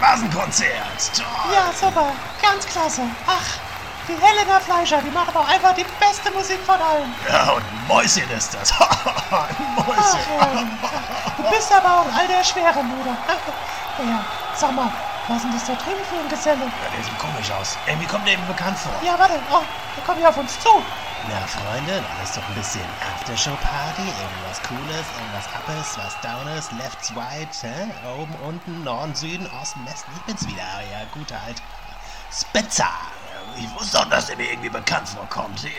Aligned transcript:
Rasenkonzert. 0.00 1.10
Toll. 1.14 1.26
Ja, 1.54 1.70
super. 1.72 2.12
Ganz 2.42 2.66
klasse. 2.66 3.02
Ach, 3.26 3.46
die 4.08 4.14
Helena 4.14 4.58
Fleischer, 4.60 5.00
die 5.02 5.10
macht 5.10 5.36
auch 5.36 5.46
einfach 5.48 5.74
die 5.74 5.84
beste 6.00 6.30
Musik 6.32 6.58
von 6.66 6.76
allen. 6.76 7.14
Ja, 7.30 7.50
und 7.52 7.64
Mäuschen 7.88 8.28
ist 8.30 8.54
das. 8.54 8.72
ein 8.80 8.86
Ach, 9.30 9.86
Mäuschen. 9.86 10.20
ja. 10.40 10.64
Du 11.36 11.42
bist 11.50 11.72
aber 11.72 12.00
auch 12.00 12.06
all 12.18 12.26
der 12.26 12.42
Schwere, 12.44 12.72
Bruder. 12.82 13.16
Ja, 13.98 14.24
sag 14.56 14.72
mal, 14.74 14.90
was 15.30 15.36
ist 15.36 15.44
denn 15.44 15.52
das 15.52 15.66
da 15.66 15.74
drüben 15.74 16.04
für 16.10 16.18
ein 16.18 16.28
Geselle? 16.28 16.66
Ja, 16.66 16.88
der 16.90 17.04
sieht 17.04 17.18
komisch 17.18 17.50
aus. 17.52 17.78
Irgendwie 17.86 18.06
kommt 18.06 18.26
der 18.26 18.36
mir 18.36 18.46
bekannt 18.46 18.76
vor. 18.76 18.92
Ja, 19.02 19.16
warte, 19.16 19.38
oh, 19.52 19.62
der 19.96 20.04
kommt 20.04 20.20
ja 20.20 20.28
auf 20.28 20.36
uns 20.36 20.58
zu. 20.58 20.68
Na, 21.28 21.46
Freunde, 21.46 22.02
dann 22.02 22.24
ist 22.24 22.36
doch 22.36 22.42
ein 22.48 22.54
bisschen 22.54 22.84
Aftershow-Party. 23.14 24.02
Irgendwas 24.02 24.58
Cooles, 24.66 25.06
irgendwas 25.14 25.46
Uppes, 25.54 25.98
was 25.98 26.14
Downes, 26.20 26.72
Lefts, 26.72 27.12
Right, 27.14 27.48
hä? 27.62 27.90
Oben, 28.18 28.34
unten, 28.42 28.82
Norden, 28.82 29.14
Süden, 29.14 29.48
Osten, 29.62 29.86
Westen. 29.86 30.10
Ich 30.16 30.22
bin's 30.22 30.46
wieder, 30.48 30.66
ja, 30.90 31.06
guter 31.14 31.38
alt 31.46 31.62
Spitzer. 32.32 32.90
Ich 33.56 33.74
wusste 33.74 33.98
doch, 33.98 34.08
dass 34.10 34.30
er 34.30 34.36
mir 34.36 34.50
irgendwie 34.50 34.68
bekannt 34.68 35.08
vorkommt. 35.08 35.62
Die, 35.62 35.72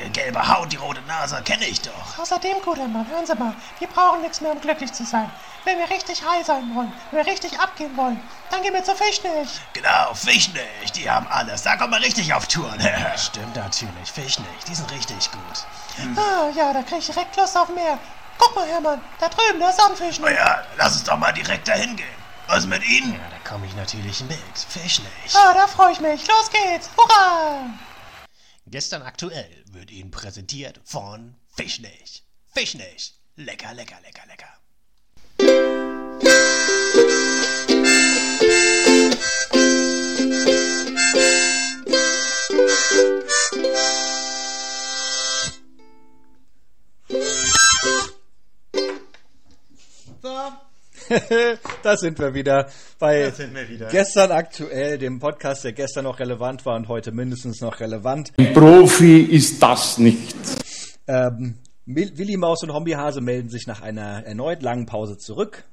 die 0.00 0.10
gelbe 0.10 0.46
Haut, 0.46 0.72
die 0.72 0.76
rote 0.76 1.00
Nase, 1.02 1.40
kenne 1.42 1.66
ich 1.66 1.80
doch. 1.80 2.18
Außerdem, 2.18 2.56
guter 2.64 2.88
Mann, 2.88 3.06
hören 3.08 3.26
Sie 3.26 3.34
mal, 3.34 3.54
wir 3.78 3.88
brauchen 3.88 4.22
nichts 4.22 4.40
mehr, 4.40 4.52
um 4.52 4.60
glücklich 4.60 4.92
zu 4.92 5.04
sein. 5.04 5.30
Wenn 5.64 5.78
wir 5.78 5.90
richtig 5.90 6.22
high 6.24 6.46
sein 6.46 6.72
wollen, 6.74 6.92
wenn 7.10 7.24
wir 7.24 7.32
richtig 7.32 7.58
abgehen 7.58 7.96
wollen, 7.96 8.20
dann 8.50 8.62
gehen 8.62 8.72
wir 8.72 8.84
zu 8.84 8.94
Fischnich. 8.94 9.60
Genau, 9.72 10.14
Fisch 10.14 10.50
nicht. 10.52 10.94
Die 10.94 11.10
haben 11.10 11.26
alles. 11.28 11.62
Da 11.62 11.76
kommt 11.76 11.90
man 11.90 12.02
richtig 12.02 12.32
auf 12.32 12.46
Touren. 12.46 12.78
Stimmt 13.16 13.56
natürlich, 13.56 14.12
Fisch 14.12 14.38
nicht. 14.38 14.68
Die 14.68 14.74
sind 14.74 14.90
richtig 14.92 15.30
gut. 15.32 15.66
Ah, 16.16 16.50
ja, 16.54 16.72
da 16.72 16.82
krieg 16.82 16.98
ich 16.98 17.06
direkt 17.06 17.36
Lust 17.36 17.56
auf 17.56 17.68
mehr. 17.70 17.98
Guck 18.38 18.54
mal, 18.54 18.66
Hermann, 18.68 19.00
da 19.18 19.28
drüben, 19.28 19.58
da 19.58 19.70
ist 19.70 19.80
auch 19.80 19.90
ein 19.90 19.96
Fisch. 19.96 20.18
Na 20.20 20.30
ja, 20.30 20.62
lass 20.76 20.92
uns 20.92 21.04
doch 21.04 21.16
mal 21.16 21.32
direkt 21.32 21.66
dahin 21.66 21.96
gehen. 21.96 22.25
Was 22.48 22.64
mit 22.66 22.88
Ihnen? 22.88 23.12
Ja, 23.12 23.28
da 23.30 23.38
komme 23.48 23.66
ich 23.66 23.74
natürlich 23.74 24.20
mit. 24.22 24.38
Fisch 24.68 25.00
nicht. 25.00 25.34
Ah, 25.34 25.52
da 25.52 25.66
freue 25.66 25.92
ich 25.92 26.00
mich. 26.00 26.26
Los 26.28 26.50
geht's. 26.50 26.88
Hurra! 26.96 27.70
Gestern 28.66 29.02
aktuell 29.02 29.64
wird 29.72 29.90
Ihnen 29.90 30.10
präsentiert 30.10 30.80
von 30.84 31.34
Fischnich. 31.48 32.24
Fischnich. 32.54 33.14
Lecker, 33.36 33.74
lecker, 33.74 33.96
lecker, 34.00 34.26
lecker. 34.26 34.56
da 51.82 51.96
sind 51.96 52.18
wir 52.18 52.34
wieder 52.34 52.70
bei 52.98 53.32
wir 53.36 53.68
wieder. 53.68 53.88
gestern 53.88 54.32
aktuell, 54.32 54.98
dem 54.98 55.18
Podcast, 55.18 55.64
der 55.64 55.72
gestern 55.72 56.04
noch 56.04 56.18
relevant 56.18 56.64
war 56.66 56.76
und 56.76 56.88
heute 56.88 57.12
mindestens 57.12 57.60
noch 57.60 57.80
relevant. 57.80 58.32
Ein 58.38 58.52
Profi 58.52 59.20
ist 59.20 59.62
das 59.62 59.98
nicht. 59.98 60.34
Ähm, 61.06 61.58
Willi 61.84 62.36
Maus 62.36 62.62
und 62.62 62.72
Hombi 62.72 62.92
Hase 62.92 63.20
melden 63.20 63.48
sich 63.48 63.66
nach 63.66 63.80
einer 63.82 64.24
erneut 64.24 64.62
langen 64.62 64.86
Pause 64.86 65.18
zurück. 65.18 65.64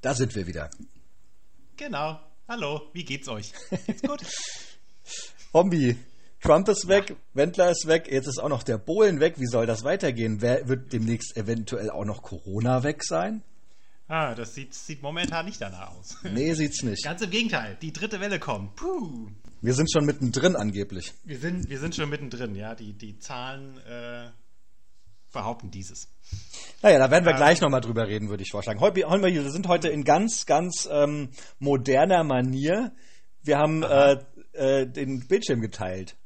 Da 0.00 0.14
sind 0.14 0.34
wir 0.34 0.46
wieder. 0.46 0.70
Genau. 1.76 2.18
Hallo, 2.48 2.82
wie 2.92 3.04
geht's 3.04 3.28
euch? 3.28 3.52
Geht's 3.86 4.02
gut? 4.02 4.20
Hombi, 5.54 5.96
Trump 6.40 6.68
ist 6.68 6.88
weg, 6.88 7.14
Wendler 7.34 7.70
ist 7.70 7.86
weg, 7.86 8.08
jetzt 8.10 8.26
ist 8.26 8.42
auch 8.42 8.48
noch 8.48 8.64
der 8.64 8.78
Bohlen 8.78 9.20
weg. 9.20 9.34
Wie 9.38 9.46
soll 9.46 9.66
das 9.66 9.84
weitergehen? 9.84 10.40
Wer 10.40 10.66
wird 10.68 10.92
demnächst 10.92 11.36
eventuell 11.36 11.90
auch 11.90 12.04
noch 12.04 12.22
Corona 12.22 12.82
weg 12.82 13.04
sein? 13.04 13.42
Ah, 14.08 14.34
das 14.34 14.54
sieht, 14.54 14.74
sieht 14.74 15.02
momentan 15.02 15.46
nicht 15.46 15.60
danach 15.60 15.96
aus. 15.96 16.16
Nee, 16.24 16.54
sieht's 16.54 16.82
nicht. 16.82 17.04
Ganz 17.04 17.22
im 17.22 17.30
Gegenteil, 17.30 17.76
die 17.80 17.92
dritte 17.92 18.20
Welle 18.20 18.38
kommt. 18.38 18.76
Puh. 18.76 19.28
Wir 19.60 19.74
sind 19.74 19.90
schon 19.92 20.04
mittendrin 20.04 20.56
angeblich. 20.56 21.12
Wir 21.24 21.38
sind, 21.38 21.68
wir 21.68 21.78
sind 21.78 21.94
schon 21.94 22.10
mittendrin, 22.10 22.54
ja. 22.54 22.74
Die, 22.74 22.92
die 22.94 23.18
Zahlen 23.18 23.78
äh, 23.86 24.30
behaupten 25.32 25.70
dieses. 25.70 26.08
Naja, 26.82 26.98
da 26.98 27.10
werden 27.10 27.24
wir 27.24 27.34
gleich 27.34 27.60
nochmal 27.60 27.80
drüber 27.80 28.06
reden, 28.06 28.28
würde 28.28 28.42
ich 28.42 28.50
vorschlagen. 28.50 28.80
Heute, 28.80 29.08
heute, 29.08 29.22
wir 29.22 29.50
sind 29.50 29.68
heute 29.68 29.88
in 29.88 30.04
ganz, 30.04 30.46
ganz 30.46 30.88
ähm, 30.90 31.30
moderner 31.58 32.24
Manier. 32.24 32.92
Wir 33.42 33.58
haben 33.58 33.82
äh, 33.82 34.18
äh, 34.52 34.86
den 34.86 35.26
Bildschirm 35.26 35.60
geteilt. 35.60 36.16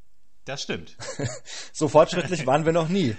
Das 0.44 0.62
stimmt. 0.62 0.96
So 1.72 1.88
fortschrittlich 1.88 2.46
waren 2.46 2.64
wir 2.64 2.72
noch 2.72 2.88
nie. 2.88 3.16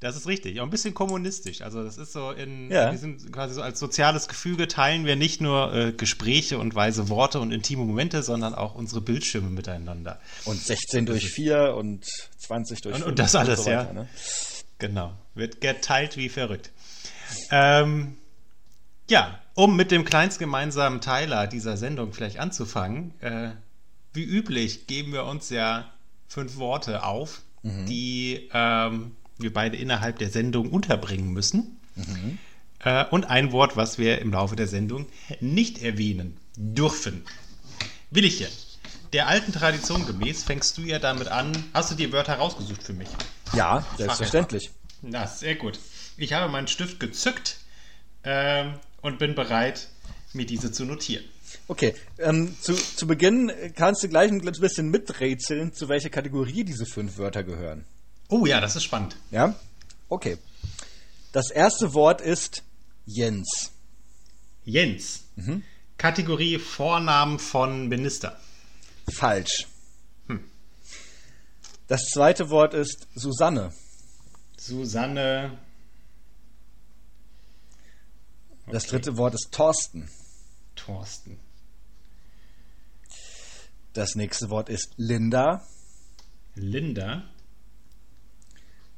Das 0.00 0.14
ist 0.14 0.26
richtig. 0.26 0.60
Auch 0.60 0.64
ein 0.64 0.70
bisschen 0.70 0.92
kommunistisch. 0.92 1.62
Also 1.62 1.82
das 1.82 1.96
ist 1.96 2.12
so 2.12 2.30
in, 2.30 2.70
Ja. 2.70 2.90
wir 2.92 2.98
sind 2.98 3.32
quasi 3.32 3.54
so 3.54 3.62
als 3.62 3.78
soziales 3.80 4.28
Gefüge 4.28 4.68
teilen 4.68 5.06
wir 5.06 5.16
nicht 5.16 5.40
nur 5.40 5.72
äh, 5.74 5.92
Gespräche 5.92 6.58
und 6.58 6.74
weise 6.74 7.08
Worte 7.08 7.40
und 7.40 7.50
intime 7.50 7.82
Momente, 7.84 8.22
sondern 8.22 8.54
auch 8.54 8.74
unsere 8.74 9.00
Bildschirme 9.00 9.48
miteinander. 9.48 10.20
Und 10.44 10.60
16 10.60 11.06
durch 11.06 11.30
4 11.30 11.74
und 11.74 12.04
20 12.36 12.82
durch 12.82 12.94
Und- 12.96 13.00
5 13.02 13.08
und 13.10 13.18
das 13.18 13.34
alles, 13.34 13.64
so 13.64 13.70
ja. 13.70 13.80
weiter, 13.80 13.92
ne? 13.94 14.08
Genau. 14.78 15.14
Wird 15.34 15.62
geteilt 15.62 16.18
wie 16.18 16.28
verrückt. 16.28 16.70
Ähm, 17.50 18.16
ja, 19.08 19.40
um 19.54 19.76
mit 19.76 19.90
dem 19.90 20.04
kleinst 20.04 20.38
gemeinsamen 20.38 21.00
Teiler 21.00 21.46
dieser 21.46 21.78
Sendung 21.78 22.12
vielleicht 22.12 22.38
anzufangen, 22.38 23.14
äh, 23.22 23.50
wie 24.12 24.24
üblich 24.24 24.86
geben 24.86 25.12
wir 25.12 25.24
uns 25.24 25.48
ja 25.48 25.90
fünf 26.28 26.56
Worte 26.56 27.02
auf, 27.04 27.40
die 27.62 28.48
ähm, 28.52 29.16
wir 29.38 29.52
beide 29.52 29.76
innerhalb 29.76 30.18
der 30.18 30.30
Sendung 30.30 30.70
unterbringen 30.70 31.32
müssen. 31.32 31.78
Äh, 32.80 33.04
und 33.06 33.24
ein 33.24 33.52
Wort, 33.52 33.76
was 33.76 33.98
wir 33.98 34.20
im 34.20 34.32
Laufe 34.32 34.56
der 34.56 34.66
Sendung 34.66 35.06
nicht 35.40 35.82
erwähnen 35.82 36.36
dürfen. 36.56 37.24
Willichen, 38.10 38.46
der 39.12 39.28
alten 39.28 39.52
Tradition 39.52 40.06
gemäß 40.06 40.44
fängst 40.44 40.76
du 40.78 40.82
ja 40.82 40.98
damit 40.98 41.28
an. 41.28 41.52
Hast 41.74 41.90
du 41.90 41.94
dir 41.94 42.12
Wörter 42.12 42.34
rausgesucht 42.34 42.82
für 42.82 42.92
mich? 42.92 43.08
Ja, 43.52 43.84
selbstverständlich. 43.96 44.70
Na, 45.02 45.26
sehr 45.26 45.56
gut. 45.56 45.78
Ich 46.16 46.32
habe 46.32 46.50
meinen 46.50 46.68
Stift 46.68 47.00
gezückt 47.00 47.58
ähm, 48.24 48.74
und 49.02 49.18
bin 49.18 49.34
bereit, 49.34 49.88
mir 50.32 50.46
diese 50.46 50.72
zu 50.72 50.84
notieren. 50.84 51.24
Okay, 51.68 51.94
ähm, 52.18 52.56
zu, 52.60 52.74
zu 52.74 53.06
Beginn 53.06 53.52
kannst 53.74 54.02
du 54.02 54.08
gleich 54.08 54.30
ein 54.30 54.40
bisschen 54.40 54.90
miträtseln, 54.90 55.72
zu 55.72 55.88
welcher 55.88 56.10
Kategorie 56.10 56.64
diese 56.64 56.86
fünf 56.86 57.18
Wörter 57.18 57.42
gehören. 57.44 57.84
Oh 58.28 58.46
ja, 58.46 58.60
das 58.60 58.76
ist 58.76 58.84
spannend. 58.84 59.16
Ja? 59.30 59.54
Okay. 60.08 60.38
Das 61.32 61.50
erste 61.50 61.94
Wort 61.94 62.20
ist 62.20 62.62
Jens. 63.04 63.72
Jens. 64.64 65.24
Kategorie 65.96 66.58
Vornamen 66.58 67.38
von 67.38 67.88
Minister. 67.88 68.38
Falsch. 69.12 69.66
Das 71.86 72.02
zweite 72.12 72.50
Wort 72.50 72.74
ist 72.74 73.06
Susanne. 73.14 73.72
Susanne. 74.56 75.58
Das 78.68 78.86
dritte 78.86 79.16
Wort 79.16 79.34
ist 79.34 79.52
Thorsten. 79.52 80.10
Thorsten. 80.74 81.38
Das 83.92 84.16
nächste 84.16 84.50
Wort 84.50 84.68
ist 84.68 84.94
Linda. 84.96 85.64
Linda. 86.54 87.24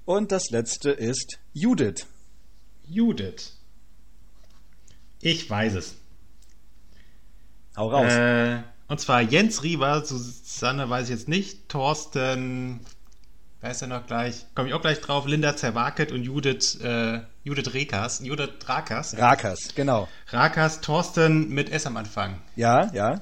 Und 0.09 0.33
das 0.33 0.49
letzte 0.49 0.91
ist 0.91 1.39
Judith. 1.53 2.07
Judith. 2.87 3.59
Ich 5.21 5.51
weiß 5.51 5.75
es. 5.75 5.97
Hau 7.77 7.91
raus. 7.91 8.11
Äh, 8.11 8.63
und 8.89 9.01
zwar 9.01 9.21
Jens 9.21 9.63
Rieber, 9.63 10.03
Susanne 10.03 10.89
weiß 10.89 11.11
ich 11.11 11.11
jetzt 11.11 11.29
nicht, 11.29 11.69
Thorsten, 11.69 12.81
weiß 13.61 13.83
er 13.83 13.89
noch 13.89 14.07
gleich, 14.07 14.47
komme 14.55 14.69
ich 14.69 14.75
auch 14.75 14.81
gleich 14.81 15.03
drauf, 15.03 15.27
Linda 15.27 15.55
Zerwakelt 15.57 16.11
und 16.11 16.23
Judith, 16.23 16.81
äh, 16.83 17.21
Judith 17.45 17.75
Rekas, 17.75 18.21
Judith 18.25 18.55
Rakas. 18.65 19.15
Rakas, 19.19 19.75
genau. 19.75 20.09
Rakas, 20.29 20.81
Thorsten 20.81 21.51
mit 21.51 21.69
S 21.69 21.85
am 21.85 21.99
Anfang. 21.99 22.41
Ja, 22.57 22.91
ja. 22.95 23.21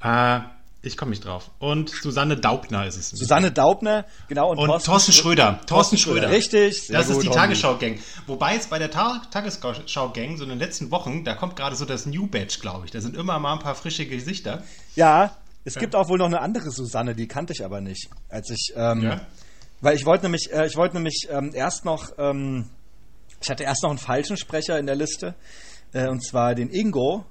Äh, 0.00 0.42
ich 0.84 0.96
komme 0.96 1.10
nicht 1.10 1.24
drauf. 1.24 1.50
Und 1.58 1.90
Susanne 1.90 2.36
Daubner 2.36 2.86
ist 2.86 2.96
es. 2.96 3.10
Susanne 3.10 3.50
Daubner, 3.50 4.04
genau. 4.28 4.50
und 4.50 4.84
Thorsten, 4.84 5.12
Schröder. 5.12 5.60
Thorsten 5.66 5.98
Schröder. 5.98 6.30
Richtig. 6.30 6.88
Das 6.88 7.08
ist 7.08 7.14
gut, 7.14 7.24
die 7.24 7.28
Homie. 7.28 7.38
Tagesschau-Gang. 7.38 7.98
Wobei 8.26 8.56
es 8.56 8.66
bei 8.66 8.78
der 8.78 8.90
Ta 8.90 9.22
Tagesschau-Gang 9.30 10.36
so 10.36 10.44
in 10.44 10.50
den 10.50 10.58
letzten 10.58 10.90
Wochen, 10.90 11.24
da 11.24 11.34
kommt 11.34 11.56
gerade 11.56 11.76
so 11.76 11.84
das 11.84 12.06
New 12.06 12.26
Badge, 12.26 12.58
glaube 12.60 12.86
ich. 12.86 12.90
Da 12.90 13.00
sind 13.00 13.16
immer 13.16 13.38
mal 13.38 13.54
ein 13.54 13.58
paar 13.60 13.74
frische 13.74 14.06
Gesichter. 14.06 14.62
Ja, 14.94 15.36
es 15.64 15.76
gibt 15.76 15.94
auch 15.96 16.08
wohl 16.08 16.18
noch 16.18 16.26
eine 16.26 16.40
andere 16.40 16.70
Susanne, 16.70 17.14
die 17.14 17.26
kannte 17.26 17.52
ich 17.54 17.64
aber 17.64 17.80
nicht. 17.80 18.10
Als 18.28 18.50
ich, 18.50 18.72
ähm, 18.76 19.02
Ja? 19.02 19.20
weil 19.80 19.96
ich 19.96 20.04
wollte 20.04 20.24
nämlich, 20.24 20.52
äh, 20.52 20.66
ich 20.66 20.76
wollte 20.76 20.96
nämlich 20.96 21.26
ähm, 21.30 21.52
erst 21.54 21.84
noch, 21.84 22.10
ähm, 22.18 22.66
ich 23.40 23.48
hatte 23.50 23.64
erst 23.64 23.82
noch 23.82 23.90
einen 23.90 23.98
falschen 23.98 24.36
Sprecher 24.36 24.78
in 24.78 24.86
der 24.86 24.96
Liste, 24.96 25.34
äh, 25.92 26.08
und 26.08 26.24
zwar 26.24 26.54
den 26.54 26.68
Ingo 26.70 27.24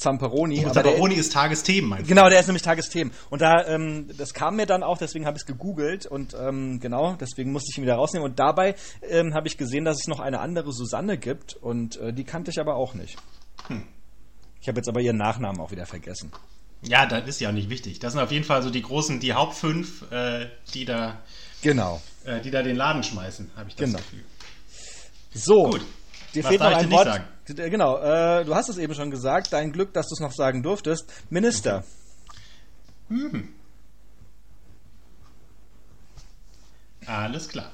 Zamperoni. 0.00 0.64
Und 0.64 0.74
der- 0.74 0.82
Baroni 0.82 1.14
ist 1.14 1.32
Tagesthemen, 1.32 1.88
mein 1.90 2.06
Genau, 2.06 2.28
der 2.28 2.40
ist 2.40 2.46
nämlich 2.46 2.62
Tagesthemen. 2.62 3.12
Und 3.28 3.42
da, 3.42 3.64
ähm, 3.66 4.08
das 4.16 4.32
kam 4.34 4.56
mir 4.56 4.66
dann 4.66 4.82
auch, 4.82 4.98
deswegen 4.98 5.26
habe 5.26 5.36
ich 5.36 5.42
es 5.42 5.46
gegoogelt 5.46 6.06
und 6.06 6.34
ähm, 6.34 6.80
genau, 6.80 7.16
deswegen 7.20 7.52
musste 7.52 7.68
ich 7.72 7.78
ihn 7.78 7.84
wieder 7.84 7.96
rausnehmen. 7.96 8.28
Und 8.30 8.38
dabei 8.38 8.74
ähm, 9.08 9.34
habe 9.34 9.46
ich 9.46 9.56
gesehen, 9.58 9.84
dass 9.84 9.98
es 10.00 10.06
noch 10.08 10.20
eine 10.20 10.40
andere 10.40 10.72
Susanne 10.72 11.18
gibt 11.18 11.54
und 11.54 11.96
äh, 11.98 12.12
die 12.12 12.24
kannte 12.24 12.50
ich 12.50 12.58
aber 12.58 12.76
auch 12.76 12.94
nicht. 12.94 13.16
Ich 14.60 14.68
habe 14.68 14.78
jetzt 14.78 14.88
aber 14.88 15.00
ihren 15.00 15.18
Nachnamen 15.18 15.60
auch 15.60 15.70
wieder 15.70 15.86
vergessen. 15.86 16.32
Ja, 16.82 17.04
das 17.04 17.28
ist 17.28 17.40
ja 17.40 17.50
auch 17.50 17.52
nicht 17.54 17.68
wichtig. 17.68 17.98
Das 17.98 18.14
sind 18.14 18.22
auf 18.22 18.32
jeden 18.32 18.44
Fall 18.46 18.62
so 18.62 18.70
die 18.70 18.80
großen, 18.82 19.20
die 19.20 19.34
Hauptfünf, 19.34 20.10
äh, 20.10 20.46
die 20.72 20.86
da, 20.86 21.18
Genau. 21.62 22.00
äh, 22.24 22.40
die 22.40 22.50
da 22.50 22.62
den 22.62 22.76
Laden 22.76 23.02
schmeißen, 23.02 23.50
habe 23.54 23.68
ich 23.68 23.76
das 23.76 23.84
Genau. 23.86 23.98
Gefühl. 23.98 24.24
So, 25.34 25.64
Gut. 25.70 25.82
Dir 26.34 26.44
Was 26.44 26.48
fehlt 26.48 26.60
noch 26.60 26.70
ich 26.70 26.76
ein 26.78 26.90
Wort. 26.90 27.20
Äh, 27.48 27.70
Genau, 27.70 27.98
äh, 27.98 28.44
du 28.44 28.54
hast 28.54 28.68
es 28.68 28.78
eben 28.78 28.94
schon 28.94 29.10
gesagt. 29.10 29.52
Dein 29.52 29.72
Glück, 29.72 29.92
dass 29.92 30.08
du 30.08 30.14
es 30.14 30.20
noch 30.20 30.32
sagen 30.32 30.62
durftest. 30.62 31.06
Minister. 31.30 31.84
Alles 37.06 37.48
klar. 37.48 37.72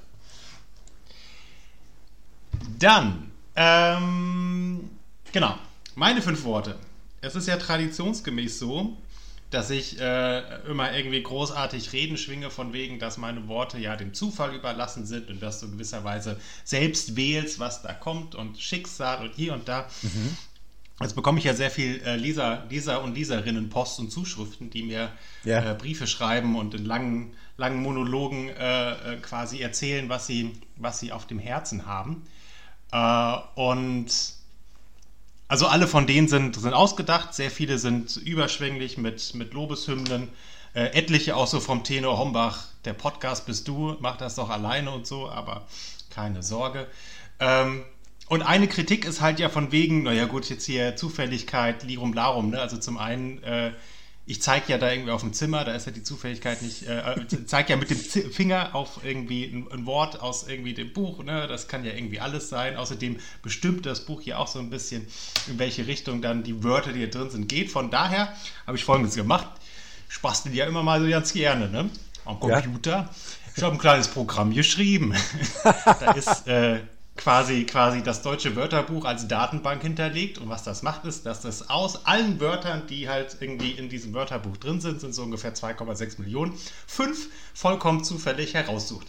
Dann, 2.78 3.30
ähm, 3.54 4.90
genau, 5.32 5.56
meine 5.94 6.22
fünf 6.22 6.42
Worte. 6.44 6.76
Es 7.20 7.34
ist 7.34 7.48
ja 7.48 7.56
traditionsgemäß 7.56 8.58
so, 8.58 8.96
dass 9.56 9.70
ich 9.70 9.98
äh, 9.98 10.60
immer 10.68 10.94
irgendwie 10.94 11.22
großartig 11.22 11.92
Reden 11.94 12.16
schwinge, 12.18 12.50
von 12.50 12.72
wegen, 12.74 12.98
dass 12.98 13.16
meine 13.16 13.48
Worte 13.48 13.78
ja 13.78 13.96
dem 13.96 14.12
Zufall 14.12 14.54
überlassen 14.54 15.06
sind 15.06 15.30
und 15.30 15.42
dass 15.42 15.60
du 15.60 15.70
gewisserweise 15.70 16.38
selbst 16.64 17.16
wählst, 17.16 17.58
was 17.58 17.82
da 17.82 17.92
kommt 17.94 18.34
und 18.34 18.58
Schicksal 18.58 19.22
und 19.24 19.34
hier 19.34 19.54
und 19.54 19.66
da. 19.66 19.88
Jetzt 21.00 21.14
bekomme 21.16 21.38
ich 21.38 21.44
ja 21.44 21.54
sehr 21.54 21.70
viel 21.70 22.00
äh, 22.04 22.16
Leser, 22.16 22.64
Leser 22.70 23.02
und 23.02 23.14
Leserinnen 23.14 23.68
Post 23.70 23.98
und 23.98 24.10
Zuschriften, 24.10 24.70
die 24.70 24.82
mir 24.82 25.10
Ja. 25.44 25.72
äh, 25.72 25.74
Briefe 25.74 26.06
schreiben 26.06 26.54
und 26.56 26.74
in 26.74 26.84
langen, 26.84 27.32
langen 27.56 27.82
Monologen 27.82 28.48
äh, 28.50 29.14
äh, 29.14 29.16
quasi 29.22 29.60
erzählen, 29.60 30.08
was 30.08 30.26
sie, 30.26 30.52
was 30.76 30.98
sie 31.00 31.12
auf 31.12 31.26
dem 31.26 31.38
Herzen 31.38 31.86
haben. 31.86 32.24
Äh, 32.92 33.36
und 33.56 34.06
also 35.48 35.66
alle 35.66 35.86
von 35.86 36.06
denen 36.06 36.28
sind, 36.28 36.56
sind 36.56 36.74
ausgedacht, 36.74 37.34
sehr 37.34 37.50
viele 37.50 37.78
sind 37.78 38.16
überschwänglich 38.16 38.98
mit, 38.98 39.34
mit 39.34 39.54
Lobeshymnen, 39.54 40.28
äh, 40.74 40.86
etliche 40.86 41.36
auch 41.36 41.46
so 41.46 41.60
vom 41.60 41.84
Tenor 41.84 42.18
Hombach, 42.18 42.66
der 42.84 42.92
Podcast 42.92 43.46
bist 43.46 43.68
du, 43.68 43.96
mach 44.00 44.16
das 44.16 44.34
doch 44.34 44.50
alleine 44.50 44.90
und 44.90 45.06
so, 45.06 45.28
aber 45.28 45.66
keine 46.10 46.42
Sorge. 46.42 46.86
Ähm, 47.40 47.84
und 48.28 48.42
eine 48.42 48.66
Kritik 48.66 49.04
ist 49.04 49.20
halt 49.20 49.38
ja 49.38 49.48
von 49.48 49.70
wegen, 49.70 50.02
naja 50.02 50.24
gut, 50.24 50.48
jetzt 50.50 50.66
hier 50.66 50.96
Zufälligkeit, 50.96 51.84
Lirum 51.84 52.12
Larum, 52.12 52.50
ne? 52.50 52.60
Also 52.60 52.76
zum 52.76 52.98
einen, 52.98 53.42
äh, 53.44 53.72
ich 54.28 54.42
zeige 54.42 54.72
ja 54.72 54.78
da 54.78 54.90
irgendwie 54.90 55.12
auf 55.12 55.20
dem 55.20 55.32
Zimmer, 55.32 55.64
da 55.64 55.72
ist 55.72 55.86
ja 55.86 55.92
die 55.92 56.02
Zufälligkeit 56.02 56.60
nicht, 56.60 56.82
äh, 56.88 57.12
äh, 57.12 57.46
zeige 57.46 57.70
ja 57.70 57.76
mit 57.76 57.90
dem 57.90 57.98
Z 57.98 58.34
Finger 58.34 58.74
auf 58.74 59.00
irgendwie 59.04 59.44
ein, 59.44 59.70
ein 59.70 59.86
Wort 59.86 60.20
aus 60.20 60.48
irgendwie 60.48 60.74
dem 60.74 60.92
Buch, 60.92 61.22
ne? 61.22 61.46
Das 61.46 61.68
kann 61.68 61.84
ja 61.84 61.92
irgendwie 61.92 62.18
alles 62.18 62.48
sein. 62.48 62.76
Außerdem 62.76 63.18
bestimmt 63.42 63.86
das 63.86 64.04
Buch 64.04 64.20
hier 64.20 64.40
auch 64.40 64.48
so 64.48 64.58
ein 64.58 64.68
bisschen, 64.68 65.06
in 65.46 65.60
welche 65.60 65.86
Richtung 65.86 66.22
dann 66.22 66.42
die 66.42 66.64
Wörter, 66.64 66.92
die 66.92 66.98
hier 66.98 67.10
drin 67.10 67.30
sind, 67.30 67.48
geht. 67.48 67.70
Von 67.70 67.90
daher 67.92 68.32
habe 68.66 68.76
ich 68.76 68.84
folgendes 68.84 69.14
gemacht. 69.14 69.46
Ich 70.10 70.20
bastel 70.20 70.52
ja 70.54 70.66
immer 70.66 70.82
mal 70.82 71.00
so 71.00 71.08
ganz 71.08 71.32
gerne, 71.32 71.68
ne? 71.68 71.88
Am 72.24 72.38
Ja. 72.48 72.60
Computer. 72.60 73.08
Ich 73.54 73.62
habe 73.62 73.76
ein 73.76 73.78
kleines 73.78 74.08
Programm 74.08 74.52
geschrieben. 74.52 75.14
da 75.64 76.12
ist 76.12 76.48
äh, 76.48 76.80
quasi, 77.16 77.64
quasi 77.64 78.02
das 78.02 78.22
deutsche 78.22 78.56
Wörterbuch 78.56 79.04
als 79.04 79.28
Datenbank 79.28 79.82
hinterlegt. 79.82 80.38
Und 80.38 80.48
was 80.48 80.62
das 80.62 80.82
macht, 80.82 81.04
ist, 81.04 81.26
dass 81.26 81.40
das 81.40 81.68
aus 81.68 82.06
allen 82.06 82.40
Wörtern, 82.40 82.86
die 82.88 83.08
halt 83.08 83.36
irgendwie 83.40 83.72
in 83.72 83.88
diesem 83.88 84.14
Wörterbuch 84.14 84.56
drin 84.56 84.80
sind, 84.80 85.00
sind 85.00 85.14
so 85.14 85.22
ungefähr 85.22 85.54
2,6 85.54 86.20
Millionen, 86.20 86.52
fünf 86.86 87.28
vollkommen 87.54 88.04
zufällig 88.04 88.54
heraussucht. 88.54 89.06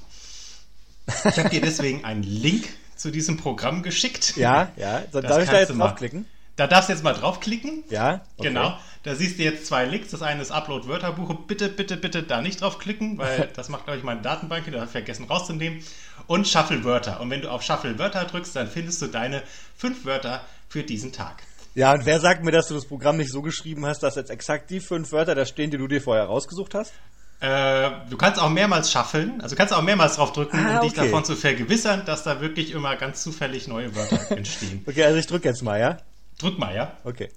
Ich 1.07 1.37
habe 1.37 1.49
dir 1.49 1.61
deswegen 1.61 2.03
einen 2.03 2.23
Link 2.23 2.67
zu 2.95 3.11
diesem 3.11 3.37
Programm 3.37 3.83
geschickt. 3.83 4.35
Ja, 4.35 4.71
ja. 4.75 5.03
So, 5.11 5.21
darf 5.21 5.43
ich 5.43 5.49
da 5.49 5.59
jetzt 5.59 5.69
draufklicken? 5.69 6.25
Da 6.57 6.65
darfst 6.65 6.89
du 6.89 6.93
jetzt 6.93 7.03
mal 7.03 7.13
draufklicken. 7.13 7.83
Ja. 7.89 8.25
okay. 8.37 8.49
Genau. 8.49 8.77
Da 9.03 9.15
siehst 9.15 9.37
du 9.37 9.43
jetzt 9.43 9.67
zwei 9.67 9.85
Links. 9.85 10.09
Das 10.09 10.23
eine 10.23 10.41
ist 10.41 10.51
Upload 10.51 10.87
Wörterbuch. 10.87 11.33
Bitte, 11.45 11.69
bitte, 11.69 11.97
bitte 11.97 12.23
da 12.23 12.41
nicht 12.41 12.61
draufklicken, 12.61 13.19
weil 13.19 13.49
das 13.55 13.69
macht, 13.69 13.85
glaube 13.85 13.99
ich, 13.99 14.03
meine 14.03 14.21
Datenbank. 14.21 14.65
Da 14.65 14.73
habe 14.79 14.85
ich 14.85 14.91
vergessen 14.91 15.25
rauszunehmen. 15.25 15.83
Und 16.27 16.47
Shuffle 16.47 16.83
Wörter. 16.83 17.19
Und 17.21 17.29
wenn 17.29 17.41
du 17.41 17.49
auf 17.49 17.63
Shuffle 17.63 17.97
Wörter 17.97 18.25
drückst, 18.25 18.55
dann 18.55 18.67
findest 18.67 19.01
du 19.01 19.07
deine 19.07 19.43
fünf 19.77 20.05
Wörter 20.05 20.41
für 20.67 20.83
diesen 20.83 21.13
Tag. 21.13 21.43
Ja, 21.73 21.93
und 21.93 22.05
wer 22.05 22.19
sagt 22.19 22.43
mir, 22.43 22.51
dass 22.51 22.67
du 22.67 22.73
das 22.73 22.85
Programm 22.85 23.17
nicht 23.17 23.31
so 23.31 23.41
geschrieben 23.41 23.85
hast, 23.85 24.01
dass 24.03 24.15
jetzt 24.15 24.29
exakt 24.31 24.69
die 24.69 24.79
fünf 24.79 25.11
Wörter 25.11 25.35
da 25.35 25.45
stehen, 25.45 25.69
die 25.71 25.77
du 25.77 25.87
dir 25.87 26.01
vorher 26.01 26.25
rausgesucht 26.25 26.73
hast? 26.73 26.91
Äh, 27.39 27.91
du 28.09 28.17
kannst 28.17 28.41
auch 28.41 28.49
mehrmals 28.49 28.91
shuffeln, 28.91 29.39
also 29.41 29.55
kannst 29.55 29.71
auch 29.71 29.83
mehrmals 29.83 30.15
drauf 30.15 30.33
drücken, 30.33 30.57
Ah, 30.57 30.79
um 30.79 30.81
dich 30.87 30.97
okay. 30.97 31.05
davon 31.05 31.23
zu 31.23 31.35
vergewissern, 31.35 32.03
dass 32.03 32.23
da 32.23 32.41
wirklich 32.41 32.71
immer 32.71 32.95
ganz 32.95 33.21
zufällig 33.21 33.67
neue 33.67 33.95
Wörter 33.95 34.31
entstehen. 34.35 34.83
Okay, 34.87 35.03
also 35.03 35.19
ich 35.19 35.27
drücke 35.27 35.47
jetzt 35.47 35.61
mal, 35.61 35.79
ja? 35.79 35.97
Drück 36.39 36.57
mal, 36.57 36.75
ja? 36.75 36.97
Okay. 37.03 37.29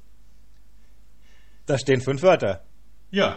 Da 1.66 1.78
stehen 1.78 2.00
fünf 2.00 2.22
Wörter. 2.22 2.64
Ja. 3.10 3.36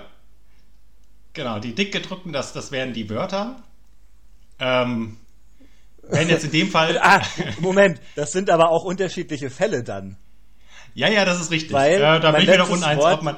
Genau, 1.34 1.60
die 1.60 1.76
dick 1.76 1.92
gedruckten, 1.92 2.32
das, 2.32 2.54
das 2.54 2.72
wären 2.72 2.94
die 2.94 3.10
Wörter. 3.10 3.62
Ähm, 4.60 5.18
wenn 6.10 6.30
jetzt 6.30 6.46
in 6.46 6.52
dem 6.52 6.70
Fall. 6.70 6.98
Ah, 7.02 7.22
Moment, 7.60 8.00
das 8.16 8.32
sind 8.32 8.50
aber 8.50 8.70
auch 8.70 8.84
unterschiedliche 8.84 9.50
Fälle 9.50 9.84
dann. 9.84 10.18
Ja, 10.96 11.08
ja, 11.10 11.26
das 11.26 11.42
ist 11.42 11.52
richtig. 11.52 11.72
Weil 11.74 11.96
äh, 11.96 12.20
da 12.20 12.32
bin 12.32 12.42
ich 12.44 12.48
wieder 12.52 12.70
uneins, 12.70 13.02
Wort- 13.02 13.14
ob 13.20 13.24
man. 13.24 13.38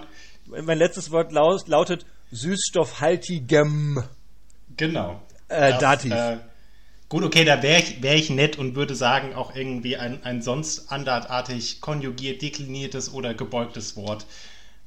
Mein 0.64 0.78
letztes 0.78 1.10
Wort 1.12 1.32
laut, 1.32 1.68
lautet 1.68 2.06
süßstoffhaltigem. 2.32 4.04
Genau. 4.78 5.22
Äh, 5.48 5.78
Dativ. 5.80 6.12
Äh, 6.14 6.38
gut, 7.10 7.24
okay, 7.24 7.46
da 7.46 7.62
wäre 7.64 7.82
ich, 7.82 8.02
wär 8.04 8.16
ich 8.16 8.30
nett 8.30 8.58
und 8.58 8.76
würde 8.76 8.96
sagen, 8.96 9.34
auch 9.34 9.56
irgendwie 9.56 9.98
ein, 9.98 10.24
ein 10.24 10.42
sonst 10.42 10.92
andertartig 10.92 11.82
konjugiert, 11.82 12.42
dekliniertes 12.42 13.14
oder 13.14 13.34
gebeugtes 13.34 13.96
Wort 13.96 14.26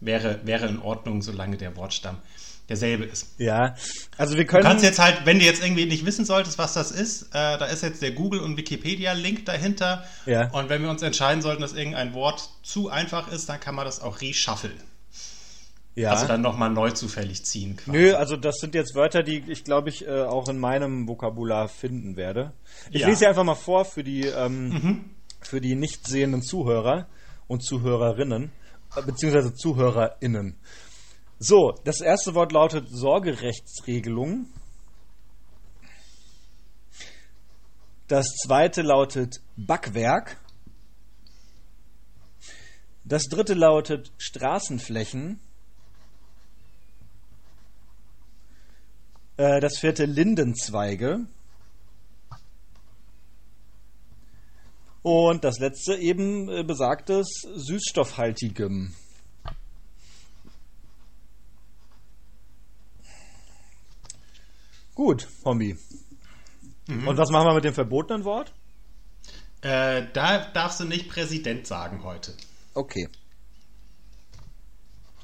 wäre, 0.01 0.41
wäre 0.45 0.67
in 0.69 0.81
Ordnung, 0.81 1.23
solange 1.23 1.57
der 1.57 1.77
Wortstamm 1.77 2.19
derselbe 2.69 3.05
ist. 3.05 3.29
Ja, 3.38 3.75
also 4.17 4.35
wir 4.37 4.44
Du 4.44 4.50
können. 4.50 4.62
kannst 4.65 4.85
jetzt 4.85 4.99
halt, 4.99 5.25
wenn 5.25 5.38
du 5.38 5.44
jetzt 5.44 5.62
irgendwie 5.65 5.87
nicht 5.87 6.05
wissen 6.05 6.25
solltest, 6.25 6.59
was 6.59 6.75
das 6.75 6.91
ist, 6.91 7.23
äh, 7.31 7.59
da 7.59 7.65
ist 7.67 7.82
jetzt 7.82 8.03
der 8.03 8.11
Google- 8.12 8.41
und 8.41 8.56
Wikipedia-Link 8.56 9.47
dahinter. 9.47 10.05
Ja. 10.26 10.50
Und 10.50 10.69
wenn 10.69 10.82
wir 10.82 10.91
uns 10.91 11.03
entscheiden 11.03 11.41
sollten, 11.43 11.62
dass 11.62 11.73
irgendein 11.73 12.12
Wort 12.15 12.50
zu 12.62 12.91
einfach 12.91 13.32
ist, 13.32 13.49
dann 13.49 13.59
kann 13.61 13.75
man 13.75 13.85
das 13.87 14.00
auch 14.03 14.20
reshuffeln. 14.20 14.75
ja. 15.94 16.11
Also 16.11 16.26
dann 16.26 16.43
nochmal 16.43 16.70
neu 16.70 16.91
zufällig 16.91 17.44
ziehen. 17.44 17.76
Quasi. 17.76 17.91
Nö, 17.97 18.15
also 18.15 18.37
das 18.37 18.56
sind 18.61 18.75
jetzt 18.75 18.94
Wörter, 18.94 19.23
die 19.23 19.43
ich 19.49 19.65
glaube 19.65 19.88
ich 19.88 20.06
äh, 20.06 20.23
auch 20.23 20.49
in 20.49 20.59
meinem 20.59 21.09
Vokabular 21.09 21.69
finden 21.69 22.17
werde. 22.17 22.53
Ich 22.91 23.00
Ja. 23.00 23.06
Mhm. 23.06 23.11
lese 23.11 23.19
sie 23.20 23.26
einfach 23.26 23.44
mal 23.44 23.55
vor 23.55 23.85
für 23.85 24.05
die 24.05 24.26
ähm, 24.26 25.06
für 25.41 25.61
die 25.61 25.75
nicht 25.75 26.06
sehenden 26.06 26.43
Zuhörer 26.43 27.06
und 27.47 27.65
Zuhörerinnen 27.65 28.50
äh, 28.96 29.03
beziehungsweise 29.03 29.55
Zuhörerinnen. 29.55 30.56
So, 31.41 31.73
das 31.85 32.01
erste 32.01 32.35
Wort 32.35 32.51
lautet 32.51 32.89
Sorgerechtsregelung. 32.91 34.47
Das 38.09 38.27
zweite 38.43 38.83
lautet 38.83 39.41
Backwerk. 39.57 40.41
Das 43.05 43.23
dritte 43.25 43.55
lautet 43.55 44.11
Straßenflächen. 44.19 45.39
Äh, 49.37 49.61
Das 49.61 49.79
vierte 49.79 50.07
Lindenzweige. 50.07 51.27
Und 55.03 55.45
das 55.45 55.61
letzte 55.61 55.95
eben 55.95 56.49
äh, 56.49 56.65
besagtes 56.65 57.29
süßstoffhaltigem. 57.55 58.93
Gut, 64.98 65.28
Hombi. 65.44 65.78
Und 66.88 67.17
was 67.17 67.31
machen 67.31 67.46
wir 67.46 67.55
mit 67.55 67.62
dem 67.62 67.72
verbotenen 67.72 68.24
Wort? 68.24 68.52
Äh, 69.60 70.08
da 70.12 70.50
darfst 70.50 70.81
du 70.81 70.86
nicht 70.86 71.08
Präsident 71.08 71.69
sagen 71.69 72.02
heute. 72.02 72.34
Okay. 72.74 73.08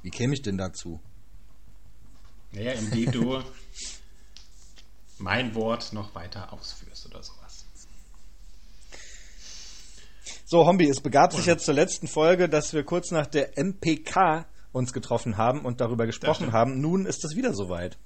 Wie 0.02 0.10
käme 0.10 0.34
ich 0.34 0.42
denn 0.42 0.58
dazu? 0.58 1.00
Naja, 2.52 2.70
indem 2.74 3.10
du 3.10 3.42
mein 5.18 5.56
Wort 5.56 5.92
noch 5.92 6.14
weiter 6.14 6.52
ausführst 6.52 7.06
oder 7.06 7.24
sowas. 7.24 7.66
So, 10.44 10.66
Hombi, 10.66 10.88
es 10.88 11.00
begab 11.00 11.32
sich 11.32 11.46
jetzt 11.46 11.64
zur 11.64 11.74
letzten 11.74 12.06
Folge, 12.06 12.48
dass 12.48 12.74
wir 12.74 12.84
kurz 12.84 13.10
nach 13.10 13.26
der 13.26 13.58
MPK 13.58 14.46
uns 14.70 14.92
getroffen 14.92 15.36
haben 15.36 15.64
und 15.64 15.80
darüber 15.80 16.06
gesprochen 16.06 16.52
haben. 16.52 16.80
Nun 16.80 17.06
ist 17.06 17.24
es 17.24 17.34
wieder 17.34 17.52
soweit. 17.54 17.98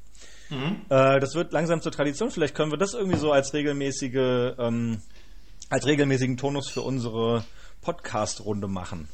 Äh, 0.50 1.20
das 1.20 1.34
wird 1.34 1.52
langsam 1.52 1.82
zur 1.82 1.92
Tradition. 1.92 2.30
Vielleicht 2.30 2.54
können 2.54 2.70
wir 2.70 2.78
das 2.78 2.94
irgendwie 2.94 3.18
so 3.18 3.32
als 3.32 3.52
regelmäßige, 3.52 4.54
ähm, 4.58 5.02
als 5.70 5.86
regelmäßigen 5.86 6.36
Tonus 6.36 6.70
für 6.70 6.80
unsere 6.82 7.44
Podcast-Runde 7.82 8.68
machen. 8.68 9.08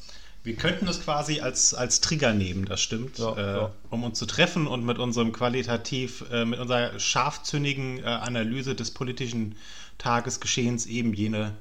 Wir 0.45 0.57
könnten 0.57 0.85
das 0.85 1.03
quasi 1.03 1.41
als, 1.41 1.73
als 1.73 2.01
Trigger 2.03 2.35
nehmen, 2.35 2.67
das 2.67 2.81
stimmt, 2.83 3.19
Ja, 3.19 3.35
äh, 3.35 3.57
ja. 3.57 3.71
um 3.89 4.05
uns 4.05 4.19
zu 4.19 4.27
treffen 4.27 4.67
und 4.67 4.85
mit 4.85 4.99
unserem 4.99 5.33
qualitativ, 5.33 6.23
äh, 6.31 6.45
mit 6.45 6.61
unserer 6.61 6.99
scharfzüngigen 6.99 8.01
äh, 8.01 8.03
Analyse 8.07 8.75
des 8.75 8.91
politischen 8.91 9.57
Tagesgeschehens 9.97 10.85
eben 10.85 11.15
jene 11.15 11.55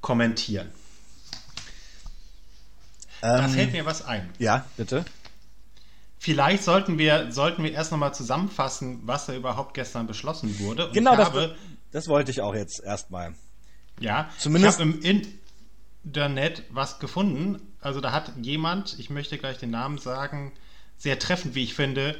kommentieren. 0.00 0.68
da 3.20 3.46
fällt 3.48 3.72
mir 3.72 3.86
was 3.86 4.04
ein. 4.04 4.28
Ja, 4.38 4.66
bitte. 4.76 5.04
Vielleicht 6.24 6.62
sollten 6.64 6.96
wir, 6.96 7.30
sollten 7.32 7.62
wir 7.64 7.72
erst 7.72 7.92
nochmal 7.92 8.14
zusammenfassen, 8.14 9.00
was 9.04 9.26
da 9.26 9.34
überhaupt 9.34 9.74
gestern 9.74 10.06
beschlossen 10.06 10.58
wurde. 10.58 10.86
Und 10.86 10.94
Genau, 10.94 11.16
das, 11.16 11.26
habe, 11.26 11.54
das 11.92 12.08
wollte 12.08 12.30
ich 12.30 12.40
auch 12.40 12.54
jetzt 12.54 12.82
erstmal. 12.82 13.34
Ja, 14.00 14.30
Zumindest- 14.38 14.80
ich 14.80 14.86
habe 14.86 14.98
im 14.98 15.02
Internet 16.02 16.62
was 16.70 16.98
gefunden. 16.98 17.60
Also 17.82 18.00
da 18.00 18.12
hat 18.12 18.32
jemand, 18.40 18.98
ich 18.98 19.10
möchte 19.10 19.36
gleich 19.36 19.58
den 19.58 19.70
Namen 19.70 19.98
sagen, 19.98 20.52
sehr 20.96 21.18
treffend, 21.18 21.54
wie 21.54 21.62
ich 21.62 21.74
finde, 21.74 22.16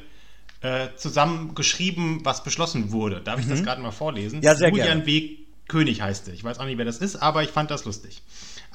äh, 0.61 0.89
zusammengeschrieben, 0.97 2.23
was 2.23 2.43
beschlossen 2.43 2.91
wurde. 2.91 3.21
Darf 3.21 3.39
ich 3.39 3.47
das 3.47 3.63
gerade 3.63 3.81
mal 3.81 3.89
vorlesen? 3.89 4.37
Mhm. 4.37 4.43
Ja, 4.43 4.53
sehr 4.53 4.69
Julian 4.69 5.03
gerne. 5.03 5.05
W. 5.07 5.37
König 5.67 6.01
heißt 6.01 6.27
er. 6.27 6.35
Ich 6.35 6.43
weiß 6.43 6.59
auch 6.59 6.65
nicht, 6.65 6.77
wer 6.77 6.85
das 6.85 6.99
ist, 6.99 7.15
aber 7.15 7.41
ich 7.41 7.49
fand 7.49 7.71
das 7.71 7.85
lustig. 7.85 8.21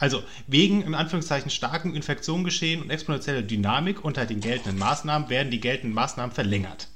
Also, 0.00 0.23
wegen 0.47 0.80
im 0.80 0.95
Anführungszeichen 0.95 1.50
starken 1.50 1.95
Infektionsgeschehen 1.95 2.80
und 2.80 2.88
exponentieller 2.88 3.42
Dynamik 3.42 4.02
unter 4.02 4.25
den 4.25 4.40
geltenden 4.40 4.78
Maßnahmen 4.78 5.28
werden 5.28 5.50
die 5.50 5.61
geltenden 5.61 5.95
Maßnahmen 5.95 6.35
verlängert. 6.35 6.88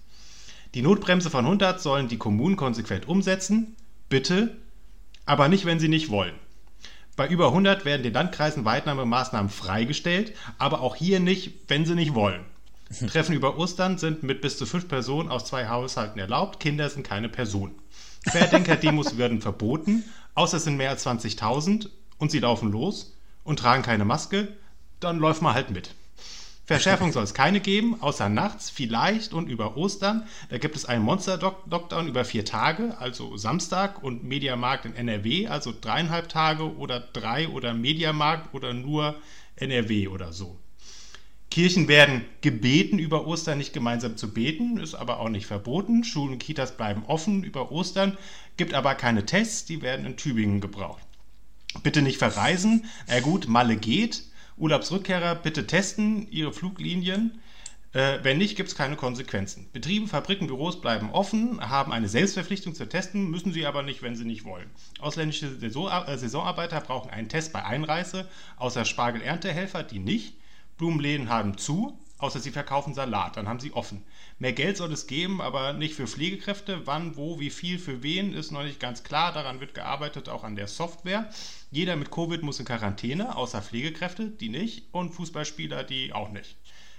Die 0.72 0.80
Notbremse 0.80 1.28
von 1.28 1.44
100 1.44 1.82
sollen 1.82 2.08
die 2.08 2.16
Kommunen 2.16 2.56
konsequent 2.56 3.06
umsetzen. 3.06 3.76
Bitte, 4.08 4.56
aber 5.26 5.48
nicht, 5.48 5.66
wenn 5.66 5.78
sie 5.78 5.88
nicht 5.88 6.08
wollen. 6.08 6.34
Bei 7.14 7.28
über 7.28 7.48
100 7.48 7.84
werden 7.84 8.02
den 8.02 8.14
Landkreisen 8.14 8.64
Weitnahmemaßnahmen 8.64 9.50
freigestellt, 9.50 10.32
aber 10.56 10.80
auch 10.80 10.96
hier 10.96 11.20
nicht, 11.20 11.52
wenn 11.68 11.84
sie 11.84 11.94
nicht 11.94 12.14
wollen. 12.14 12.46
Treffen 13.06 13.34
über 13.34 13.58
Ostern 13.58 13.98
sind 13.98 14.22
mit 14.22 14.40
bis 14.40 14.56
zu 14.56 14.64
fünf 14.64 14.88
Personen 14.88 15.28
aus 15.28 15.44
zwei 15.44 15.68
Haushalten 15.68 16.18
erlaubt. 16.18 16.58
Kinder 16.58 16.88
sind 16.88 17.06
keine 17.06 17.28
Personen. 17.28 17.74
Querdenker-Demos 18.30 19.18
werden 19.18 19.42
verboten, 19.42 20.04
außer 20.34 20.56
es 20.56 20.64
sind 20.64 20.78
mehr 20.78 20.90
als 20.90 21.06
20.000 21.06 21.88
und 22.24 22.30
sie 22.30 22.38
laufen 22.38 22.72
los 22.72 23.14
und 23.44 23.58
tragen 23.58 23.82
keine 23.82 24.06
Maske, 24.06 24.48
dann 24.98 25.18
läuft 25.18 25.42
man 25.42 25.52
halt 25.52 25.70
mit. 25.70 25.94
Verschärfung 26.64 27.12
soll 27.12 27.24
es 27.24 27.34
keine 27.34 27.60
geben, 27.60 28.00
außer 28.00 28.30
nachts, 28.30 28.70
vielleicht 28.70 29.34
und 29.34 29.50
über 29.50 29.76
Ostern. 29.76 30.26
Da 30.48 30.56
gibt 30.56 30.74
es 30.74 30.86
einen 30.86 31.04
Monster-Lockdown 31.04 32.08
über 32.08 32.24
vier 32.24 32.46
Tage, 32.46 32.96
also 32.98 33.36
Samstag 33.36 34.02
und 34.02 34.24
Mediamarkt 34.24 34.86
in 34.86 34.94
NRW, 34.94 35.48
also 35.48 35.74
dreieinhalb 35.78 36.30
Tage 36.30 36.74
oder 36.78 36.98
drei 36.98 37.48
oder 37.48 37.74
Mediamarkt 37.74 38.54
oder 38.54 38.72
nur 38.72 39.16
NRW 39.56 40.08
oder 40.08 40.32
so. 40.32 40.58
Kirchen 41.50 41.88
werden 41.88 42.24
gebeten, 42.40 42.98
über 42.98 43.26
Ostern 43.26 43.58
nicht 43.58 43.74
gemeinsam 43.74 44.16
zu 44.16 44.32
beten, 44.32 44.78
ist 44.78 44.94
aber 44.94 45.20
auch 45.20 45.28
nicht 45.28 45.44
verboten. 45.44 46.02
Schulen 46.02 46.32
und 46.32 46.38
Kitas 46.38 46.78
bleiben 46.78 47.04
offen 47.06 47.44
über 47.44 47.70
Ostern, 47.70 48.16
gibt 48.56 48.72
aber 48.72 48.94
keine 48.94 49.26
Tests, 49.26 49.66
die 49.66 49.82
werden 49.82 50.06
in 50.06 50.16
Tübingen 50.16 50.62
gebraucht. 50.62 51.03
Bitte 51.82 52.02
nicht 52.02 52.18
verreisen. 52.18 52.84
Na 53.08 53.20
gut, 53.20 53.48
Malle 53.48 53.76
geht. 53.76 54.22
Urlaubsrückkehrer 54.56 55.34
bitte 55.34 55.66
testen 55.66 56.30
ihre 56.30 56.52
Fluglinien. 56.52 57.40
Äh, 57.92 58.18
wenn 58.22 58.38
nicht, 58.38 58.56
gibt 58.56 58.68
es 58.68 58.74
keine 58.74 58.96
Konsequenzen. 58.96 59.68
Betriebe, 59.72 60.08
Fabriken, 60.08 60.48
Büros 60.48 60.80
bleiben 60.80 61.10
offen, 61.10 61.60
haben 61.60 61.92
eine 61.92 62.08
Selbstverpflichtung 62.08 62.74
zu 62.74 62.88
testen, 62.88 63.30
müssen 63.30 63.52
sie 63.52 63.66
aber 63.66 63.82
nicht, 63.82 64.02
wenn 64.02 64.16
sie 64.16 64.24
nicht 64.24 64.44
wollen. 64.44 64.68
Ausländische 64.98 65.46
äh, 65.46 66.16
Saisonarbeiter 66.18 66.80
brauchen 66.80 67.10
einen 67.10 67.28
Test 67.28 67.52
bei 67.52 67.64
Einreise, 67.64 68.28
außer 68.56 68.84
Spargel-Erntehelfer, 68.84 69.84
die 69.84 70.00
nicht. 70.00 70.34
Blumenläden 70.76 71.28
haben 71.28 71.56
zu, 71.56 71.96
außer 72.18 72.40
sie 72.40 72.50
verkaufen 72.50 72.94
Salat, 72.94 73.36
dann 73.36 73.46
haben 73.46 73.60
sie 73.60 73.72
offen. 73.72 74.02
Mehr 74.40 74.52
Geld 74.52 74.76
soll 74.76 74.92
es 74.92 75.06
geben, 75.06 75.40
aber 75.40 75.72
nicht 75.72 75.94
für 75.94 76.08
Pflegekräfte. 76.08 76.86
Wann, 76.86 77.16
wo, 77.16 77.38
wie 77.38 77.50
viel, 77.50 77.78
für 77.78 78.02
wen 78.02 78.34
ist 78.34 78.50
noch 78.50 78.64
nicht 78.64 78.80
ganz 78.80 79.04
klar. 79.04 79.32
Daran 79.32 79.60
wird 79.60 79.74
gearbeitet, 79.74 80.28
auch 80.28 80.42
an 80.42 80.56
der 80.56 80.66
Software. 80.66 81.30
Jeder 81.74 81.96
mit 81.96 82.12
Covid 82.12 82.40
muss 82.44 82.60
in 82.60 82.66
Quarantäne, 82.66 83.34
außer 83.34 83.60
Pflegekräfte, 83.60 84.28
die 84.30 84.48
nicht, 84.48 84.84
und 84.92 85.10
Fußballspieler, 85.10 85.82
die 85.82 86.12
auch 86.12 86.30
nicht. 86.30 86.56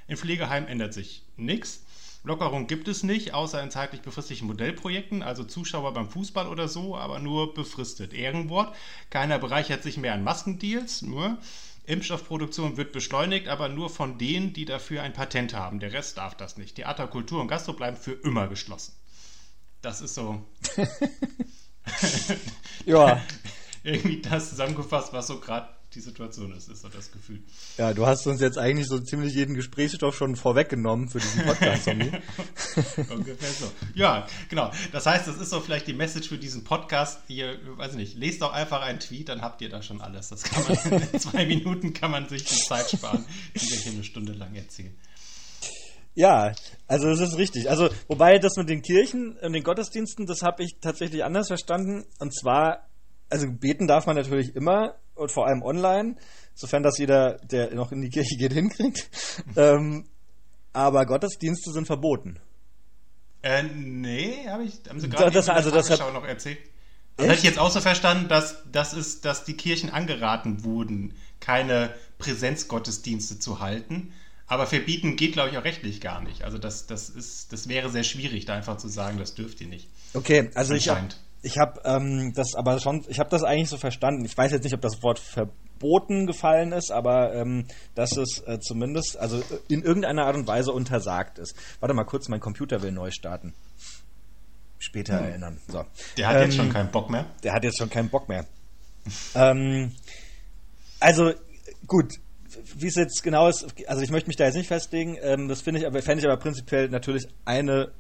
In 0.09 0.17
Pflegeheimen 0.17 0.67
ändert 0.67 0.93
sich 0.93 1.23
nichts. 1.37 1.85
Lockerung 2.25 2.67
gibt 2.67 2.89
es 2.89 3.01
nicht, 3.01 3.33
außer 3.33 3.63
in 3.63 3.71
zeitlich 3.71 4.01
befristeten 4.01 4.47
Modellprojekten, 4.47 5.23
also 5.23 5.45
Zuschauer 5.45 5.93
beim 5.93 6.09
Fußball 6.09 6.49
oder 6.49 6.67
so, 6.67 6.97
aber 6.97 7.19
nur 7.19 7.53
befristet. 7.53 8.13
Ehrenwort. 8.13 8.75
Keiner 9.09 9.39
bereichert 9.39 9.81
sich 9.81 9.95
mehr 9.95 10.13
an 10.13 10.25
Maskendeals, 10.25 11.03
nur. 11.03 11.37
Impfstoffproduktion 11.85 12.75
wird 12.75 12.91
beschleunigt, 12.91 13.47
aber 13.47 13.69
nur 13.69 13.89
von 13.89 14.17
denen, 14.17 14.51
die 14.51 14.65
dafür 14.65 15.03
ein 15.03 15.13
Patent 15.13 15.53
haben. 15.53 15.79
Der 15.79 15.93
Rest 15.93 16.17
darf 16.17 16.35
das 16.35 16.57
nicht. 16.57 16.75
Theater, 16.75 17.07
Kultur 17.07 17.39
und 17.39 17.47
Gastro 17.47 17.71
bleiben 17.71 17.95
für 17.95 18.11
immer 18.11 18.49
geschlossen. 18.49 18.93
Das 19.81 20.01
ist 20.01 20.15
so 20.15 20.43
Ja, 22.85 23.21
irgendwie 23.85 24.21
das 24.21 24.49
zusammengefasst, 24.49 25.13
was 25.13 25.27
so 25.27 25.39
gerade 25.39 25.69
die 25.93 26.01
Situation 26.01 26.51
ist, 26.53 26.67
ist 26.67 26.81
so 26.81 26.89
das 26.89 27.11
Gefühl. 27.11 27.41
ja, 27.77 27.93
du 27.93 28.05
hast 28.05 28.27
uns 28.27 28.41
jetzt 28.41 28.57
eigentlich 28.57 28.87
so 28.87 28.99
ziemlich 28.99 29.33
jeden 29.33 29.55
Gesprächsstoff 29.55 30.17
schon 30.17 30.35
vorweggenommen 30.35 31.07
für 31.07 31.19
diesen 31.19 31.45
Podcast, 31.45 31.85
Tommy. 31.85 32.11
Ungefähr 33.09 33.49
so. 33.49 33.71
Ja, 33.93 34.27
genau. 34.49 34.71
Das 34.91 35.05
heißt, 35.05 35.27
das 35.27 35.37
ist 35.37 35.51
so 35.51 35.61
vielleicht 35.61 35.87
die 35.87 35.93
Message 35.93 36.27
für 36.27 36.37
diesen 36.37 36.63
Podcast. 36.63 37.21
Ihr, 37.29 37.59
weiß 37.77 37.91
ich 37.91 37.97
nicht, 37.97 38.17
lest 38.17 38.41
doch 38.41 38.51
einfach 38.51 38.81
einen 38.81 38.99
Tweet, 38.99 39.29
dann 39.29 39.41
habt 39.41 39.61
ihr 39.61 39.69
da 39.69 39.81
schon 39.81 40.01
alles. 40.01 40.29
Das 40.29 40.43
kann 40.43 40.63
man 40.63 41.01
in 41.01 41.19
zwei 41.19 41.45
Minuten 41.45 41.93
kann 41.93 42.11
man 42.11 42.27
sich 42.27 42.43
die 42.43 42.55
Zeit 42.55 42.89
sparen, 42.89 43.23
die 43.55 43.69
wir 43.69 43.77
hier 43.77 43.93
eine 43.93 44.03
Stunde 44.03 44.33
lang 44.33 44.53
erzählen. 44.55 44.95
Ja, 46.15 46.53
also 46.87 47.09
das 47.09 47.19
ist 47.19 47.37
richtig. 47.37 47.69
Also 47.69 47.89
wobei 48.07 48.39
das 48.39 48.55
mit 48.57 48.69
den 48.69 48.81
Kirchen 48.81 49.37
und 49.37 49.53
den 49.53 49.63
Gottesdiensten, 49.63 50.25
das 50.25 50.41
habe 50.41 50.63
ich 50.63 50.77
tatsächlich 50.81 51.23
anders 51.23 51.47
verstanden. 51.47 52.05
Und 52.19 52.33
zwar, 52.33 52.87
also 53.29 53.47
beten 53.51 53.87
darf 53.87 54.05
man 54.05 54.15
natürlich 54.15 54.55
immer 54.55 54.95
und 55.15 55.31
vor 55.31 55.47
allem 55.47 55.61
online, 55.63 56.15
sofern 56.53 56.83
das 56.83 56.97
jeder, 56.97 57.37
der 57.43 57.73
noch 57.73 57.91
in 57.91 58.01
die 58.01 58.09
Kirche 58.09 58.35
geht, 58.37 58.53
hinkriegt. 58.53 59.09
ähm, 59.55 60.05
aber 60.73 61.05
Gottesdienste 61.05 61.71
sind 61.71 61.85
verboten. 61.87 62.37
Äh, 63.41 63.63
nee, 63.63 64.47
hab 64.49 64.61
ich, 64.61 64.79
haben 64.89 64.99
sie 64.99 65.07
Da- 65.09 65.17
gerade 65.29 65.31
der 65.41 65.55
also 65.55 65.71
das 65.71 65.89
hat- 65.89 66.13
noch 66.13 66.25
erzählt. 66.25 66.57
Das 67.17 67.27
hätte 67.27 67.37
ich 67.37 67.43
jetzt 67.43 67.59
auch 67.59 67.71
so 67.71 67.79
verstanden, 67.79 68.27
dass, 68.27 68.57
das 68.71 68.93
ist, 68.93 69.23
dass 69.23 69.45
die 69.45 69.53
Kirchen 69.55 69.89
angeraten 69.89 70.65
wurden, 70.65 71.13
keine 71.39 71.93
Präsenzgottesdienste 72.17 73.39
zu 73.39 73.59
halten. 73.61 74.11
Aber 74.47 74.67
verbieten 74.67 75.15
geht, 75.15 75.33
glaube 75.33 75.49
ich, 75.49 75.57
auch 75.57 75.63
rechtlich 75.63 76.01
gar 76.01 76.21
nicht. 76.21 76.43
Also 76.43 76.57
das, 76.57 76.85
das, 76.87 77.09
ist, 77.09 77.51
das 77.53 77.67
wäre 77.67 77.89
sehr 77.89 78.03
schwierig, 78.03 78.45
da 78.45 78.53
einfach 78.55 78.77
zu 78.77 78.87
sagen, 78.89 79.17
das 79.17 79.33
dürft 79.33 79.59
ihr 79.61 79.67
nicht. 79.67 79.89
Okay, 80.13 80.51
also 80.53 80.73
ich 80.75 80.89
habe. 80.89 81.07
Ich 81.45 81.59
hab, 81.59 81.85
ähm, 81.85 82.33
das 82.33 82.55
aber 82.55 82.79
schon, 82.79 83.05
ich 83.07 83.19
habe 83.19 83.29
das 83.29 83.43
eigentlich 83.43 83.69
so 83.69 83.77
verstanden. 83.77 84.25
Ich 84.25 84.35
weiß 84.35 84.51
jetzt 84.51 84.63
nicht, 84.63 84.73
ob 84.73 84.81
das 84.81 85.03
Wort 85.03 85.19
verboten 85.19 86.25
gefallen 86.25 86.71
ist, 86.71 86.91
aber 86.91 87.35
ähm, 87.35 87.67
dass 87.93 88.17
es 88.17 88.39
äh, 88.47 88.59
zumindest, 88.59 89.17
also 89.17 89.43
in 89.67 89.83
irgendeiner 89.83 90.25
Art 90.25 90.35
und 90.35 90.47
Weise 90.47 90.71
untersagt 90.71 91.37
ist. 91.37 91.55
Warte 91.79 91.93
mal 91.93 92.03
kurz, 92.03 92.29
mein 92.29 92.39
Computer 92.39 92.81
will 92.81 92.91
neu 92.91 93.11
starten. 93.11 93.53
Später 94.79 95.13
erinnern. 95.13 95.59
So. 95.67 95.85
Der 96.17 96.27
hat 96.27 96.35
Ähm, 96.37 96.41
jetzt 96.45 96.55
schon 96.55 96.73
keinen 96.73 96.89
Bock 96.91 97.09
mehr. 97.11 97.25
der 97.43 97.53
hat 97.53 97.63
jetzt 97.63 97.77
schon 97.77 97.89
keinen 97.91 98.09
Bock 98.09 98.27
mehr. 98.27 98.45
ähm, 99.35 99.91
also 100.99 101.31
gut, 101.85 102.11
wie 102.75 102.87
es 102.87 102.95
jetzt 102.95 103.21
genau 103.21 103.47
ist, 103.47 103.67
also 103.87 104.01
ich 104.01 104.09
möchte 104.09 104.27
mich 104.29 104.37
da 104.37 104.45
jetzt 104.45 104.55
nicht 104.55 104.67
festlegen. 104.67 105.15
Ähm, 105.21 105.47
das 105.47 105.61
finde 105.61 105.79
ich 105.79 105.85
aber 105.85 106.01
fände 106.01 106.21
ich 106.21 106.27
aber 106.27 106.37
prinzipiell 106.37 106.89
natürlich 106.89 107.27
eine 107.45 107.91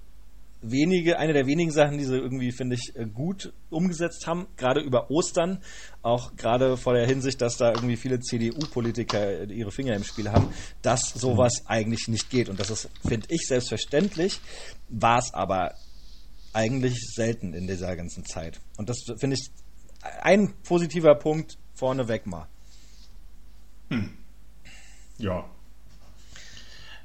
wenige, 0.71 1.17
eine 1.19 1.33
der 1.33 1.45
wenigen 1.45 1.71
Sachen, 1.71 1.97
die 1.97 2.05
sie 2.05 2.17
irgendwie 2.17 2.51
finde 2.51 2.75
ich 2.75 2.95
äh, 2.95 3.05
gut 3.05 3.53
umgesetzt 3.69 4.27
haben, 4.27 4.47
gerade 4.57 4.81
über 4.81 5.09
Ostern, 5.09 5.59
auch 6.01 6.35
gerade 6.35 6.77
vor 6.77 6.93
der 6.93 7.07
Hinsicht, 7.07 7.41
dass 7.41 7.57
da 7.57 7.73
irgendwie 7.73 7.97
viele 7.97 8.19
CDU-Politiker 8.19 9.41
äh, 9.41 9.53
ihre 9.53 9.71
Finger 9.71 9.95
im 9.95 10.03
Spiel 10.03 10.31
haben, 10.31 10.49
dass 10.81 11.09
sowas 11.09 11.63
eigentlich 11.65 12.07
nicht 12.07 12.29
geht 12.29 12.49
und 12.49 12.59
das 12.59 12.69
ist 12.69 12.89
finde 13.07 13.27
ich 13.29 13.47
selbstverständlich, 13.47 14.39
war 14.89 15.19
es 15.19 15.33
aber 15.33 15.73
eigentlich 16.53 16.99
selten 17.13 17.53
in 17.53 17.67
dieser 17.67 17.95
ganzen 17.95 18.25
Zeit. 18.25 18.61
Und 18.77 18.89
das 18.89 19.03
finde 19.17 19.35
ich 19.35 19.51
ein 20.21 20.53
positiver 20.63 21.15
Punkt 21.15 21.57
vorneweg 21.73 22.25
mal. 22.25 22.47
Ja. 25.17 25.45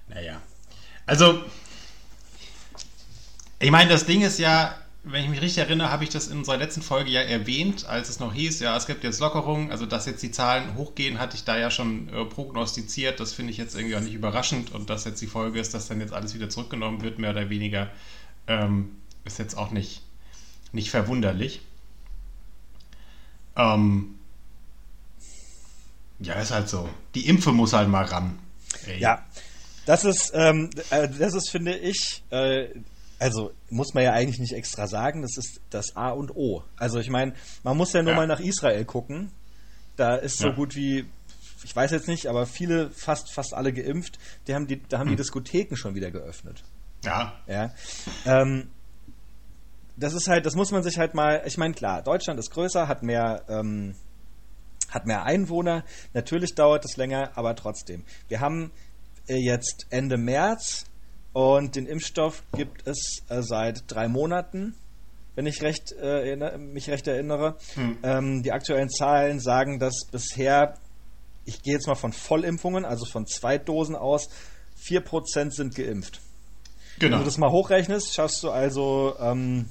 Naja. 0.08 0.40
Also, 1.06 1.42
ich 3.60 3.70
meine, 3.70 3.90
das 3.90 4.06
Ding 4.06 4.22
ist 4.22 4.38
ja, 4.38 4.74
wenn 5.04 5.22
ich 5.22 5.30
mich 5.30 5.40
richtig 5.42 5.58
erinnere, 5.58 5.90
habe 5.90 6.02
ich 6.02 6.10
das 6.10 6.28
in 6.28 6.38
unserer 6.38 6.56
letzten 6.56 6.80
Folge 6.80 7.10
ja 7.10 7.20
erwähnt, 7.20 7.84
als 7.86 8.08
es 8.08 8.18
noch 8.18 8.32
hieß, 8.32 8.60
ja, 8.60 8.76
es 8.76 8.86
gibt 8.86 9.04
jetzt 9.04 9.20
Lockerungen, 9.20 9.70
also 9.70 9.84
dass 9.84 10.06
jetzt 10.06 10.22
die 10.22 10.30
Zahlen 10.30 10.76
hochgehen, 10.76 11.18
hatte 11.18 11.36
ich 11.36 11.44
da 11.44 11.58
ja 11.58 11.70
schon 11.70 12.08
äh, 12.08 12.24
prognostiziert. 12.24 13.20
Das 13.20 13.34
finde 13.34 13.52
ich 13.52 13.58
jetzt 13.58 13.74
irgendwie 13.74 13.96
auch 13.96 14.00
nicht 14.00 14.14
überraschend 14.14 14.72
und 14.72 14.88
dass 14.88 15.04
jetzt 15.04 15.20
die 15.20 15.26
Folge 15.26 15.60
ist, 15.60 15.74
dass 15.74 15.88
dann 15.88 16.00
jetzt 16.00 16.14
alles 16.14 16.34
wieder 16.34 16.48
zurückgenommen 16.48 17.02
wird, 17.02 17.18
mehr 17.18 17.30
oder 17.30 17.50
weniger, 17.50 17.90
ähm, 18.46 18.96
ist 19.24 19.38
jetzt 19.38 19.56
auch 19.56 19.70
nicht, 19.70 20.02
nicht 20.72 20.90
verwunderlich. 20.90 21.60
Ähm, 23.56 24.18
ja, 26.18 26.34
ist 26.34 26.50
halt 26.50 26.68
so. 26.68 26.88
Die 27.14 27.26
Impfe 27.26 27.52
muss 27.52 27.74
halt 27.74 27.88
mal 27.88 28.04
ran. 28.04 28.38
Ey. 28.86 29.00
Ja, 29.00 29.24
das 29.84 30.04
ist, 30.04 30.32
ähm, 30.34 30.70
äh, 30.90 31.08
das 31.08 31.34
ist, 31.34 31.50
finde 31.50 31.76
ich, 31.76 32.22
äh, 32.30 32.68
also 33.20 33.52
muss 33.68 33.94
man 33.94 34.02
ja 34.02 34.12
eigentlich 34.12 34.40
nicht 34.40 34.54
extra 34.54 34.88
sagen, 34.88 35.22
das 35.22 35.36
ist 35.36 35.60
das 35.70 35.94
A 35.94 36.10
und 36.10 36.34
O. 36.34 36.64
Also 36.76 36.98
ich 36.98 37.10
meine, 37.10 37.34
man 37.62 37.76
muss 37.76 37.92
ja 37.92 38.02
nur 38.02 38.12
Ja. 38.12 38.16
mal 38.16 38.26
nach 38.26 38.40
Israel 38.40 38.84
gucken. 38.84 39.30
Da 39.96 40.16
ist 40.16 40.38
so 40.38 40.48
Ja. 40.48 40.54
gut 40.54 40.74
wie 40.74 41.06
ich 41.62 41.76
weiß 41.76 41.90
jetzt 41.90 42.08
nicht, 42.08 42.26
aber 42.26 42.46
viele, 42.46 42.90
fast, 42.90 43.34
fast 43.34 43.52
alle 43.52 43.72
geimpft, 43.72 44.18
die 44.46 44.54
haben 44.54 44.66
die, 44.66 44.82
da 44.88 44.98
haben 44.98 45.08
die 45.08 45.12
hm. 45.12 45.18
Diskotheken 45.18 45.76
schon 45.76 45.94
wieder 45.94 46.10
geöffnet. 46.10 46.64
Ja. 47.04 47.34
Ja. 47.46 47.70
Ähm, 48.24 48.70
das 49.96 50.14
ist 50.14 50.28
halt, 50.28 50.46
das 50.46 50.54
muss 50.54 50.70
man 50.70 50.82
sich 50.82 50.98
halt 50.98 51.14
mal, 51.14 51.42
ich 51.44 51.58
meine, 51.58 51.74
klar, 51.74 52.00
Deutschland 52.02 52.40
ist 52.40 52.50
größer, 52.50 52.88
hat 52.88 53.02
mehr, 53.02 53.44
ähm, 53.48 53.94
hat 54.88 55.04
mehr 55.04 55.24
Einwohner, 55.24 55.84
natürlich 56.14 56.54
dauert 56.54 56.84
es 56.86 56.96
länger, 56.96 57.32
aber 57.34 57.54
trotzdem. 57.54 58.04
Wir 58.28 58.40
haben 58.40 58.72
äh, 59.28 59.36
jetzt 59.36 59.86
Ende 59.90 60.16
März 60.16 60.86
und 61.32 61.76
den 61.76 61.86
Impfstoff 61.86 62.42
gibt 62.56 62.86
es 62.86 63.22
äh, 63.28 63.42
seit 63.42 63.84
drei 63.86 64.08
Monaten, 64.08 64.74
wenn 65.36 65.46
ich 65.46 65.62
recht, 65.62 65.92
äh, 66.00 66.58
mich 66.58 66.90
recht 66.90 67.06
erinnere. 67.06 67.56
Hm. 67.74 67.98
Ähm, 68.02 68.42
die 68.42 68.52
aktuellen 68.52 68.90
Zahlen 68.90 69.40
sagen, 69.40 69.78
dass 69.78 70.06
bisher, 70.10 70.76
ich 71.44 71.62
gehe 71.62 71.74
jetzt 71.74 71.86
mal 71.86 71.94
von 71.94 72.12
Vollimpfungen, 72.12 72.84
also 72.84 73.04
von 73.04 73.26
Zweitdosen 73.26 73.94
aus, 73.94 74.28
4% 74.84 75.52
sind 75.52 75.74
geimpft. 75.74 76.20
Genau. 76.98 77.12
Wenn 77.12 77.18
du 77.20 77.24
das 77.26 77.38
mal 77.38 77.50
hochrechnest, 77.50 78.12
schaffst 78.12 78.42
du 78.42 78.50
also 78.50 79.14
ähm, 79.20 79.66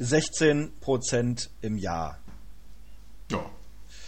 16% 0.00 1.48
im 1.62 1.78
Jahr. 1.78 2.18
Ja. 3.30 3.44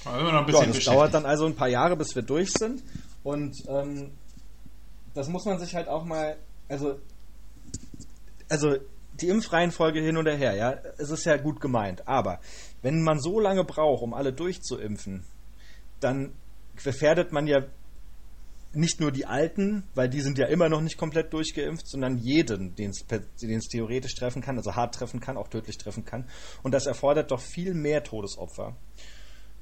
Also 0.04 0.24
noch 0.24 0.40
ein 0.40 0.46
bisschen 0.46 0.66
ja, 0.66 0.72
das 0.72 0.84
dauert 0.84 1.14
dann 1.14 1.24
also 1.24 1.46
ein 1.46 1.54
paar 1.54 1.68
Jahre, 1.68 1.96
bis 1.96 2.14
wir 2.14 2.22
durch 2.22 2.52
sind. 2.52 2.82
Und 3.22 3.54
ähm, 3.68 4.10
das 5.18 5.28
muss 5.28 5.44
man 5.44 5.58
sich 5.58 5.74
halt 5.74 5.88
auch 5.88 6.04
mal, 6.04 6.36
also, 6.68 7.00
also 8.48 8.76
die 9.20 9.28
Impfreihenfolge 9.28 10.00
hin 10.00 10.16
und 10.16 10.26
her, 10.26 10.54
ja, 10.54 10.78
es 10.96 11.10
ist 11.10 11.24
ja 11.24 11.36
gut 11.36 11.60
gemeint, 11.60 12.06
aber 12.06 12.38
wenn 12.82 13.02
man 13.02 13.18
so 13.18 13.40
lange 13.40 13.64
braucht, 13.64 14.04
um 14.04 14.14
alle 14.14 14.32
durchzuimpfen, 14.32 15.24
dann 15.98 16.34
gefährdet 16.76 17.32
man 17.32 17.48
ja 17.48 17.66
nicht 18.72 19.00
nur 19.00 19.10
die 19.10 19.26
Alten, 19.26 19.82
weil 19.96 20.08
die 20.08 20.20
sind 20.20 20.38
ja 20.38 20.46
immer 20.46 20.68
noch 20.68 20.82
nicht 20.82 20.98
komplett 20.98 21.32
durchgeimpft, 21.32 21.88
sondern 21.88 22.18
jeden, 22.18 22.76
den 22.76 22.90
es 22.90 23.68
theoretisch 23.68 24.14
treffen 24.14 24.40
kann, 24.40 24.56
also 24.56 24.76
hart 24.76 24.94
treffen 24.94 25.18
kann, 25.18 25.36
auch 25.36 25.48
tödlich 25.48 25.78
treffen 25.78 26.04
kann. 26.04 26.28
Und 26.62 26.74
das 26.74 26.86
erfordert 26.86 27.32
doch 27.32 27.40
viel 27.40 27.74
mehr 27.74 28.04
Todesopfer. 28.04 28.76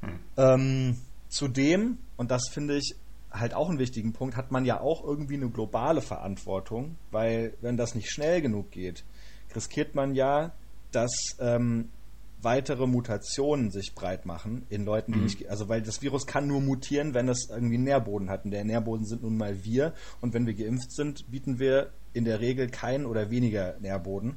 Hm. 0.02 0.20
Ähm, 0.36 1.00
zudem, 1.30 1.96
und 2.18 2.30
das 2.30 2.50
finde 2.52 2.76
ich 2.76 2.94
halt 3.38 3.54
auch 3.54 3.68
einen 3.68 3.78
wichtigen 3.78 4.12
Punkt, 4.12 4.36
hat 4.36 4.50
man 4.50 4.64
ja 4.64 4.80
auch 4.80 5.04
irgendwie 5.04 5.34
eine 5.34 5.50
globale 5.50 6.00
Verantwortung, 6.00 6.96
weil 7.10 7.54
wenn 7.60 7.76
das 7.76 7.94
nicht 7.94 8.10
schnell 8.10 8.40
genug 8.40 8.70
geht, 8.70 9.04
riskiert 9.54 9.94
man 9.94 10.14
ja, 10.14 10.52
dass 10.92 11.36
ähm, 11.40 11.90
weitere 12.42 12.86
Mutationen 12.86 13.70
sich 13.70 13.94
breit 13.94 14.26
machen 14.26 14.66
in 14.68 14.84
Leuten, 14.84 15.12
die 15.12 15.18
mhm. 15.18 15.24
nicht, 15.24 15.48
also 15.48 15.68
weil 15.68 15.82
das 15.82 16.02
Virus 16.02 16.26
kann 16.26 16.46
nur 16.46 16.60
mutieren, 16.60 17.14
wenn 17.14 17.28
es 17.28 17.48
irgendwie 17.50 17.76
einen 17.76 17.84
Nährboden 17.84 18.30
hat. 18.30 18.44
Und 18.44 18.50
der 18.50 18.64
Nährboden 18.64 19.06
sind 19.06 19.22
nun 19.22 19.36
mal 19.36 19.64
wir. 19.64 19.94
Und 20.20 20.34
wenn 20.34 20.46
wir 20.46 20.54
geimpft 20.54 20.92
sind, 20.92 21.30
bieten 21.30 21.58
wir 21.58 21.90
in 22.12 22.24
der 22.24 22.40
Regel 22.40 22.68
keinen 22.68 23.06
oder 23.06 23.30
weniger 23.30 23.76
Nährboden. 23.80 24.36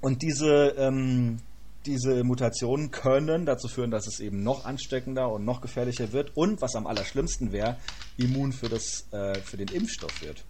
Und 0.00 0.22
diese, 0.22 0.74
ähm, 0.76 1.38
diese 1.86 2.24
Mutationen 2.24 2.90
können 2.90 3.46
dazu 3.46 3.68
führen, 3.68 3.90
dass 3.90 4.06
es 4.06 4.20
eben 4.20 4.42
noch 4.42 4.64
ansteckender 4.64 5.30
und 5.30 5.44
noch 5.44 5.60
gefährlicher 5.60 6.12
wird 6.12 6.36
und 6.36 6.62
was 6.62 6.74
am 6.74 6.86
allerschlimmsten 6.86 7.52
wäre, 7.52 7.76
immun 8.16 8.52
für, 8.52 8.68
das, 8.68 9.06
äh, 9.12 9.34
für 9.40 9.56
den 9.56 9.68
Impfstoff 9.68 10.22
wird. 10.22 10.44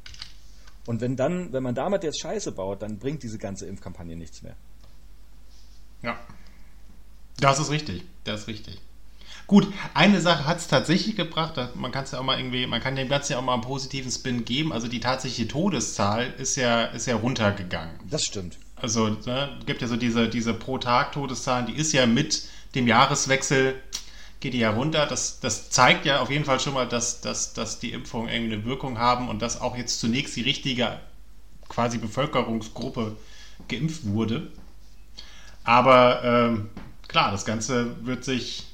Und 0.86 1.00
wenn 1.00 1.16
dann, 1.16 1.52
wenn 1.52 1.62
man 1.62 1.74
damit 1.74 2.04
jetzt 2.04 2.20
Scheiße 2.20 2.52
baut, 2.52 2.82
dann 2.82 2.98
bringt 2.98 3.22
diese 3.22 3.38
ganze 3.38 3.66
Impfkampagne 3.66 4.16
nichts 4.16 4.42
mehr. 4.42 4.56
Ja. 6.02 6.18
Das 7.40 7.58
ist 7.58 7.70
richtig. 7.70 8.04
Das 8.24 8.42
ist 8.42 8.48
richtig. 8.48 8.80
Gut, 9.46 9.70
eine 9.92 10.20
Sache 10.20 10.46
hat 10.46 10.58
es 10.58 10.68
tatsächlich 10.68 11.16
gebracht, 11.16 11.58
man 11.74 11.92
kann 11.92 12.04
es 12.04 12.12
ja 12.12 12.18
auch 12.18 12.22
mal 12.22 12.38
irgendwie, 12.38 12.66
man 12.66 12.80
kann 12.80 12.96
dem 12.96 13.08
Ganzen 13.08 13.32
ja 13.32 13.38
auch 13.38 13.42
mal 13.42 13.52
einen 13.52 13.62
positiven 13.62 14.10
Spin 14.10 14.44
geben. 14.44 14.72
Also 14.72 14.88
die 14.88 15.00
tatsächliche 15.00 15.48
Todeszahl 15.48 16.32
ist 16.38 16.56
ja, 16.56 16.84
ist 16.84 17.06
ja 17.06 17.16
runtergegangen. 17.16 17.94
Das 18.08 18.24
stimmt. 18.24 18.58
Also 18.76 19.08
ne, 19.26 19.56
gibt 19.66 19.82
ja 19.82 19.88
so 19.88 19.96
diese, 19.96 20.28
diese 20.28 20.54
Pro-Tag-Todeszahlen, 20.54 21.66
die 21.66 21.74
ist 21.74 21.92
ja 21.92 22.06
mit 22.06 22.48
dem 22.74 22.86
Jahreswechsel, 22.86 23.80
geht 24.40 24.52
die 24.52 24.58
ja 24.58 24.70
runter. 24.70 25.06
Das, 25.06 25.40
das 25.40 25.70
zeigt 25.70 26.04
ja 26.04 26.20
auf 26.20 26.30
jeden 26.30 26.44
Fall 26.44 26.60
schon 26.60 26.74
mal, 26.74 26.86
dass, 26.86 27.20
dass, 27.20 27.54
dass 27.54 27.78
die 27.78 27.92
Impfungen 27.92 28.28
irgendwie 28.28 28.54
eine 28.54 28.64
Wirkung 28.64 28.98
haben 28.98 29.28
und 29.28 29.40
dass 29.42 29.60
auch 29.60 29.76
jetzt 29.76 30.00
zunächst 30.00 30.36
die 30.36 30.42
richtige 30.42 30.98
quasi 31.68 31.98
Bevölkerungsgruppe 31.98 33.16
geimpft 33.68 34.04
wurde. 34.04 34.50
Aber 35.64 36.22
ähm, 36.22 36.68
klar, 37.08 37.32
das 37.32 37.44
Ganze 37.44 38.04
wird 38.04 38.24
sich, 38.24 38.64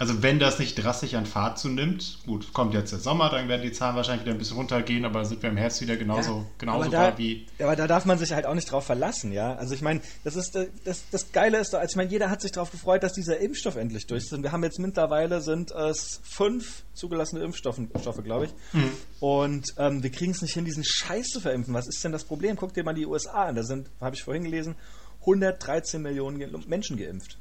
also 0.00 0.22
wenn 0.22 0.38
das 0.38 0.58
nicht 0.58 0.76
drastisch 0.76 1.12
an 1.12 1.26
Fahrt 1.26 1.58
zunimmt, 1.58 2.20
gut, 2.24 2.54
kommt 2.54 2.72
jetzt 2.72 2.90
der 2.90 3.00
Sommer, 3.00 3.28
dann 3.28 3.48
werden 3.48 3.60
die 3.60 3.70
Zahlen 3.70 3.96
wahrscheinlich 3.96 4.24
wieder 4.24 4.34
ein 4.34 4.38
bisschen 4.38 4.56
runtergehen, 4.56 5.04
aber 5.04 5.26
sind 5.26 5.42
wir 5.42 5.50
im 5.50 5.58
Herbst 5.58 5.82
wieder 5.82 5.98
genauso, 5.98 6.38
ja, 6.38 6.44
genauso 6.56 6.90
da, 6.90 7.18
wie. 7.18 7.46
Aber 7.58 7.76
da 7.76 7.86
darf 7.86 8.06
man 8.06 8.16
sich 8.16 8.32
halt 8.32 8.46
auch 8.46 8.54
nicht 8.54 8.72
drauf 8.72 8.86
verlassen, 8.86 9.30
ja. 9.30 9.56
Also 9.56 9.74
ich 9.74 9.82
meine, 9.82 10.00
das 10.24 10.36
ist 10.36 10.58
das, 10.84 11.02
das 11.10 11.32
Geile 11.32 11.58
ist 11.58 11.74
doch, 11.74 11.80
also 11.80 11.92
ich 11.92 11.96
meine, 11.96 12.08
jeder 12.08 12.30
hat 12.30 12.40
sich 12.40 12.50
darauf 12.50 12.70
gefreut, 12.70 13.02
dass 13.02 13.12
dieser 13.12 13.40
Impfstoff 13.40 13.76
endlich 13.76 14.06
durch 14.06 14.24
ist. 14.24 14.32
Und 14.32 14.42
wir 14.42 14.52
haben 14.52 14.64
jetzt 14.64 14.78
mittlerweile 14.78 15.42
sind 15.42 15.70
es 15.70 16.22
fünf 16.24 16.82
zugelassene 16.94 17.44
Impfstoffe, 17.44 17.78
Stoffe, 18.00 18.22
glaube 18.22 18.46
ich. 18.46 18.54
Mhm. 18.72 18.92
Und 19.20 19.66
ähm, 19.76 20.02
wir 20.02 20.10
kriegen 20.10 20.32
es 20.32 20.40
nicht 20.40 20.54
hin, 20.54 20.64
diesen 20.64 20.82
Scheiß 20.82 21.26
zu 21.26 21.40
verimpfen. 21.40 21.74
Was 21.74 21.86
ist 21.86 22.02
denn 22.02 22.12
das 22.12 22.24
Problem? 22.24 22.56
Guck 22.56 22.72
dir 22.72 22.84
mal 22.84 22.94
die 22.94 23.04
USA 23.04 23.44
an. 23.48 23.54
Da 23.54 23.64
sind, 23.64 23.90
habe 24.00 24.16
ich 24.16 24.22
vorhin 24.22 24.44
gelesen, 24.44 24.76
113 25.20 26.00
Millionen 26.00 26.38
Menschen 26.68 26.96
geimpft. 26.96 27.36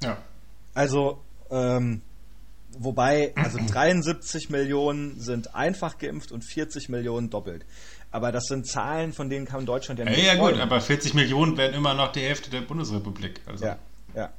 Ja. 0.00 0.18
Also, 0.74 1.18
ähm, 1.50 2.02
wobei, 2.72 3.32
also 3.36 3.58
73 3.58 4.50
Millionen 4.50 5.20
sind 5.20 5.54
einfach 5.54 5.98
geimpft 5.98 6.32
und 6.32 6.42
40 6.42 6.88
Millionen 6.88 7.30
doppelt. 7.30 7.64
Aber 8.10 8.32
das 8.32 8.44
sind 8.44 8.66
Zahlen, 8.66 9.12
von 9.12 9.28
denen 9.28 9.46
kann 9.46 9.66
Deutschland 9.66 9.98
ja 10.00 10.06
nicht. 10.06 10.18
Ja, 10.18 10.34
ja 10.34 10.36
gut, 10.36 10.58
aber 10.58 10.80
40 10.80 11.14
Millionen 11.14 11.56
wären 11.56 11.74
immer 11.74 11.94
noch 11.94 12.12
die 12.12 12.20
Hälfte 12.20 12.50
der 12.50 12.62
Bundesrepublik. 12.62 13.40
Also, 13.46 13.66
ja, 13.66 13.78
ja. 14.14 14.30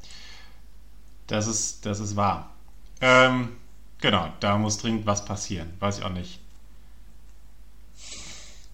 Das 1.28 1.45
ist, 1.45 1.86
das 1.86 2.00
ist 2.00 2.15
wahr. 2.15 2.56
Ähm, 3.02 3.50
genau, 4.02 4.34
da 4.39 4.58
muss 4.58 4.80
dringend 4.80 5.06
was 5.06 5.24
passieren. 5.24 5.72
Weiß 5.80 6.00
ich 6.00 6.04
auch 6.04 6.10
nicht. 6.10 6.39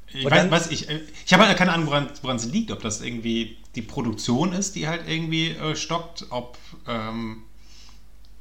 Ich, 0.07 0.23
weiß, 0.23 0.49
weiß, 0.49 0.71
ich, 0.71 0.87
ich 1.25 1.33
habe 1.33 1.45
halt 1.45 1.57
keine 1.57 1.73
Ahnung, 1.73 1.87
woran 1.87 2.35
es 2.37 2.45
liegt. 2.45 2.71
Ob 2.71 2.81
das 2.81 3.01
irgendwie 3.01 3.57
die 3.75 3.81
Produktion 3.81 4.53
ist, 4.53 4.75
die 4.75 4.87
halt 4.87 5.09
irgendwie 5.09 5.49
äh, 5.49 5.75
stockt, 5.75 6.27
ob 6.29 6.57
ähm, 6.87 7.43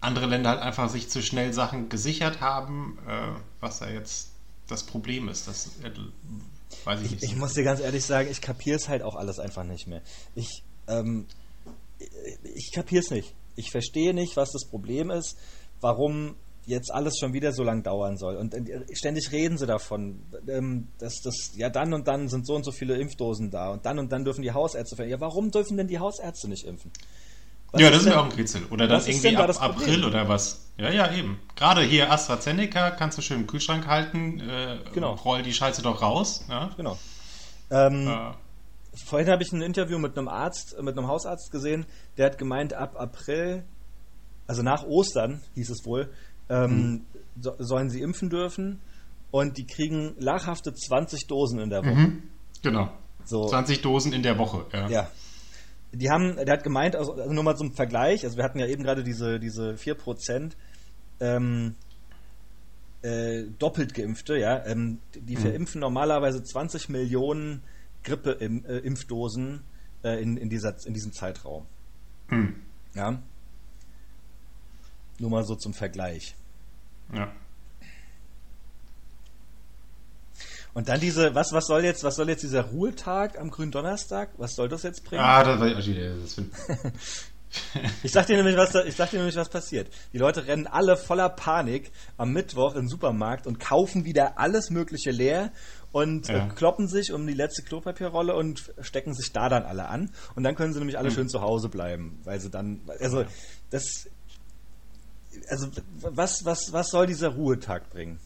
andere 0.05 0.27
Länder 0.27 0.51
halt 0.51 0.61
einfach 0.61 0.88
sich 0.88 1.09
zu 1.09 1.23
schnell 1.23 1.53
Sachen 1.53 1.88
gesichert 1.88 2.40
haben, 2.40 2.99
äh, 3.09 3.33
was 3.61 3.81
da 3.81 3.88
jetzt 3.88 4.31
das 4.69 4.85
Problem 4.85 5.29
ist. 5.29 5.49
Das 5.49 5.71
äh, 5.83 5.90
weiß 6.85 7.03
ich 7.03 7.11
nicht. 7.11 7.23
Ich, 7.23 7.33
ich 7.33 7.37
muss 7.37 7.55
dir 7.55 7.64
ganz 7.64 7.81
ehrlich 7.81 8.05
sagen, 8.05 8.29
ich 8.31 8.40
kapiere 8.40 8.77
es 8.77 8.88
halt 8.88 9.03
auch 9.03 9.17
alles 9.17 9.38
einfach 9.38 9.64
nicht 9.64 9.87
mehr. 9.87 10.03
Ich, 10.35 10.62
ähm, 10.88 11.27
ich, 11.99 12.09
ich 12.55 12.73
kapiere 12.75 13.03
es 13.03 13.11
nicht. 13.11 13.35
Ich 13.57 13.71
verstehe 13.71 14.14
nicht, 14.14 14.37
was 14.37 14.51
das 14.53 14.67
Problem 14.69 15.11
ist, 15.11 15.37
warum 15.81 16.37
jetzt 16.67 16.93
alles 16.93 17.19
schon 17.19 17.33
wieder 17.33 17.53
so 17.53 17.62
lang 17.62 17.83
dauern 17.83 18.17
soll. 18.17 18.37
Und 18.37 18.55
äh, 18.55 18.85
ständig 18.93 19.33
reden 19.33 19.59
sie 19.59 19.67
davon, 19.67 20.23
ähm, 20.49 20.88
dass 20.99 21.21
das, 21.23 21.53
ja, 21.57 21.69
dann 21.69 21.93
und 21.93 22.09
dann 22.09 22.29
sind 22.29 22.47
so 22.47 22.55
und 22.55 22.64
so 22.64 22.73
viele 22.73 22.97
Impfdosen 22.97 23.51
da 23.51 23.71
und 23.71 23.85
dann 23.85 23.99
und 23.99 24.12
dann 24.12 24.25
dürfen 24.25 24.43
die 24.43 24.53
Hausärzte 24.53 25.05
Ja, 25.05 25.21
warum 25.21 25.51
dürfen 25.51 25.77
denn 25.77 25.88
die 25.88 25.99
Hausärzte 25.99 26.49
nicht 26.49 26.64
impfen? 26.64 26.90
Was 27.74 27.82
ja, 27.82 27.90
das 27.90 28.00
ist 28.02 28.06
mir 28.06 28.20
auch 28.20 28.24
ein 28.24 28.32
Rätsel. 28.32 28.62
Oder 28.70 28.87
dann 28.87 29.04
irgendwie 29.04 29.37
ab 29.37 29.50
April 29.60 30.04
oder 30.04 30.28
was. 30.28 30.70
Ja, 30.76 30.90
ja, 30.90 31.12
eben. 31.12 31.40
Gerade 31.56 31.82
hier 31.82 32.12
AstraZeneca 32.12 32.92
kannst 32.92 33.18
du 33.18 33.22
schön 33.22 33.40
im 33.40 33.46
Kühlschrank 33.48 33.88
halten, 33.88 34.38
äh, 34.40 34.78
genau. 34.92 35.14
roll 35.14 35.42
die 35.42 35.52
Scheiße 35.52 35.82
doch 35.82 36.00
raus. 36.00 36.44
Ja? 36.48 36.70
Genau. 36.76 36.96
Ähm, 37.70 38.06
äh. 38.06 38.32
Vorhin 39.06 39.28
habe 39.28 39.42
ich 39.42 39.52
ein 39.52 39.60
Interview 39.60 39.98
mit 39.98 40.16
einem 40.16 40.28
Arzt, 40.28 40.76
mit 40.80 40.96
einem 40.96 41.08
Hausarzt 41.08 41.50
gesehen, 41.50 41.84
der 42.16 42.26
hat 42.26 42.38
gemeint, 42.38 42.74
ab 42.74 42.94
April, 42.96 43.64
also 44.46 44.62
nach 44.62 44.84
Ostern, 44.84 45.42
hieß 45.54 45.70
es 45.70 45.84
wohl, 45.84 46.12
ähm, 46.48 46.70
mhm. 46.70 47.06
so, 47.40 47.54
sollen 47.58 47.90
sie 47.90 48.00
impfen 48.00 48.30
dürfen 48.30 48.80
und 49.32 49.58
die 49.58 49.66
kriegen 49.66 50.14
lachhafte 50.20 50.72
20 50.72 51.26
Dosen 51.26 51.58
in 51.58 51.70
der 51.70 51.80
Woche. 51.80 51.94
Mhm. 51.94 52.22
Genau. 52.62 52.88
So. 53.24 53.48
20 53.48 53.82
Dosen 53.82 54.12
in 54.12 54.22
der 54.22 54.38
Woche, 54.38 54.66
ja. 54.72 54.88
Ja. 54.88 55.10
Die 55.94 56.11
haben, 56.11 56.37
der 56.37 56.52
hat 56.52 56.64
gemeint, 56.64 56.96
also, 56.96 57.14
also 57.14 57.33
nur 57.33 57.44
mal 57.44 57.57
zum 57.57 57.72
Vergleich, 57.72 58.24
also 58.24 58.37
wir 58.37 58.44
hatten 58.44 58.59
ja 58.59 58.66
eben 58.66 58.83
gerade 58.83 59.04
diese, 59.04 59.38
diese 59.38 59.74
4% 59.74 60.52
ähm, 61.20 61.74
äh, 63.02 63.44
doppelt 63.59 63.94
Geimpfte, 63.94 64.37
ja, 64.37 64.64
ähm, 64.66 64.98
die 65.14 65.37
mhm. 65.37 65.40
verimpfen 65.40 65.80
normalerweise 65.80 66.42
20 66.42 66.88
Millionen 66.88 67.62
Grippe-Impfdosen 68.02 69.62
äh, 70.02 70.22
in, 70.22 70.37
in, 70.37 70.48
dieser, 70.48 70.74
in 70.87 70.94
diesem 70.94 71.12
Zeitraum. 71.12 71.66
Mhm. 72.28 72.57
Ja. 72.94 73.22
Nur 75.18 75.30
mal 75.30 75.44
so 75.44 75.54
zum 75.54 75.74
Vergleich. 75.74 76.35
Ja. 77.12 77.33
Und 80.74 80.88
dann 80.88 81.00
diese, 81.00 81.34
was, 81.37 81.52
was 81.52 81.66
soll 81.66 81.84
jetzt, 81.84 82.02
was 82.02 82.16
soll 82.16 82.28
jetzt 82.28 82.42
dieser 82.42 82.62
Ruhetag 82.62 83.38
am 83.38 83.50
grünen 83.50 83.70
Donnerstag? 83.70 84.30
Was 84.38 84.54
soll 84.54 84.68
das 84.68 84.82
jetzt 84.82 85.04
bringen? 85.04 85.22
Ah, 85.22 85.44
das 85.44 85.60
war 85.60 85.68
ich 85.68 85.76
das 85.76 86.37
Ich 88.02 88.10
sag 88.10 88.26
dir 88.26 88.37
nämlich, 88.37 88.56
was 88.56 88.72
da, 88.72 88.84
ich 88.84 88.96
sag 88.96 89.10
dir 89.10 89.18
nämlich, 89.18 89.37
was 89.37 89.48
passiert. 89.48 89.88
Die 90.12 90.18
Leute 90.18 90.48
rennen 90.48 90.66
alle 90.66 90.96
voller 90.96 91.28
Panik 91.28 91.92
am 92.16 92.32
Mittwoch 92.32 92.74
im 92.74 92.88
Supermarkt 92.88 93.46
und 93.46 93.60
kaufen 93.60 94.04
wieder 94.04 94.38
alles 94.38 94.70
Mögliche 94.70 95.12
leer 95.12 95.52
und 95.92 96.26
Ja. 96.28 96.46
äh, 96.46 96.48
kloppen 96.48 96.88
sich 96.88 97.12
um 97.12 97.24
die 97.26 97.34
letzte 97.34 97.62
Klopapierrolle 97.62 98.34
und 98.34 98.72
stecken 98.80 99.14
sich 99.14 99.32
da 99.32 99.48
dann 99.48 99.62
alle 99.62 99.87
an. 99.88 100.10
Und 100.34 100.42
dann 100.42 100.56
können 100.56 100.72
sie 100.72 100.80
nämlich 100.80 100.98
alle 100.98 101.12
schön 101.12 101.28
zu 101.28 101.40
Hause 101.40 101.68
bleiben, 101.68 102.18
weil 102.24 102.40
sie 102.40 102.50
dann, 102.50 102.80
also 102.98 103.24
das, 103.70 104.08
also 105.48 105.68
was, 106.00 106.44
was, 106.44 106.72
was 106.72 106.88
soll 106.88 107.06
dieser 107.06 107.28
Ruhetag 107.28 107.90
bringen? 107.90 108.18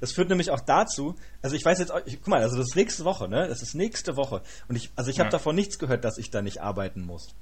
Das 0.00 0.12
führt 0.12 0.28
nämlich 0.28 0.50
auch 0.50 0.60
dazu, 0.60 1.16
also 1.42 1.56
ich 1.56 1.64
weiß 1.64 1.78
jetzt, 1.78 1.92
ich, 2.04 2.16
guck 2.18 2.28
mal, 2.28 2.42
also 2.42 2.56
das 2.56 2.68
ist 2.68 2.76
nächste 2.76 3.04
Woche, 3.04 3.28
ne? 3.28 3.48
Das 3.48 3.62
ist 3.62 3.74
nächste 3.74 4.16
Woche. 4.16 4.42
Und 4.68 4.76
ich, 4.76 4.90
also 4.94 5.10
ich 5.10 5.18
habe 5.18 5.28
Ja. 5.28 5.32
davon 5.32 5.54
nichts 5.54 5.78
gehört, 5.78 6.04
dass 6.04 6.18
ich 6.18 6.30
da 6.30 6.42
nicht 6.42 6.60
arbeiten 6.60 7.00
muss. 7.02 7.34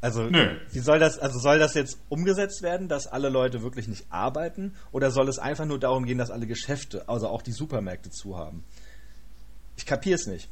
Also, 0.00 0.24
Nö. 0.24 0.58
wie 0.72 0.80
soll 0.80 0.98
das, 0.98 1.18
also 1.18 1.38
soll 1.38 1.58
das 1.58 1.74
jetzt 1.74 1.98
umgesetzt 2.08 2.62
werden, 2.62 2.88
dass 2.88 3.06
alle 3.06 3.28
Leute 3.28 3.62
wirklich 3.62 3.88
nicht 3.88 4.06
arbeiten? 4.10 4.74
Oder 4.92 5.10
soll 5.10 5.28
es 5.28 5.38
einfach 5.38 5.64
nur 5.64 5.78
darum 5.78 6.04
gehen, 6.04 6.18
dass 6.18 6.30
alle 6.30 6.46
Geschäfte, 6.46 7.08
also 7.08 7.28
auch 7.28 7.42
die 7.42 7.52
Supermärkte 7.52 8.10
zu 8.10 8.36
haben? 8.36 8.62
Ich 9.76 9.86
kapiere 9.86 10.16
es 10.16 10.26
nicht. 10.26 10.48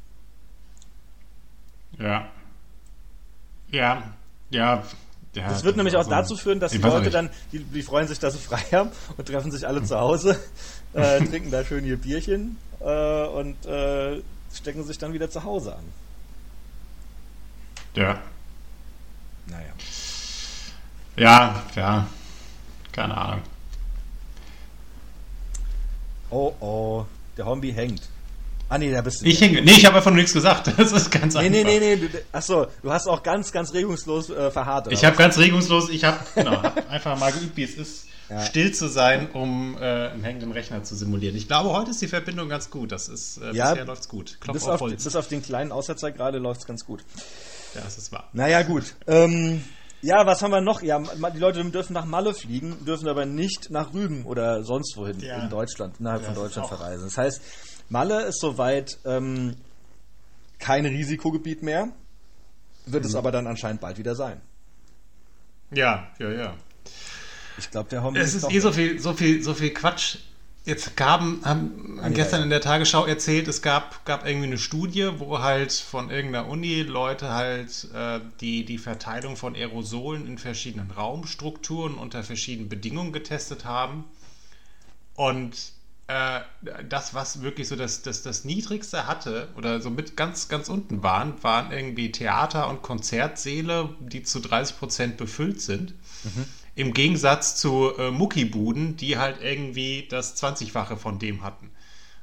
Ja. 1.99 2.29
Ja. 3.71 4.15
Ja. 4.51 4.85
Ja 5.35 5.49
Das 5.49 5.65
wird 5.65 5.77
nämlich 5.77 5.95
auch 5.95 6.01
also- 6.01 6.11
dazu 6.11 6.37
führen, 6.37 6.61
dass 6.61 6.73
die 6.73 6.79
Leute 6.79 7.11
dann, 7.11 7.31
die, 7.53 7.61
die 7.61 7.83
freuen 7.83 8.09
sich, 8.09 8.19
dass 8.19 8.35
sie 8.35 8.41
frei 8.41 8.63
haben 8.73 8.91
und 9.17 9.27
treffen 9.27 9.51
sich 9.51 9.67
alle 9.67 9.83
zu 9.83 9.99
Hause, 9.99 10.39
äh, 10.93 11.19
trinken 11.25 11.51
da 11.51 11.65
schön 11.65 11.85
ihr 11.85 11.97
Bierchen 11.97 12.57
äh, 12.81 13.27
und 13.27 13.65
äh, 13.67 14.23
stecken 14.55 14.85
sich 14.85 14.99
dann 14.99 15.13
wieder 15.13 15.31
zu 15.31 15.45
Hause 15.45 15.75
an. 15.77 15.85
Ja. 17.95 18.21
Naja. 19.47 19.73
Ja, 21.17 21.63
ja. 21.77 22.07
Keine 22.93 23.17
Ahnung. 23.17 23.43
Oh 26.31 26.53
oh, 26.61 27.07
der 27.37 27.47
Hombi 27.47 27.73
hängt. 27.73 28.03
Ah 28.69 28.79
nee, 28.79 28.91
da 28.91 29.03
bist 29.03 29.21
du. 29.21 29.27
Ich 29.27 29.41
hänge. 29.41 29.61
Nee, 29.63 29.73
ich 29.73 29.85
habe 29.87 29.97
einfach 29.97 30.11
nur 30.11 30.17
nichts 30.19 30.33
gesagt. 30.33 30.73
Das 30.77 30.91
ist 30.93 31.11
ganz 31.11 31.35
nee, 31.35 31.41
einfach. 31.41 31.53
nee, 31.53 31.65
nee, 31.65 31.97
nee. 31.97 31.97
Du, 31.97 32.09
achso, 32.33 32.67
du 32.83 32.91
hast 32.93 33.07
auch 33.07 33.23
ganz, 33.23 33.53
ganz 33.53 33.73
regungslos 33.75 34.31
äh, 34.31 34.51
verharrt. 34.51 34.91
Ich 34.91 35.05
habe 35.05 35.17
ganz 35.17 35.39
regungslos, 35.39 35.91
ich 35.91 36.05
habe 36.05 36.19
genau, 36.35 36.63
hab 36.63 36.91
einfach 36.91 37.19
mal 37.19 37.31
geübt, 37.33 37.57
wie 37.57 37.65
es 37.65 37.75
ist, 37.75 38.07
Ja. 38.31 38.41
still 38.41 38.73
zu 38.73 38.89
sein, 38.89 39.31
um 39.33 39.77
äh, 39.77 40.09
einen 40.09 40.25
hängenden 40.25 40.53
Rechner 40.53 40.83
zu 40.83 40.95
simulieren. 40.97 41.37
Ich 41.37 41.47
glaube, 41.47 41.71
heute 41.73 41.91
ist 41.91 42.01
die 42.01 42.09
Verbindung 42.09 42.49
ganz 42.49 42.71
gut. 42.71 42.91
Das 42.91 43.09
ist, 43.09 43.39
äh, 43.39 43.53
Ja, 43.55 43.71
bisher 43.71 43.85
läuft's 43.85 44.09
gut. 44.09 44.39
Klopf 44.41 44.55
bis 44.57 44.65
auf 44.67 44.81
auf, 44.81 44.91
bis 44.91 45.15
auf 45.17 45.29
den 45.29 45.43
kleinen 45.43 45.71
Aussetzer 45.71 46.11
gerade 46.11 46.39
läuft 46.39 46.61
es 46.63 46.67
ganz 46.67 46.85
gut. 46.87 47.05
Ja, 47.75 47.83
das 47.83 47.99
ist 47.99 48.13
wahr. 48.13 48.29
Naja, 48.33 48.63
gut. 48.63 48.95
Ähm, 49.07 49.63
ja, 50.01 50.27
was 50.27 50.43
haben 50.43 50.51
wir 50.53 50.61
noch? 50.61 50.83
Ja, 50.83 51.01
die 51.01 51.39
Leute 51.39 51.65
dürfen 51.71 51.93
nach 51.93 52.05
Malle 52.07 52.35
fliegen, 52.35 52.85
dürfen 52.85 53.09
aber 53.09 53.25
nicht 53.27 53.71
nach 53.71 53.93
Rügen 53.95 54.25
oder 54.25 54.63
sonst 54.65 54.97
wohin 54.97 55.21
Ja. 55.21 55.43
in 55.43 55.51
Deutschland, 55.51 55.97
innerhalb 56.01 56.23
Ja, 56.23 56.27
von 56.29 56.35
Deutschland 56.35 56.69
verreisen. 56.69 57.05
Das 57.05 57.17
heißt, 57.19 57.41
Malle 57.89 58.23
ist 58.23 58.41
soweit 58.41 58.99
ähm, 59.05 59.57
kein 60.59 60.87
Risikogebiet 60.87 61.63
mehr, 61.63 61.89
wird 62.87 63.05
Mhm. 63.05 63.09
es 63.11 63.15
aber 63.15 63.33
dann 63.33 63.47
anscheinend 63.47 63.81
bald 63.81 63.99
wieder 63.99 64.15
sein. 64.15 64.41
Ja, 65.71 66.09
ja, 66.19 66.31
ja. 66.31 66.55
Ich 67.59 67.71
glaube, 67.71 67.89
der 67.89 68.03
Homie 68.03 68.19
Es 68.19 68.35
ist 68.35 68.45
doch- 68.45 68.51
eh 68.51 68.59
so 68.61 68.73
viel, 68.73 69.01
so 69.01 69.13
viel, 69.13 69.43
so 69.43 69.55
viel 69.55 69.71
Quatsch. 69.71 70.19
Jetzt 70.65 70.97
gaben, 70.97 71.43
haben 71.45 72.01
Ah, 72.03 72.09
gestern 72.09 72.41
ja. 72.41 72.45
in 72.45 72.51
der 72.51 72.63
Tagesschau 72.63 73.05
erzählt, 73.05 73.49
es 73.49 73.61
gab, 73.61 74.03
gab 74.07 74.27
irgendwie 74.27 74.47
eine 74.47 74.57
Studie, 74.59 75.11
wo 75.19 75.41
halt 75.41 75.73
von 75.73 76.11
irgendeiner 76.11 76.49
Uni 76.49 76.81
Leute 76.81 77.29
halt 77.33 77.87
äh, 77.95 78.21
die, 78.41 78.65
die 78.65 78.79
Verteilung 78.79 79.37
von 79.37 79.55
Aerosolen 79.55 80.27
in 80.27 80.39
verschiedenen 80.39 80.91
Raumstrukturen 80.91 81.97
unter 81.97 82.25
verschiedenen 82.25 82.71
Bedingungen 82.71 83.13
getestet 83.13 83.67
haben. 83.67 84.05
Und 85.17 85.73
äh, 86.07 86.41
das, 86.89 87.15
was 87.15 87.43
wirklich 87.43 87.69
so 87.69 87.77
das, 87.77 88.03
das, 88.03 88.23
das 88.23 88.45
Niedrigste 88.45 89.07
hatte 89.07 89.49
oder 89.57 89.81
so 89.81 89.91
mit 89.91 90.17
ganz, 90.17 90.49
ganz 90.49 90.69
unten 90.69 91.03
waren, 91.03 91.43
waren 91.43 91.73
irgendwie 91.73 92.13
Theater- 92.13 92.69
und 92.69 92.83
Konzertsäle, 92.83 93.89
die 94.01 94.23
zu 94.23 94.41
30 94.41 94.79
Prozent 94.79 95.17
befüllt 95.17 95.61
sind. 95.61 95.95
Im 96.75 96.93
Gegensatz 96.93 97.57
zu 97.57 97.93
äh, 97.97 98.11
Muckibuden, 98.11 98.97
die 98.97 99.17
halt 99.17 99.41
irgendwie 99.41 100.07
das 100.09 100.43
20-fache 100.43 100.97
von 100.97 101.19
dem 101.19 101.43
hatten. 101.43 101.71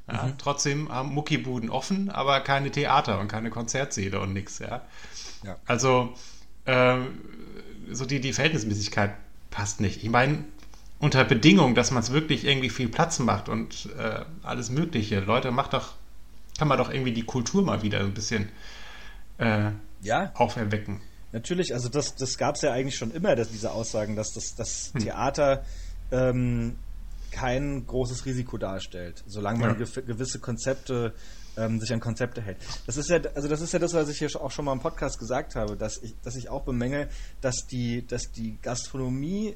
Ja, 0.08 0.34
Trotzdem 0.38 0.92
haben 0.92 1.14
Muckibuden 1.14 1.70
offen, 1.70 2.10
aber 2.10 2.42
keine 2.42 2.70
Theater 2.70 3.20
und 3.20 3.30
keine 3.30 3.50
Konzertsäle 3.50 4.20
und 4.20 4.34
nix. 4.34 4.60
Ja. 4.60 4.82
Ja. 5.44 5.58
Also 5.66 6.14
ähm, 6.66 7.20
so 7.92 8.06
die, 8.06 8.20
die 8.20 8.34
Verhältnismäßigkeit 8.34 9.16
passt 9.50 9.80
nicht. 9.80 10.04
Ich 10.04 10.10
meine, 10.10 10.44
unter 11.02 11.26
Bedingung, 11.26 11.76
dass 11.76 11.92
man 11.92 12.04
es 12.04 12.12
wirklich 12.12 12.46
irgendwie 12.46 12.70
viel 12.70 12.88
Platz 12.88 13.20
macht 13.20 13.50
und 13.50 13.90
äh, 13.98 14.22
alles 14.44 14.70
Mögliche. 14.70 15.20
Leute, 15.20 15.52
macht 15.52 15.74
doch, 15.74 15.96
kann 16.58 16.68
man 16.68 16.78
doch 16.78 16.90
irgendwie 16.92 17.12
die 17.12 17.24
Kultur 17.24 17.64
mal 17.64 17.82
wieder 17.82 18.00
ein 18.00 18.14
bisschen 18.14 18.50
äh, 19.40 19.72
Ja, 20.02 20.32
auferwecken. 20.36 21.02
Natürlich, 21.32 21.74
also 21.74 21.90
das, 21.90 22.16
das 22.16 22.38
gab 22.38 22.56
es 22.56 22.62
ja 22.62 22.72
eigentlich 22.72 22.96
schon 22.98 23.12
immer, 23.12 23.36
dass 23.36 23.50
diese 23.52 23.72
Aussagen, 23.72 24.16
dass 24.16 24.32
das, 24.34 24.54
das 24.56 24.92
Hm. 24.94 25.02
Theater 25.02 25.64
ähm, 26.12 26.76
kein 27.32 27.88
großes 27.88 28.26
Risiko 28.26 28.58
darstellt, 28.58 29.24
solange 29.26 29.60
man 29.60 29.70
Ja. 29.80 29.86
gew 29.86 30.02
gewisse 30.06 30.40
Konzepte 30.40 31.14
ähm, 31.58 31.80
sich 31.80 31.92
an 31.94 32.00
Konzepte 32.00 32.42
hält. 32.42 32.58
Das 32.86 32.98
ist 32.98 33.10
ja, 33.10 33.20
also 33.36 33.48
das 33.48 33.62
ist 33.62 33.74
ja 33.74 33.80
das, 33.80 33.94
was 33.94 34.08
ich 34.10 34.20
hier 34.20 34.30
auch 34.42 34.52
schon 34.52 34.66
mal 34.66 34.74
im 34.74 34.80
Podcast 34.82 35.18
gesagt 35.20 35.56
habe, 35.56 35.76
dass 35.78 35.98
ich, 36.04 36.16
dass 36.24 36.36
ich 36.36 36.50
auch 36.50 36.64
bemängel, 36.64 37.10
dass 37.42 37.66
die, 37.68 38.06
dass 38.06 38.32
die 38.32 38.58
Gastronomie 38.62 39.56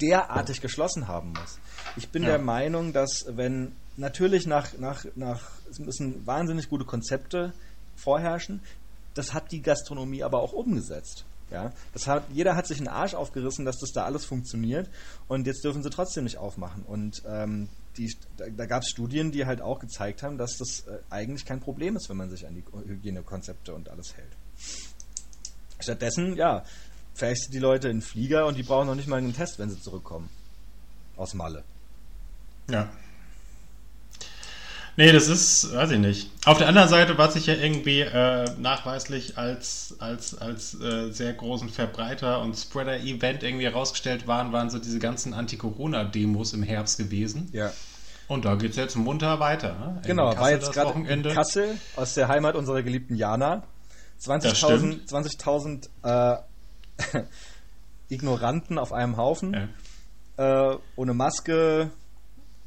derartig 0.00 0.60
geschlossen 0.60 1.08
haben 1.08 1.30
muss. 1.32 1.58
Ich 1.96 2.08
bin 2.10 2.22
Ja. 2.22 2.30
der 2.30 2.38
Meinung, 2.38 2.92
dass 2.92 3.24
wenn 3.28 3.76
natürlich 3.96 4.46
nach, 4.46 4.76
nach, 4.78 5.04
nach, 5.14 5.42
es 5.70 5.78
müssen 5.78 6.26
wahnsinnig 6.26 6.68
gute 6.68 6.84
Konzepte 6.84 7.52
vorherrschen, 7.96 8.60
das 9.14 9.32
hat 9.34 9.52
die 9.52 9.62
Gastronomie 9.62 10.22
aber 10.24 10.40
auch 10.40 10.52
umgesetzt. 10.52 11.24
Ja, 11.50 11.72
das 11.92 12.06
hat, 12.06 12.24
jeder 12.32 12.56
hat 12.56 12.66
sich 12.66 12.78
einen 12.78 12.88
Arsch 12.88 13.14
aufgerissen, 13.14 13.64
dass 13.64 13.78
das 13.78 13.92
da 13.92 14.04
alles 14.06 14.24
funktioniert 14.24 14.88
und 15.28 15.46
jetzt 15.46 15.62
dürfen 15.62 15.82
sie 15.82 15.90
trotzdem 15.90 16.24
nicht 16.24 16.38
aufmachen. 16.38 16.82
Und 16.82 17.22
ähm, 17.28 17.68
die, 17.96 18.12
da, 18.38 18.46
da 18.48 18.66
gab 18.66 18.82
es 18.82 18.88
Studien, 18.88 19.30
die 19.30 19.44
halt 19.44 19.60
auch 19.60 19.78
gezeigt 19.78 20.22
haben, 20.22 20.38
dass 20.38 20.56
das 20.56 20.80
äh, 20.88 20.98
eigentlich 21.10 21.44
kein 21.44 21.60
Problem 21.60 21.96
ist, 21.96 22.08
wenn 22.08 22.16
man 22.16 22.30
sich 22.30 22.46
an 22.46 22.54
die 22.54 22.64
Hygienekonzepte 22.88 23.74
und 23.74 23.88
alles 23.90 24.16
hält. 24.16 24.32
Stattdessen, 25.78 26.34
ja, 26.34 26.64
fährst 27.14 27.48
du 27.48 27.52
die 27.52 27.58
Leute 27.58 27.88
in 27.88 27.98
den 27.98 28.02
Flieger 28.02 28.46
und 28.46 28.56
die 28.56 28.62
brauchen 28.62 28.86
noch 28.86 28.94
nicht 28.94 29.08
mal 29.08 29.16
einen 29.16 29.34
Test, 29.34 29.58
wenn 29.58 29.70
sie 29.70 29.80
zurückkommen. 29.80 30.28
Aus 31.16 31.34
Malle. 31.34 31.62
Ja. 32.68 32.88
Nee, 34.96 35.10
das 35.10 35.28
ist, 35.28 35.74
weiß 35.74 35.90
ich 35.90 35.98
nicht. 35.98 36.30
Auf 36.44 36.58
der 36.58 36.68
anderen 36.68 36.88
Seite, 36.88 37.18
was 37.18 37.34
sich 37.34 37.46
ja 37.46 37.54
irgendwie 37.54 38.00
äh, 38.00 38.48
nachweislich 38.58 39.36
als, 39.36 39.96
als, 39.98 40.38
als 40.38 40.80
äh, 40.80 41.10
sehr 41.10 41.32
großen 41.32 41.68
Verbreiter 41.68 42.40
und 42.40 42.54
Spreader-Event 42.54 43.42
irgendwie 43.42 43.64
herausgestellt 43.64 44.28
waren, 44.28 44.52
waren 44.52 44.70
so 44.70 44.78
diese 44.78 45.00
ganzen 45.00 45.34
Anti-Corona-Demos 45.34 46.52
im 46.52 46.62
Herbst 46.62 46.98
gewesen. 46.98 47.48
Ja. 47.52 47.72
Und 48.28 48.44
da 48.44 48.54
geht 48.54 48.70
es 48.70 48.76
jetzt 48.76 48.96
munter 48.96 49.40
weiter. 49.40 49.74
Ne? 49.74 50.02
Genau, 50.06 50.28
Kassel 50.28 50.40
war 50.40 50.50
jetzt 50.50 50.72
gerade 50.72 51.12
in 51.12 51.22
Kassel 51.24 51.78
aus 51.96 52.14
der 52.14 52.28
Heimat 52.28 52.54
unserer 52.54 52.82
geliebten 52.82 53.16
Jana. 53.16 53.64
Das 54.16 54.28
20.000 54.28 54.54
stimmt. 54.54 55.10
20.000 55.10 56.36
äh, 56.36 56.42
Ignoranten 58.08 58.78
auf 58.78 58.92
einem 58.92 59.16
Haufen, 59.16 59.68
Ja. 60.38 60.72
äh, 60.72 60.78
ohne 60.96 61.14
Maske. 61.14 61.90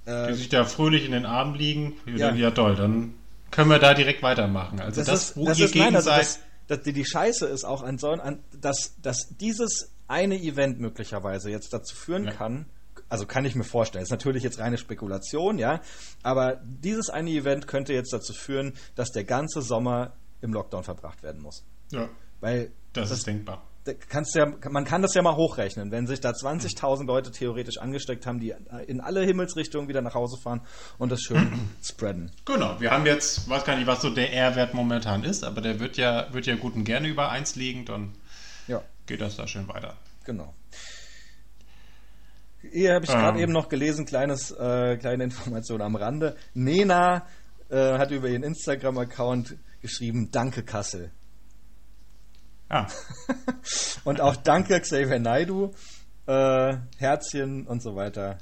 Die 0.05 0.09
Äh, 0.11 0.33
sich 0.33 0.49
da 0.49 0.63
fröhlich 0.65 1.05
in 1.05 1.11
den 1.11 1.25
Armen 1.25 1.55
liegen. 1.55 1.97
Ja. 2.05 2.29
Ja. 2.29 2.33
ja, 2.33 2.51
toll, 2.51 2.75
dann 2.75 3.13
können 3.51 3.69
wir 3.69 3.79
da 3.79 3.93
direkt 3.93 4.23
weitermachen. 4.23 4.79
Also 4.79 5.03
das, 5.03 5.35
wo 5.37 5.45
das 5.45 5.59
ihr 5.59 5.65
ist 5.65 5.75
nein, 5.75 5.85
gegen 5.85 5.95
also 5.97 6.09
das, 6.09 6.39
das, 6.67 6.81
die, 6.83 6.93
die 6.93 7.05
Scheiße 7.05 7.45
ist 7.47 7.63
auch 7.65 7.83
an 7.83 7.97
so 7.97 8.09
an, 8.09 8.39
dass, 8.59 8.95
dass 9.01 9.29
dieses 9.39 9.91
eine 10.07 10.37
Event 10.37 10.79
möglicherweise 10.79 11.49
jetzt 11.51 11.73
dazu 11.73 11.95
führen 11.95 12.25
Ja. 12.25 12.31
kann, 12.31 12.65
also 13.09 13.25
kann 13.25 13.45
ich 13.45 13.55
mir 13.55 13.63
vorstellen, 13.63 14.03
ist 14.03 14.11
natürlich 14.11 14.43
jetzt 14.43 14.59
reine 14.59 14.77
Spekulation, 14.77 15.59
ja, 15.59 15.81
aber 16.23 16.61
dieses 16.63 17.09
eine 17.09 17.29
Event 17.29 17.67
könnte 17.67 17.93
jetzt 17.93 18.11
dazu 18.11 18.33
führen, 18.33 18.73
dass 18.95 19.11
der 19.11 19.23
ganze 19.23 19.61
Sommer 19.61 20.13
im 20.41 20.51
Lockdown 20.53 20.83
verbracht 20.83 21.23
werden 21.23 21.41
muss. 21.41 21.63
ja, 21.91 22.09
Weil 22.41 22.71
das, 22.93 23.11
ist 23.11 23.27
denkbar. 23.27 23.61
Kannst 23.95 24.35
ja, 24.35 24.45
man 24.69 24.85
kann 24.85 25.01
das 25.01 25.13
ja 25.13 25.21
mal 25.21 25.35
hochrechnen, 25.35 25.91
wenn 25.91 26.07
sich 26.07 26.19
da 26.19 26.29
20.000 26.31 27.05
Leute 27.05 27.31
theoretisch 27.31 27.77
angesteckt 27.77 28.25
haben, 28.25 28.39
die 28.39 28.53
in 28.87 29.01
alle 29.01 29.23
Himmelsrichtungen 29.23 29.87
wieder 29.87 30.01
nach 30.01 30.13
Hause 30.15 30.37
fahren 30.41 30.61
und 30.97 31.11
das 31.11 31.21
schön 31.21 31.51
spreaden. 31.83 32.31
Genau, 32.45 32.79
wir 32.79 32.91
haben 32.91 33.05
jetzt, 33.05 33.49
weiß 33.49 33.63
gar 33.65 33.75
nicht, 33.75 33.87
was 33.87 34.01
so 34.01 34.09
der 34.09 34.33
R-Wert 34.33 34.73
momentan 34.73 35.23
ist, 35.23 35.43
aber 35.43 35.61
der 35.61 35.79
wird 35.79 35.97
ja, 35.97 36.31
wird 36.33 36.45
ja 36.45 36.55
gut 36.55 36.75
und 36.75 36.83
gerne 36.83 37.07
über 37.07 37.29
1 37.29 37.55
liegen, 37.55 37.85
dann 37.85 38.13
Ja, 38.67 38.81
geht 39.05 39.21
das 39.21 39.35
da 39.37 39.47
schön 39.47 39.67
weiter. 39.67 39.95
genau. 40.25 40.53
Hier 42.71 42.95
habe 42.95 43.05
ich 43.05 43.11
Ähm. 43.11 43.17
gerade 43.19 43.39
eben 43.39 43.51
noch 43.53 43.69
gelesen, 43.69 44.05
kleines, 44.05 44.51
äh, 44.51 44.97
kleine 44.97 45.23
Information 45.23 45.81
am 45.81 45.95
Rande. 45.95 46.35
Nena 46.53 47.25
äh, 47.69 47.97
hat 47.97 48.11
über 48.11 48.27
ihren 48.27 48.43
Instagram-Account 48.43 49.55
geschrieben, 49.81 50.29
danke 50.31 50.63
Kassel. 50.63 51.11
Ah. 52.69 52.87
Und 54.03 54.19
auch 54.21 54.35
danke 54.35 54.79
Xavier 54.79 55.19
Naidu, 55.19 55.71
äh, 56.27 56.77
Herzchen 56.97 57.65
und 57.67 57.81
so 57.81 57.95
weiter. 57.95 58.37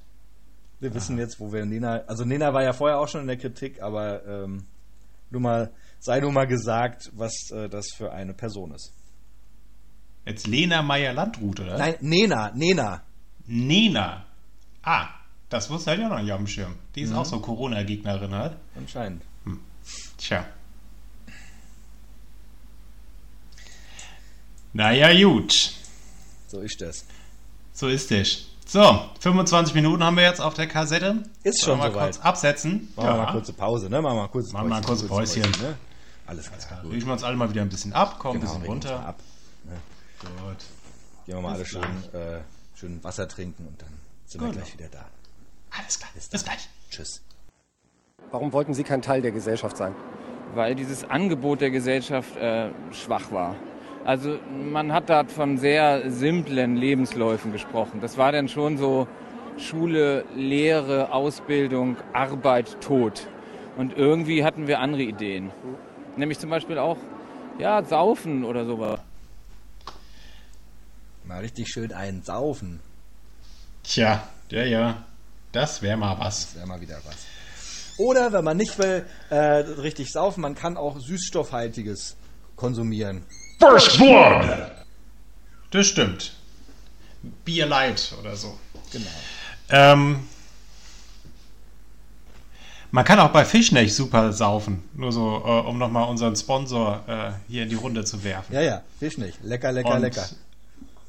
Wir 0.80 0.94
wissen 0.94 1.18
jetzt, 1.18 1.40
wo 1.40 1.54
wir 1.54 1.66
Nena. 1.66 2.02
Also 2.08 2.26
Nena 2.26 2.54
war 2.54 2.64
ja 2.64 2.74
vorher 2.74 3.00
auch 3.00 3.08
schon 3.08 3.22
in 3.22 3.28
der 3.28 3.38
Kritik, 3.38 3.82
aber 3.82 4.26
ähm, 4.26 4.66
nur 5.30 5.42
mal, 5.42 5.72
sei 6.00 6.20
nur 6.20 6.32
mal 6.32 6.48
gesagt, 6.48 7.12
was 7.14 7.34
äh, 7.52 7.70
das 7.70 7.88
für 7.96 8.12
eine 8.12 8.34
Person 8.34 8.72
ist. 8.74 8.94
Jetzt 10.26 10.48
Lena 10.48 10.82
Meyer-Landrut, 10.82 11.60
oder? 11.60 11.78
Nein, 11.78 11.96
Nena, 12.02 12.52
Nena. 12.56 13.04
Nena. 13.46 14.26
Ah, 14.82 15.08
das 15.50 15.70
wusste 15.70 15.94
ich 15.94 16.00
ja 16.00 16.10
noch 16.10 16.20
nicht 16.20 16.32
auf 16.32 16.40
dem 16.40 16.48
Schirm. 16.48 16.76
Die 16.96 17.02
ist 17.02 17.12
Mhm. 17.12 17.18
auch 17.18 17.26
so 17.26 17.40
Corona-Gegnerin 17.40 18.34
halt. 18.34 18.58
Anscheinend. 18.76 19.22
Tja. 20.18 20.46
Naja, 24.76 25.14
gut. 25.26 25.72
So 26.48 26.60
ist 26.60 26.82
das. 26.82 27.06
So 27.72 27.88
ist 27.88 28.12
es. 28.12 28.48
So, 28.66 29.06
25 29.22 29.74
Minuten 29.74 30.04
haben 30.04 30.18
wir 30.18 30.24
jetzt 30.24 30.42
auf 30.42 30.54
der 30.54 30.68
Kassette. 30.68 31.24
Ist 31.44 31.62
Sollen 31.62 31.78
schon 31.80 31.88
wir 31.88 31.94
soweit. 31.94 32.04
kurz 32.12 32.20
absetzen. 32.20 32.92
Machen 32.98 33.08
wir 33.08 33.16
mal 33.24 33.32
kurze 33.32 33.54
Pause, 33.54 33.90
ne? 33.90 34.02
Machen 34.02 34.18
wir 34.18 34.22
mal 34.24 34.28
kurz 34.28 34.52
Machen 34.52 34.66
wir 34.68 34.70
mal 34.76 34.82
kurze 34.82 35.08
Päuschen. 35.08 35.44
ne? 35.62 35.78
Alles 36.28 36.52
klar. 36.52 36.82
Gut. 36.82 36.92
Riechen 36.92 37.08
wir 37.08 37.14
uns 37.14 37.24
alle 37.24 37.38
mal 37.38 37.50
wieder 37.50 37.62
ein 37.62 37.70
bisschen 37.70 37.94
ab, 37.94 38.20
kommen 38.20 38.42
Genau, 38.42 38.52
ein 38.54 38.60
bisschen 38.60 38.70
runter. 38.70 38.98
mal 39.00 39.06
ab. 39.06 39.20
Gut. 40.20 40.58
Gehen 41.26 41.36
wir 41.36 41.42
mal 41.42 41.50
alle 41.54 41.60
Bis 41.60 41.68
schön, 41.70 41.82
äh, 42.14 42.40
schön 42.76 43.02
Wasser 43.02 43.30
trinken 43.30 43.66
und 43.68 43.82
dann 43.82 43.90
sind 44.26 44.42
wir 44.42 44.50
Genau. 44.50 44.60
gleich 44.62 44.74
wieder 44.74 44.90
da. 44.90 45.06
Alles 45.72 46.00
klar. 46.00 46.10
Bis 46.14 46.44
gleich. 46.44 46.68
Tschüss. 46.90 47.22
Warum 48.32 48.52
wollten 48.52 48.74
Sie 48.74 48.84
kein 48.84 49.02
Teil 49.02 49.22
der 49.22 49.32
Gesellschaft 49.32 49.78
sein? 49.78 49.96
weil 50.54 50.74
dieses 50.76 51.04
Angebot 51.04 51.60
der 51.60 51.70
Gesellschaft 51.70 52.36
äh, 52.38 52.70
schwach 52.92 53.30
war. 53.32 53.56
Also 54.06 54.38
man 54.72 54.94
hat 54.94 55.10
da 55.10 55.24
von 55.24 55.58
sehr 55.58 56.12
simplen 56.12 56.78
Lebensläufen 56.78 57.52
gesprochen. 57.52 58.02
Das 58.02 58.18
war 58.18 58.32
dann 58.32 58.48
schon 58.48 58.78
so 58.78 59.08
Schule, 59.58 60.26
Lehre, 60.36 61.12
Ausbildung, 61.12 61.98
Arbeit, 62.14 62.80
Tod. 62.82 63.28
Und 63.78 63.98
irgendwie 63.98 64.44
hatten 64.44 64.68
wir 64.68 64.80
andere 64.80 65.02
Ideen. 65.02 65.50
Nämlich 66.18 66.38
zum 66.38 66.52
Beispiel 66.52 66.78
auch, 66.78 66.98
ja, 67.58 67.84
Saufen 67.84 68.46
oder 68.46 68.66
sowas. 68.66 69.00
Mal 71.24 71.40
richtig 71.40 71.70
schön 71.70 71.92
einen 71.92 72.22
saufen. 72.22 72.82
Tja, 73.84 74.28
ja, 74.50 74.64
ja. 74.66 75.04
Das 75.52 75.82
wäre 75.82 75.98
mal 75.98 76.20
was. 76.20 76.46
Das 76.46 76.56
wäre 76.58 76.68
mal 76.68 76.80
wieder 76.80 77.00
was. 77.06 77.26
Oder 77.98 78.32
wenn 78.34 78.44
man 78.44 78.58
nicht 78.58 78.78
will, 78.78 79.06
äh, 79.32 79.36
richtig 79.36 80.12
saufen, 80.12 80.42
man 80.42 80.54
kann 80.54 80.78
auch 80.78 81.00
süßstoffhaltiges 81.00 82.18
konsumieren. 82.56 83.26
First 83.60 83.98
Blood! 83.98 84.72
Das 85.72 85.88
stimmt. 85.88 86.34
Bier 87.44 87.66
Light 87.66 88.14
oder 88.20 88.36
so. 88.36 88.58
Genau. 88.92 89.10
Ähm, 89.70 90.28
man 92.92 93.04
kann 93.04 93.20
auch 93.20 93.32
bei 93.32 93.44
Fischnech 93.44 93.94
super 93.94 94.32
saufen. 94.32 94.88
Nur 94.94 95.12
so, 95.12 95.44
äh, 95.46 95.68
um 95.68 95.78
nochmal 95.78 96.08
unseren 96.08 96.36
Sponsor 96.36 97.04
äh, 97.08 97.32
hier 97.52 97.64
in 97.64 97.70
die 97.70 97.76
Runde 97.76 98.06
zu 98.06 98.24
werfen. 98.24 98.54
Ja, 98.54 98.62
ja, 98.62 98.84
Fisch 99.00 99.18
nicht. 99.18 99.44
Lecker, 99.44 99.72
lecker, 99.72 99.96
Und 99.96 100.02
lecker. 100.02 100.30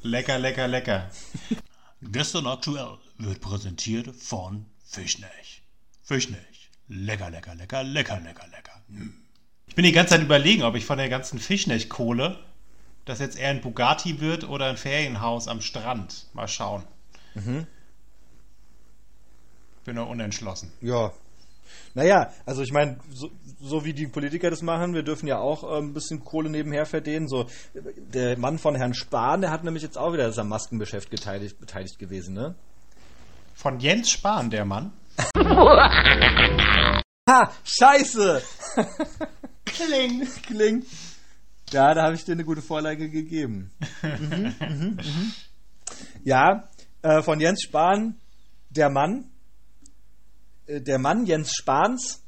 Lecker, 0.01 0.39
lecker, 0.39 0.67
lecker. 0.67 1.09
Gestern 2.01 2.47
aktuell 2.47 2.97
wird 3.17 3.41
präsentiert 3.41 4.13
von 4.15 4.65
Fischnech. 4.85 5.63
Fischnech. 6.03 6.69
Lecker, 6.89 7.29
lecker, 7.29 7.55
lecker, 7.55 7.83
lecker, 7.83 8.19
lecker, 8.19 8.47
lecker. 8.47 8.81
Hm. 8.89 9.13
Ich 9.67 9.75
bin 9.75 9.85
die 9.85 9.91
ganze 9.91 10.15
Zeit 10.15 10.23
überlegen, 10.23 10.63
ob 10.63 10.75
ich 10.75 10.85
von 10.85 10.97
der 10.97 11.09
ganzen 11.09 11.39
Fischnech-Kohle 11.39 12.39
das 13.07 13.19
jetzt 13.19 13.39
eher 13.39 13.49
ein 13.49 13.61
Bugatti 13.61 14.19
wird 14.19 14.49
oder 14.49 14.65
ein 14.65 14.77
Ferienhaus 14.77 15.47
am 15.47 15.61
Strand. 15.61 16.25
Mal 16.33 16.47
schauen. 16.47 16.83
Bin 19.85 19.95
noch 19.95 20.09
unentschlossen. 20.09 20.73
Ja. 20.81 21.13
Naja, 21.93 22.31
also 22.45 22.61
ich 22.61 22.71
meine, 22.71 22.99
so, 23.11 23.29
so 23.61 23.85
wie 23.85 23.93
die 23.93 24.07
Politiker 24.07 24.49
das 24.49 24.61
machen, 24.61 24.93
wir 24.93 25.03
dürfen 25.03 25.27
ja 25.27 25.39
auch 25.39 25.63
äh, 25.63 25.77
ein 25.77 25.93
bisschen 25.93 26.23
Kohle 26.23 26.49
nebenher 26.49 26.85
verdienen. 26.85 27.27
So, 27.27 27.47
der 27.73 28.37
Mann 28.37 28.57
von 28.57 28.75
Herrn 28.75 28.93
Spahn, 28.93 29.41
der 29.41 29.51
hat 29.51 29.63
nämlich 29.63 29.83
jetzt 29.83 29.97
auch 29.97 30.13
wieder 30.13 30.27
ist 30.27 30.39
am 30.39 30.49
Maskengeschäft 30.49 31.09
beteiligt, 31.09 31.59
beteiligt 31.59 31.99
gewesen, 31.99 32.33
ne? 32.33 32.55
Von 33.53 33.79
Jens 33.79 34.11
Spahn, 34.11 34.49
der 34.49 34.65
Mann. 34.65 34.91
Ha! 37.29 37.51
Scheiße! 37.65 38.41
Kling! 39.67 40.27
Kling! 40.45 40.85
Ja, 41.71 41.93
da 41.93 42.03
habe 42.03 42.15
ich 42.15 42.23
dir 42.23 42.31
eine 42.31 42.45
gute 42.45 42.61
Vorlage 42.61 43.09
gegeben. 43.09 43.71
Mhm, 44.01 44.53
mhm, 44.59 44.85
mhm. 44.95 45.31
Ja, 46.23 46.69
äh, 47.01 47.21
von 47.21 47.39
Jens 47.39 47.61
Spahn, 47.63 48.15
der 48.69 48.89
Mann, 48.89 49.25
äh, 50.67 50.81
der 50.81 50.97
Mann 50.99 51.25
Jens 51.25 51.53
Spahns 51.53 52.23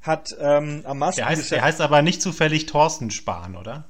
hat 0.00 0.28
ähm, 0.38 0.82
am 0.84 1.00
Der 1.16 1.26
heißt, 1.28 1.50
der 1.50 1.62
heißt 1.62 1.80
aber 1.80 2.02
nicht 2.02 2.22
zufällig 2.22 2.66
Thorsten 2.66 3.10
Spahn, 3.10 3.56
oder? 3.56 3.88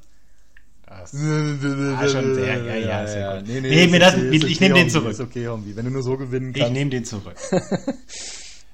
Das, 0.86 1.12
ah, 1.14 2.08
schon 2.08 2.34
sehr, 2.34 2.62
ja, 2.62 2.76
ja, 2.76 3.02
ist 3.02 3.14
ja 3.14 3.38
gut. 3.38 3.48
Nee, 3.48 3.60
nee, 3.60 3.98
das- 3.98 4.14
okay, 4.14 4.28
ich 4.30 4.44
ist 4.52 4.60
nehm 4.60 4.74
den 4.74 4.90
zurück. 4.90 5.10
Ist 5.10 5.20
okay, 5.20 5.48
Homie. 5.48 5.74
Wenn 5.74 5.86
du 5.86 5.90
nur 5.90 6.02
so 6.04 6.16
gewinnen 6.16 6.50
ich 6.54 6.60
kannst. 6.60 6.72
nehme 6.72 6.90
den 6.90 7.04
zurück. 7.04 7.36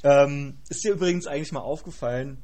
Ähm, 0.02 0.54
ist 0.70 0.82
dir 0.82 0.92
übrigens 0.92 1.26
eigentlich 1.26 1.52
mal 1.52 1.60
aufgefallen, 1.60 2.38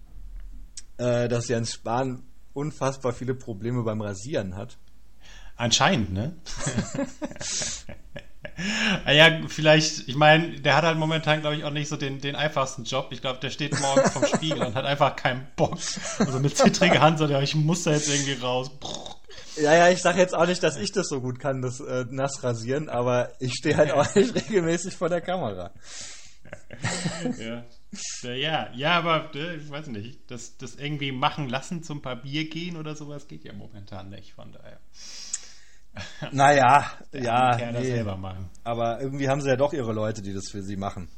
äh, 0.98 1.28
dass 1.28 1.48
Jens 1.48 1.72
Spahn 1.72 2.22
unfassbar 2.52 3.12
viele 3.12 3.34
Probleme 3.34 3.82
beim 3.82 4.00
Rasieren 4.00 4.56
hat? 4.56 4.78
Anscheinend, 5.56 6.12
ne? 6.12 6.34
Ah 9.04 9.12
ja, 9.12 9.40
vielleicht, 9.48 10.08
ich 10.08 10.16
meine, 10.16 10.60
der 10.60 10.76
hat 10.76 10.84
halt 10.84 10.96
momentan, 10.96 11.42
glaube 11.42 11.56
ich, 11.56 11.64
auch 11.64 11.70
nicht 11.70 11.88
so 11.88 11.96
den, 11.96 12.20
den 12.20 12.36
einfachsten 12.36 12.84
Job. 12.84 13.08
Ich 13.10 13.20
glaube, 13.20 13.38
der 13.40 13.50
steht 13.50 13.78
morgens 13.80 14.12
vom 14.12 14.24
Spiegel 14.34 14.62
und 14.62 14.74
hat 14.74 14.86
einfach 14.86 15.14
keinen 15.14 15.46
Bock. 15.56 15.78
Also 16.18 16.40
mit 16.40 16.56
zittriger 16.56 17.00
Hand 17.00 17.18
so, 17.18 17.26
ja, 17.26 17.42
ich 17.42 17.54
muss 17.54 17.82
da 17.82 17.92
jetzt 17.92 18.08
irgendwie 18.08 18.32
raus. 18.34 18.70
Ja, 19.56 19.74
ja, 19.74 19.88
ich 19.90 20.00
sage 20.00 20.20
jetzt 20.20 20.34
auch 20.34 20.46
nicht, 20.46 20.62
dass 20.62 20.76
ich 20.76 20.92
das 20.92 21.08
so 21.08 21.20
gut 21.20 21.38
kann, 21.38 21.60
das 21.60 21.80
äh, 21.80 22.06
nass 22.10 22.42
rasieren, 22.42 22.88
aber 22.88 23.32
ich 23.40 23.54
stehe 23.54 23.76
halt 23.76 23.90
auch 23.92 24.14
nicht 24.14 24.34
regelmäßig 24.34 24.96
vor 24.96 25.10
der 25.10 25.20
Kamera. 25.20 25.72
Ja, 27.38 27.64
ja, 28.22 28.70
ja 28.74 28.98
aber 28.98 29.34
äh, 29.34 29.56
ich 29.56 29.70
weiß 29.70 29.88
nicht, 29.88 30.30
das, 30.30 30.56
das 30.58 30.76
irgendwie 30.76 31.12
machen 31.12 31.48
lassen 31.48 31.82
zum 31.82 32.02
Papier 32.02 32.48
gehen 32.48 32.76
oder 32.76 32.94
sowas 32.94 33.28
geht 33.28 33.44
ja 33.44 33.52
momentan 33.52 34.10
nicht, 34.10 34.32
von 34.34 34.52
daher. 34.52 34.80
Naja, 36.32 36.90
ja, 37.12 37.56
Kerl 37.56 37.72
nee. 37.72 37.86
selber 37.86 38.18
machen. 38.18 38.50
aber 38.64 39.00
irgendwie 39.00 39.30
haben 39.30 39.40
sie 39.40 39.48
ja 39.48 39.56
doch 39.56 39.72
ihre 39.72 39.94
Leute, 39.94 40.20
die 40.20 40.34
das 40.34 40.50
für 40.50 40.62
sie 40.62 40.76
machen. 40.76 41.08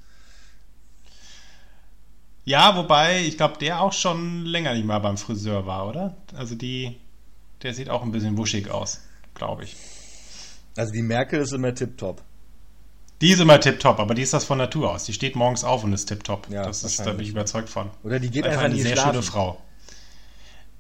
Ja, 2.45 2.77
wobei, 2.77 3.25
ich 3.25 3.37
glaube, 3.37 3.59
der 3.59 3.81
auch 3.81 3.93
schon 3.93 4.47
länger 4.47 4.73
nicht 4.75 4.87
mal 4.87 5.01
beim 5.01 5.19
Friseur 5.19 5.67
war, 5.67 5.87
oder? 5.87 6.17
Also 6.35 6.55
die, 6.55 6.97
der 7.62 7.75
sieht 7.75 7.91
auch 7.91 8.03
ein 8.03 8.12
bisschen 8.12 8.38
wuschig 8.38 8.71
aus, 8.71 9.03
glaube 9.35 9.64
ich. 9.64 9.77
Also 10.77 10.93
die 10.93 11.03
Merkel 11.03 11.41
ist 11.41 11.53
immer 11.53 11.75
tipptopp. 11.75 12.23
Die 13.20 13.31
ist 13.31 13.40
immer 13.40 13.59
tipptopp, 13.61 13.98
aber 13.98 14.14
die 14.14 14.22
ist 14.22 14.33
das 14.33 14.44
von 14.44 14.59
Natur 14.59 14.92
aus. 14.92 15.04
Die 15.04 15.12
steht 15.12 15.35
morgens 15.35 15.64
auf 15.64 15.83
und 15.83 15.92
ist 15.92 16.07
tipptopp. 16.07 16.48
Ja, 16.50 16.62
das 16.64 16.85
ist, 16.85 17.00
da 17.00 17.12
bin 17.12 17.20
ich 17.22 17.31
überzeugt 17.31 17.68
von. 17.68 17.90
Oder 18.04 18.20
die 18.20 18.31
geht 18.31 18.44
Einfach 18.44 18.62
einfach 18.62 18.74
eine 18.74 18.83
sehr 18.83 18.92
schlafen. 18.92 19.11
schöne 19.14 19.22
Frau. 19.22 19.62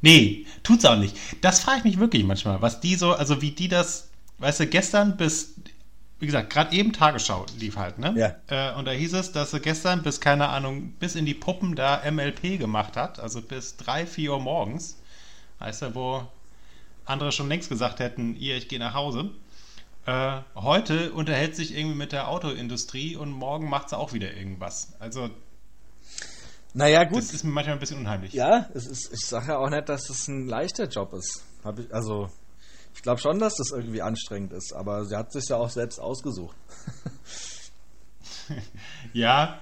Nee, 0.00 0.46
tut's 0.62 0.84
auch 0.84 0.96
nicht. 0.96 1.16
Das 1.40 1.58
frage 1.60 1.78
ich 1.78 1.84
mich 1.84 1.98
wirklich 1.98 2.22
manchmal, 2.24 2.62
was 2.62 2.80
die 2.80 2.94
so, 2.94 3.12
also 3.14 3.42
wie 3.42 3.50
die 3.50 3.66
das, 3.66 4.08
weißt 4.38 4.60
du, 4.60 4.66
gestern 4.68 5.16
bis, 5.16 5.54
wie 6.20 6.26
gesagt, 6.26 6.50
gerade 6.50 6.76
eben 6.76 6.92
Tagesschau 6.92 7.46
lief 7.58 7.76
halt, 7.76 7.98
ne? 7.98 8.14
Ja. 8.16 8.72
Äh, 8.72 8.78
und 8.78 8.84
da 8.84 8.92
hieß 8.92 9.14
es, 9.14 9.32
dass 9.32 9.50
sie 9.50 9.58
gestern 9.58 10.04
bis, 10.04 10.20
keine 10.20 10.48
Ahnung, 10.48 10.92
bis 11.00 11.16
in 11.16 11.26
die 11.26 11.34
Puppen 11.34 11.74
da 11.74 12.02
MLP 12.08 12.60
gemacht 12.60 12.96
hat, 12.96 13.18
also 13.18 13.42
bis 13.42 13.76
3, 13.78 14.06
4 14.06 14.32
Uhr 14.32 14.40
morgens. 14.40 14.98
Weißt 15.58 15.82
du, 15.82 15.94
wo 15.96 16.22
andere 17.04 17.32
schon 17.32 17.48
längst 17.48 17.68
gesagt 17.68 17.98
hätten, 17.98 18.36
ihr, 18.36 18.56
ich 18.56 18.68
gehe 18.68 18.78
nach 18.78 18.94
Hause. 18.94 19.30
Äh, 20.08 20.40
heute 20.54 21.12
unterhält 21.12 21.54
sich 21.54 21.76
irgendwie 21.76 21.94
mit 21.96 22.12
der 22.12 22.28
Autoindustrie 22.28 23.14
und 23.14 23.30
morgen 23.30 23.68
macht 23.68 23.90
sie 23.90 23.98
auch 23.98 24.14
wieder 24.14 24.32
irgendwas. 24.32 24.94
Also, 25.00 25.28
Naja, 26.72 27.04
gut. 27.04 27.18
das 27.18 27.34
ist 27.34 27.44
mir 27.44 27.50
manchmal 27.50 27.76
ein 27.76 27.78
bisschen 27.80 27.98
unheimlich. 27.98 28.32
Ja, 28.32 28.70
ist, 28.72 29.12
ich 29.12 29.26
sage 29.26 29.48
ja 29.48 29.58
auch 29.58 29.68
nicht, 29.68 29.86
dass 29.90 30.08
es 30.08 30.26
ein 30.28 30.46
leichter 30.46 30.84
Job 30.88 31.12
ist. 31.12 31.44
Ich, 31.78 31.92
also, 31.94 32.30
ich 32.94 33.02
glaube 33.02 33.20
schon, 33.20 33.38
dass 33.38 33.56
das 33.56 33.70
irgendwie 33.70 34.00
anstrengend 34.00 34.54
ist, 34.54 34.72
aber 34.72 35.04
sie 35.04 35.14
hat 35.14 35.30
sich 35.30 35.46
ja 35.50 35.56
auch 35.58 35.68
selbst 35.70 36.00
ausgesucht. 36.00 36.56
Ja, 39.12 39.60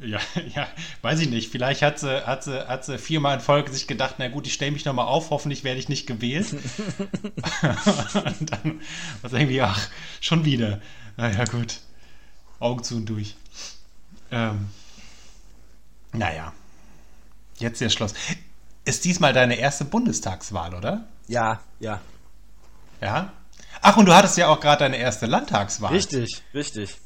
ja, 0.00 0.18
ja, 0.54 0.68
weiß 1.02 1.20
ich 1.20 1.28
nicht. 1.28 1.50
Vielleicht 1.50 1.82
hat 1.82 1.98
sie, 1.98 2.26
hat 2.26 2.44
sie, 2.44 2.66
hat 2.66 2.84
sie 2.84 2.98
viermal 2.98 3.34
in 3.34 3.40
Folge 3.40 3.72
sich 3.72 3.86
gedacht, 3.86 4.16
na 4.18 4.28
gut, 4.28 4.46
ich 4.46 4.54
stelle 4.54 4.72
mich 4.72 4.84
nochmal 4.84 5.06
auf, 5.06 5.30
hoffentlich 5.30 5.64
werde 5.64 5.78
ich 5.78 5.88
nicht 5.88 6.06
gewählt. 6.06 6.50
und 6.52 8.52
dann 8.52 8.80
was 9.22 9.32
irgendwie, 9.32 9.62
ach, 9.62 9.88
schon 10.20 10.44
wieder. 10.44 10.80
Naja, 11.16 11.44
gut. 11.44 11.80
Augen 12.58 12.82
zu 12.82 12.96
und 12.96 13.06
durch. 13.06 13.36
Ähm, 14.30 14.68
naja. 16.12 16.52
Jetzt 17.58 17.80
der 17.80 17.90
Schluss. 17.90 18.14
Ist 18.84 19.04
diesmal 19.04 19.32
deine 19.32 19.56
erste 19.56 19.84
Bundestagswahl, 19.84 20.74
oder? 20.74 21.06
Ja, 21.28 21.60
ja. 21.78 22.00
Ja. 23.00 23.32
Ach, 23.82 23.96
und 23.96 24.06
du 24.06 24.14
hattest 24.14 24.36
ja 24.36 24.48
auch 24.48 24.60
gerade 24.60 24.80
deine 24.80 24.96
erste 24.96 25.26
Landtagswahl. 25.26 25.92
Richtig, 25.92 26.42
richtig. 26.54 26.96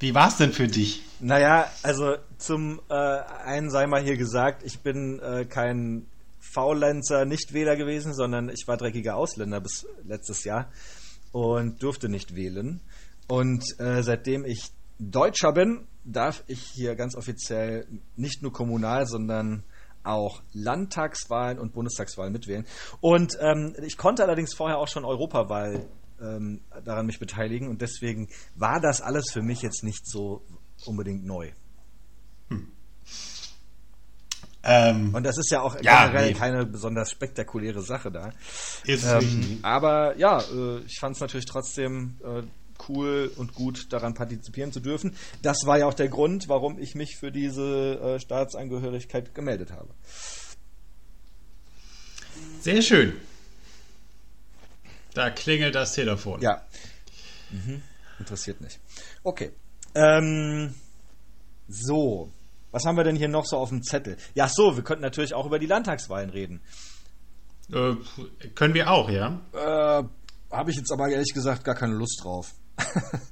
Wie 0.00 0.14
war 0.14 0.28
es 0.28 0.36
denn 0.36 0.52
für 0.52 0.66
dich? 0.66 1.02
Naja, 1.20 1.70
also 1.82 2.16
zum 2.38 2.80
äh, 2.90 2.94
einen 2.94 3.70
sei 3.70 3.86
mal 3.86 4.02
hier 4.02 4.16
gesagt, 4.16 4.62
ich 4.64 4.80
bin 4.80 5.20
äh, 5.20 5.44
kein 5.44 6.06
Faulenzer 6.38 7.24
Nichtwähler 7.24 7.76
gewesen, 7.76 8.12
sondern 8.14 8.48
ich 8.48 8.66
war 8.66 8.76
dreckiger 8.76 9.16
Ausländer 9.16 9.60
bis 9.60 9.86
letztes 10.04 10.44
Jahr 10.44 10.70
und 11.32 11.82
durfte 11.82 12.08
nicht 12.08 12.36
wählen. 12.36 12.80
Und 13.26 13.64
äh, 13.78 14.02
seitdem 14.02 14.44
ich 14.44 14.70
Deutscher 14.98 15.52
bin, 15.52 15.86
darf 16.04 16.44
ich 16.46 16.60
hier 16.60 16.94
ganz 16.94 17.16
offiziell 17.16 17.86
nicht 18.16 18.42
nur 18.42 18.52
kommunal, 18.52 19.06
sondern 19.06 19.64
auch 20.02 20.42
Landtagswahlen 20.52 21.58
und 21.58 21.72
Bundestagswahlen 21.72 22.32
mitwählen. 22.32 22.66
Und 23.00 23.38
ähm, 23.40 23.74
ich 23.82 23.96
konnte 23.96 24.22
allerdings 24.22 24.54
vorher 24.54 24.78
auch 24.78 24.88
schon 24.88 25.04
Europawahl 25.04 25.86
ähm, 26.20 26.60
daran 26.84 27.06
mich 27.06 27.18
beteiligen 27.18 27.68
und 27.68 27.82
deswegen 27.82 28.28
war 28.54 28.80
das 28.80 29.00
alles 29.00 29.30
für 29.32 29.42
mich 29.42 29.62
jetzt 29.62 29.82
nicht 29.84 30.06
so 30.06 30.44
unbedingt 30.86 31.24
neu. 31.24 31.50
Ähm, 34.66 35.14
Und 35.14 35.24
das 35.24 35.36
ist 35.36 35.50
ja 35.50 35.60
auch 35.60 35.76
Ja, 35.82 36.06
generell 36.06 36.28
nee. 36.32 36.38
keine 36.38 36.64
besonders 36.64 37.10
spektakuläre 37.10 37.82
Sache 37.82 38.10
da. 38.10 38.32
Ähm, 38.86 39.58
aber 39.62 40.16
ja, 40.16 40.40
äh, 40.40 40.78
ich 40.86 40.98
fand 40.98 41.16
es 41.16 41.20
natürlich 41.20 41.44
trotzdem 41.44 42.16
äh, 42.24 42.42
cool 42.88 43.30
und 43.36 43.54
gut, 43.54 43.92
daran 43.92 44.14
partizipieren 44.14 44.72
zu 44.72 44.80
dürfen. 44.80 45.16
Das 45.42 45.66
war 45.66 45.78
ja 45.78 45.86
auch 45.86 45.92
der 45.94 46.08
Grund, 46.08 46.48
warum 46.48 46.78
ich 46.78 46.94
mich 46.94 47.16
für 47.18 47.30
diese 47.30 47.98
äh, 48.00 48.20
Staatsangehörigkeit 48.20 49.34
gemeldet 49.34 49.70
habe. 49.70 49.90
Sehr 52.60 52.80
schön. 52.80 53.12
Da 55.14 55.30
klingelt 55.30 55.74
das 55.74 55.94
Telefon. 55.94 56.40
Ja. 56.42 56.62
Mhm. 57.50 57.82
Interessiert 58.18 58.60
nicht. 58.60 58.80
Okay. 59.22 59.52
Ähm, 59.94 60.74
so. 61.68 62.30
Was 62.72 62.84
haben 62.84 62.96
wir 62.96 63.04
denn 63.04 63.16
hier 63.16 63.28
noch 63.28 63.46
so 63.46 63.56
auf 63.56 63.68
dem 63.68 63.82
Zettel? 63.82 64.16
Ja, 64.34 64.48
so, 64.48 64.76
wir 64.76 64.82
könnten 64.82 65.02
natürlich 65.02 65.34
auch 65.34 65.46
über 65.46 65.60
die 65.60 65.66
Landtagswahlen 65.66 66.30
reden. 66.30 66.60
Äh, 67.72 67.94
können 68.54 68.74
wir 68.74 68.90
auch, 68.90 69.08
ja? 69.08 69.40
Äh, 69.52 70.02
habe 70.50 70.70
ich 70.70 70.76
jetzt 70.76 70.92
aber 70.92 71.08
ehrlich 71.08 71.32
gesagt 71.32 71.64
gar 71.64 71.76
keine 71.76 71.94
Lust 71.94 72.20
drauf. 72.22 72.52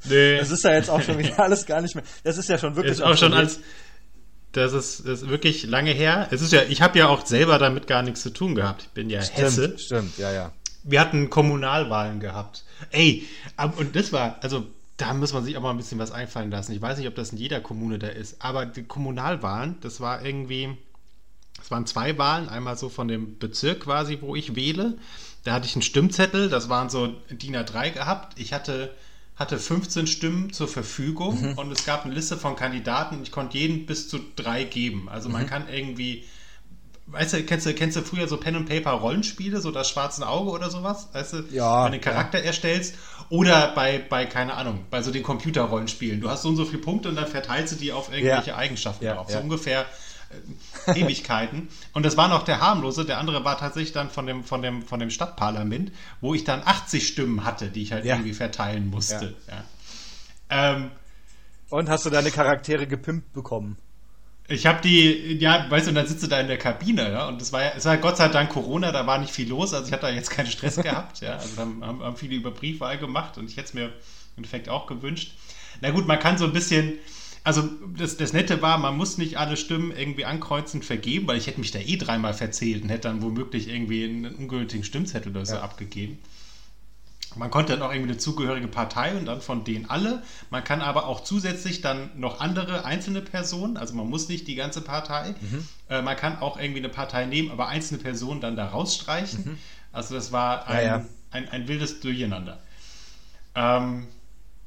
Nee. 0.04 0.38
Das 0.38 0.50
ist 0.50 0.64
ja 0.64 0.72
jetzt 0.74 0.90
auch 0.90 1.00
schon 1.00 1.16
wieder 1.18 1.38
alles 1.38 1.64
gar 1.64 1.80
nicht 1.80 1.94
mehr. 1.94 2.04
Das 2.24 2.36
ist 2.36 2.48
ja 2.48 2.58
schon 2.58 2.74
wirklich. 2.74 2.94
ist 2.94 3.02
auch 3.02 3.16
schon 3.16 3.32
als 3.32 3.60
das 4.52 4.72
ist, 4.72 5.06
das 5.06 5.22
ist 5.22 5.28
wirklich 5.28 5.64
lange 5.64 5.92
her. 5.92 6.28
Es 6.30 6.42
ist 6.42 6.52
ja, 6.52 6.62
ich 6.62 6.82
habe 6.82 6.98
ja 6.98 7.08
auch 7.08 7.24
selber 7.24 7.58
damit 7.58 7.86
gar 7.86 8.02
nichts 8.02 8.22
zu 8.22 8.30
tun 8.30 8.54
gehabt. 8.54 8.82
Ich 8.82 8.88
bin 8.90 9.08
ja 9.08 9.20
Hesse. 9.20 9.64
Stimmt, 9.64 9.80
stimmt, 9.80 10.18
ja, 10.18 10.32
ja. 10.32 10.52
Wir 10.84 11.00
hatten 11.00 11.30
Kommunalwahlen 11.30 12.20
gehabt. 12.20 12.64
Ey, 12.90 13.26
und 13.76 13.94
das 13.94 14.12
war, 14.12 14.38
also 14.42 14.66
da 14.96 15.14
muss 15.14 15.32
man 15.32 15.44
sich 15.44 15.56
auch 15.56 15.62
mal 15.62 15.70
ein 15.70 15.76
bisschen 15.76 15.98
was 15.98 16.12
einfallen 16.12 16.50
lassen. 16.50 16.72
Ich 16.72 16.82
weiß 16.82 16.98
nicht, 16.98 17.08
ob 17.08 17.14
das 17.14 17.30
in 17.30 17.38
jeder 17.38 17.60
Kommune 17.60 17.98
da 17.98 18.08
ist, 18.08 18.42
aber 18.42 18.66
die 18.66 18.84
Kommunalwahlen, 18.84 19.76
das 19.80 20.00
war 20.00 20.24
irgendwie, 20.24 20.76
es 21.60 21.70
waren 21.70 21.86
zwei 21.86 22.18
Wahlen, 22.18 22.48
einmal 22.48 22.76
so 22.76 22.88
von 22.88 23.08
dem 23.08 23.38
Bezirk 23.38 23.80
quasi, 23.80 24.18
wo 24.20 24.36
ich 24.36 24.54
wähle. 24.54 24.98
Da 25.44 25.54
hatte 25.54 25.66
ich 25.66 25.74
einen 25.74 25.82
Stimmzettel, 25.82 26.48
das 26.48 26.68
waren 26.68 26.88
so 26.88 27.08
DIN 27.30 27.56
A3 27.56 27.90
gehabt. 27.90 28.38
Ich 28.38 28.52
hatte, 28.52 28.94
hatte 29.36 29.58
15 29.58 30.06
Stimmen 30.06 30.52
zur 30.52 30.68
Verfügung 30.68 31.56
und 31.56 31.72
es 31.72 31.84
gab 31.84 32.04
eine 32.04 32.14
Liste 32.14 32.36
von 32.36 32.54
Kandidaten. 32.54 33.22
Ich 33.22 33.32
konnte 33.32 33.58
jeden 33.58 33.86
bis 33.86 34.08
zu 34.08 34.20
drei 34.36 34.64
geben. 34.64 35.08
Also 35.08 35.28
man 35.28 35.46
kann 35.46 35.68
irgendwie 35.68 36.24
Weißt 37.06 37.32
du, 37.34 37.42
kennst 37.44 37.66
du, 37.66 37.74
kennst 37.74 37.96
du 37.96 38.00
früher 38.02 38.26
so 38.28 38.36
Pen 38.38 38.56
and 38.56 38.68
Paper 38.68 38.92
Rollenspiele, 38.92 39.60
so 39.60 39.70
das 39.70 39.90
schwarze 39.90 40.26
Auge 40.26 40.50
oder 40.50 40.70
sowas? 40.70 41.08
Weißt 41.12 41.32
du, 41.34 41.36
Ja, 41.50 41.84
wenn 41.84 41.90
du 41.92 41.94
einen 41.96 42.00
Charakter 42.00 42.38
erstellst 42.38 42.94
oder 43.28 43.72
bei, 43.74 43.98
bei, 44.08 44.24
keine 44.24 44.54
Ahnung, 44.54 44.86
bei 44.90 45.02
so 45.02 45.10
den 45.10 45.22
Computerrollenspielen. 45.22 46.20
Du 46.20 46.30
hast 46.30 46.42
so 46.42 46.48
und 46.48 46.56
so 46.56 46.64
viele 46.64 46.78
Punkte 46.78 47.08
und 47.08 47.16
dann 47.16 47.26
verteilst 47.26 47.74
du 47.74 47.76
die 47.76 47.92
auf 47.92 48.10
irgendwelche 48.12 48.50
Ja. 48.50 48.56
Eigenschaften 48.56 49.04
Ja, 49.04 49.14
drauf. 49.14 49.28
ja. 49.28 49.36
So 49.38 49.42
ungefähr 49.42 49.84
äh, 50.86 51.00
Ewigkeiten. 51.00 51.68
Und 51.92 52.06
das 52.06 52.16
war 52.16 52.28
noch 52.28 52.44
der 52.44 52.60
harmlose. 52.60 53.04
Der 53.04 53.18
andere 53.18 53.44
war 53.44 53.58
tatsächlich 53.58 53.92
dann 53.92 54.08
von 54.08 54.26
dem, 54.26 54.44
von 54.44 54.62
dem, 54.62 54.82
von 54.82 54.98
dem 54.98 55.10
Stadtparlament, 55.10 55.92
wo 56.22 56.34
ich 56.34 56.44
dann 56.44 56.62
80 56.64 57.06
Stimmen 57.06 57.44
hatte, 57.44 57.68
die 57.68 57.82
ich 57.82 57.92
halt 57.92 58.04
Ja. 58.06 58.14
irgendwie 58.14 58.32
verteilen 58.32 58.88
musste. 58.88 59.34
Ja. 59.48 59.64
Ähm, 60.48 60.90
Und 61.68 61.90
hast 61.90 62.06
du 62.06 62.10
deine 62.10 62.30
Charaktere 62.30 62.86
gepimpt 62.86 63.32
bekommen? 63.34 63.76
Ich 64.52 64.66
habe 64.66 64.82
die, 64.82 65.38
ja, 65.38 65.66
weißt 65.70 65.86
du, 65.86 65.90
und 65.90 65.94
dann 65.94 66.06
sitzt 66.06 66.22
du 66.22 66.26
da 66.26 66.38
in 66.38 66.46
der 66.46 66.58
Kabine, 66.58 67.10
ja, 67.10 67.28
und 67.28 67.40
es 67.40 67.52
war 67.52 67.62
ja, 67.62 67.72
es 67.74 67.86
war 67.86 67.96
Gott 67.96 68.18
sei 68.18 68.28
Dank 68.28 68.50
Corona, 68.50 68.92
da 68.92 69.06
war 69.06 69.18
nicht 69.18 69.32
viel 69.32 69.48
los, 69.48 69.72
also 69.72 69.86
ich 69.86 69.92
hatte 69.92 70.06
da 70.06 70.10
jetzt 70.10 70.30
keinen 70.30 70.46
Stress 70.46 70.76
gehabt, 70.82 71.20
ja, 71.20 71.36
also 71.36 71.56
haben, 71.56 71.82
haben, 71.82 72.16
viele 72.16 72.34
über 72.34 72.50
Briefwahl 72.50 72.98
gemacht 72.98 73.38
und 73.38 73.48
ich 73.48 73.56
hätte 73.56 73.68
es 73.68 73.74
mir 73.74 73.86
im 73.86 73.92
Endeffekt 74.36 74.68
auch 74.68 74.86
gewünscht. 74.86 75.32
Na 75.80 75.90
gut, 75.90 76.06
man 76.06 76.18
kann 76.18 76.36
so 76.36 76.44
ein 76.44 76.52
bisschen, 76.52 76.98
also 77.44 77.68
das, 77.96 78.18
das 78.18 78.34
Nette 78.34 78.60
war, 78.60 78.76
man 78.76 78.96
muss 78.96 79.16
nicht 79.16 79.38
alle 79.38 79.56
Stimmen 79.56 79.90
irgendwie 79.96 80.26
ankreuzen 80.26 80.82
vergeben, 80.82 81.26
weil 81.26 81.38
ich 81.38 81.46
hätte 81.46 81.60
mich 81.60 81.70
da 81.70 81.78
eh 81.78 81.96
dreimal 81.96 82.34
verzählt 82.34 82.82
und 82.82 82.90
hätte 82.90 83.08
dann 83.08 83.22
womöglich 83.22 83.68
irgendwie 83.68 84.04
einen 84.04 84.34
ungültigen 84.34 84.84
Stimmzettel 84.84 85.32
oder 85.32 85.46
so 85.46 85.56
abgegeben. 85.56 86.18
Man 87.36 87.50
konnte 87.50 87.72
dann 87.72 87.82
auch 87.82 87.92
irgendwie 87.92 88.10
eine 88.10 88.18
zugehörige 88.18 88.68
Partei 88.68 89.16
und 89.16 89.26
dann 89.26 89.40
von 89.40 89.64
denen 89.64 89.88
alle. 89.88 90.22
Man 90.50 90.62
kann 90.64 90.80
aber 90.80 91.06
auch 91.06 91.22
zusätzlich 91.24 91.80
dann 91.80 92.10
noch 92.18 92.40
andere 92.40 92.84
einzelne 92.84 93.20
Personen, 93.22 93.76
also 93.76 93.94
man 93.94 94.08
muss 94.08 94.28
nicht 94.28 94.46
die 94.48 94.54
ganze 94.54 94.80
Partei. 94.80 95.34
Mhm. 95.40 95.66
Äh, 95.88 96.02
man 96.02 96.16
kann 96.16 96.38
auch 96.40 96.58
irgendwie 96.58 96.80
eine 96.80 96.88
Partei 96.88 97.26
nehmen, 97.26 97.50
aber 97.50 97.68
einzelne 97.68 98.02
Personen 98.02 98.40
dann 98.40 98.56
da 98.56 98.68
rausstreichen. 98.68 99.58
Also 99.92 100.14
das 100.14 100.32
war 100.32 100.66
ein, 100.68 100.76
Mhm. 100.76 100.86
Ja, 100.86 100.96
ja. 100.96 101.04
Ein, 101.30 101.48
ein 101.48 101.68
wildes 101.68 102.00
Durcheinander. 102.00 102.58
Ähm, 103.54 104.06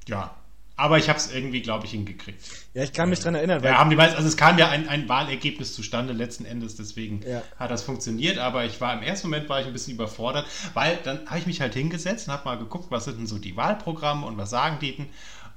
ja, 0.08 0.36
aber 0.78 0.98
ich 0.98 1.08
habe 1.08 1.18
es 1.18 1.32
irgendwie, 1.32 1.62
glaube 1.62 1.86
ich, 1.86 1.92
hingekriegt. 1.92 2.42
Ja, 2.74 2.84
ich 2.84 2.92
kann 2.92 3.10
mich 3.10 3.20
dran 3.22 3.36
erinnern, 3.36 3.64
weil 3.64 3.72
Ja, 3.72 3.78
haben 3.78 3.90
die 3.90 3.96
meisten, 3.96 4.18
also 4.18 4.28
es 4.28 4.36
kam 4.36 4.58
ja 4.58 4.70
ein, 4.70 4.90
ein 4.90 5.08
Wahlergebnis 5.08 5.74
zustande 5.74 6.14
letzten 6.14 6.46
Endes, 6.46 6.76
deswegen 6.76 7.22
Ja. 7.22 7.42
hat 7.58 7.72
das 7.72 7.84
funktioniert, 7.84 8.38
aber 8.38 8.66
ich 8.66 8.82
war 8.82 8.94
im 8.94 9.02
ersten 9.04 9.28
Moment 9.30 9.48
war 9.48 9.62
ich 9.62 9.68
ein 9.68 9.74
bisschen 9.74 9.94
überfordert, 9.94 10.46
weil 10.74 10.98
dann 11.04 11.26
habe 11.28 11.40
ich 11.40 11.46
mich 11.46 11.62
halt 11.62 11.74
hingesetzt 11.74 12.28
und 12.28 12.34
habe 12.34 12.46
mal 12.46 12.58
geguckt, 12.58 12.92
was 12.92 13.06
sind 13.06 13.18
denn 13.20 13.28
so 13.28 13.38
die 13.38 13.56
Wahlprogramme 13.56 14.26
und 14.26 14.38
was 14.38 14.50
sagen 14.50 14.78
die 14.82 14.96
denn 14.98 15.08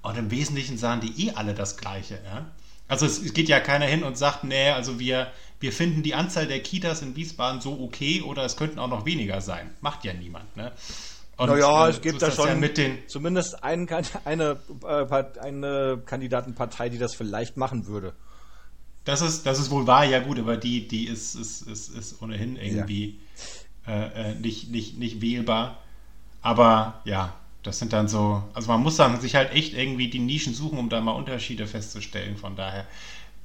und 0.02 0.16
im 0.16 0.30
Wesentlichen 0.30 0.78
sahen 0.78 1.00
die 1.00 1.26
eh 1.26 1.32
alle 1.32 1.54
das 1.54 1.76
Gleiche, 1.76 2.20
ja. 2.24 2.46
Also 2.86 3.04
es, 3.04 3.20
es 3.20 3.34
geht 3.34 3.48
ja 3.48 3.60
keiner 3.60 3.84
hin 3.84 4.02
und 4.02 4.16
sagt, 4.16 4.44
nee, 4.44 4.70
also 4.70 4.98
wir, 4.98 5.30
wir 5.60 5.72
finden 5.72 6.02
die 6.02 6.14
Anzahl 6.14 6.46
der 6.46 6.60
Kitas 6.62 7.02
in 7.02 7.16
Wiesbaden 7.16 7.60
so 7.60 7.78
okay 7.80 8.22
oder 8.22 8.44
es 8.44 8.56
könnten 8.56 8.78
auch 8.78 8.88
noch 8.88 9.04
weniger 9.04 9.40
sein. 9.42 9.70
Macht 9.82 10.04
ja 10.04 10.14
niemand, 10.14 10.56
ne? 10.56 10.72
Und, 11.38 11.48
naja, 11.48 11.86
äh, 11.86 11.90
es 11.90 12.00
gibt 12.00 12.20
so 12.20 12.26
da 12.26 12.32
schon 12.32 12.48
ja 12.48 12.54
mit 12.56 12.76
den 12.76 12.98
zumindest 13.06 13.62
einen, 13.62 13.88
eine, 14.24 14.58
äh, 14.84 15.24
eine 15.40 16.02
Kandidatenpartei, 16.04 16.88
die 16.88 16.98
das 16.98 17.14
vielleicht 17.14 17.56
machen 17.56 17.86
würde. 17.86 18.12
Das 19.04 19.22
ist, 19.22 19.46
das 19.46 19.58
ist 19.58 19.70
wohl 19.70 19.86
wahr, 19.86 20.04
ja 20.04 20.18
gut, 20.18 20.38
aber 20.38 20.56
die, 20.58 20.86
die 20.86 21.06
ist, 21.06 21.34
ist, 21.34 21.62
ist, 21.62 21.88
ist 21.88 22.20
ohnehin 22.20 22.56
irgendwie 22.56 23.20
äh, 23.86 24.32
äh, 24.32 24.34
nicht, 24.34 24.70
nicht, 24.70 24.98
nicht 24.98 25.22
wählbar. 25.22 25.78
Aber 26.42 27.00
ja, 27.04 27.34
das 27.62 27.78
sind 27.78 27.92
dann 27.92 28.08
so, 28.08 28.42
also 28.52 28.68
man 28.68 28.82
muss 28.82 28.96
dann 28.96 29.20
sich 29.20 29.34
halt 29.34 29.52
echt 29.52 29.74
irgendwie 29.74 30.10
die 30.10 30.18
Nischen 30.18 30.54
suchen, 30.54 30.78
um 30.78 30.88
da 30.88 31.00
mal 31.00 31.12
Unterschiede 31.12 31.66
festzustellen. 31.66 32.36
Von 32.36 32.56
daher 32.56 32.86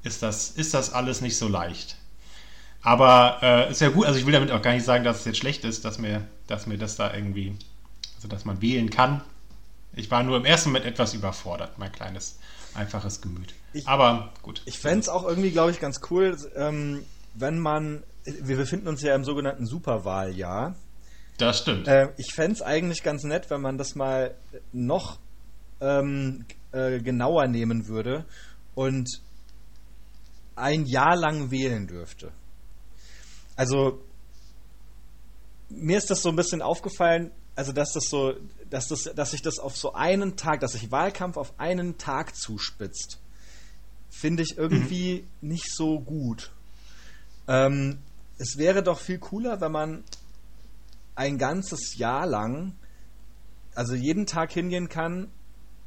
ist 0.03 0.23
das, 0.23 0.49
ist 0.49 0.73
das 0.73 0.91
alles 0.91 1.21
nicht 1.21 1.37
so 1.37 1.47
leicht. 1.47 1.95
Aber 2.81 3.37
äh, 3.41 3.71
ist 3.71 3.81
ja 3.81 3.89
gut, 3.89 4.05
also 4.05 4.19
ich 4.19 4.25
will 4.25 4.33
damit 4.33 4.51
auch 4.51 4.61
gar 4.61 4.73
nicht 4.73 4.83
sagen, 4.83 5.03
dass 5.03 5.19
es 5.19 5.25
jetzt 5.25 5.37
schlecht 5.37 5.63
ist, 5.63 5.85
dass 5.85 5.99
mir, 5.99 6.27
dass 6.47 6.67
mir 6.67 6.77
das 6.77 6.97
da 6.97 7.13
irgendwie, 7.13 7.55
also 8.23 8.29
dass 8.33 8.45
man 8.45 8.61
wählen 8.61 8.89
kann. 8.89 9.21
Ich 9.95 10.09
war 10.09 10.23
nur 10.23 10.37
im 10.37 10.45
ersten 10.45 10.69
Moment 10.69 10.85
etwas 10.85 11.13
überfordert, 11.13 11.77
mein 11.77 11.91
kleines, 11.91 12.39
einfaches 12.73 13.19
Gemüt. 13.21 13.53
Ich- 13.73 13.85
Aber 13.87 14.31
gut. 14.41 14.61
Ich 14.65 14.79
fände 14.79 14.99
es 15.01 15.09
auch 15.09 15.25
irgendwie, 15.25 15.51
glaube 15.51 15.71
ich, 15.71 15.79
ganz 15.81 15.99
cool, 16.09 16.37
ähm, 16.55 17.03
wenn 17.33 17.59
man. 17.59 18.03
Wir 18.25 18.55
befinden 18.55 18.87
uns 18.87 19.01
ja 19.01 19.13
im 19.15 19.25
sogenannten 19.25 19.65
Superwahljahr. 19.65 20.75
Das 21.37 21.59
stimmt. 21.59 21.87
Äh, 21.89 22.13
ich 22.17 22.33
fände 22.33 22.53
es 22.53 22.61
eigentlich 22.61 23.03
ganz 23.03 23.23
nett, 23.23 23.49
wenn 23.49 23.59
man 23.59 23.77
das 23.77 23.95
mal 23.95 24.33
noch 24.71 25.19
ähm, 25.81 26.45
äh, 26.71 26.99
genauer 27.01 27.47
nehmen 27.47 27.87
würde 27.87 28.23
und 28.75 29.09
ein 30.55 30.85
Jahr 30.85 31.17
lang 31.17 31.51
wählen 31.51 31.87
dürfte. 31.87 32.31
Also 33.57 34.01
mir 35.69 35.97
ist 35.97 36.09
das 36.09 36.21
so 36.21 36.29
ein 36.29 36.35
bisschen 36.37 36.61
aufgefallen, 36.61 37.31
also 37.55 37.71
dass 37.71 37.93
das 37.93 38.05
so, 38.09 38.33
dass 38.69 38.87
das, 38.87 39.03
dass 39.15 39.31
sich 39.31 39.41
das 39.41 39.59
auf 39.59 39.77
so 39.77 39.93
einen 39.93 40.35
Tag, 40.35 40.59
dass 40.61 40.73
sich 40.73 40.91
Wahlkampf 40.91 41.37
auf 41.37 41.59
einen 41.59 41.97
Tag 41.97 42.35
zuspitzt, 42.35 43.19
finde 44.09 44.43
ich 44.43 44.57
irgendwie 44.57 45.25
nicht 45.41 45.73
so 45.73 45.99
gut. 45.99 46.51
Ähm, 47.47 47.99
es 48.37 48.57
wäre 48.57 48.83
doch 48.83 48.99
viel 48.99 49.19
cooler, 49.19 49.61
wenn 49.61 49.71
man 49.71 50.03
ein 51.15 51.37
ganzes 51.37 51.97
Jahr 51.97 52.25
lang, 52.25 52.73
also 53.75 53.93
jeden 53.95 54.25
Tag 54.25 54.51
hingehen 54.51 54.89
kann 54.89 55.29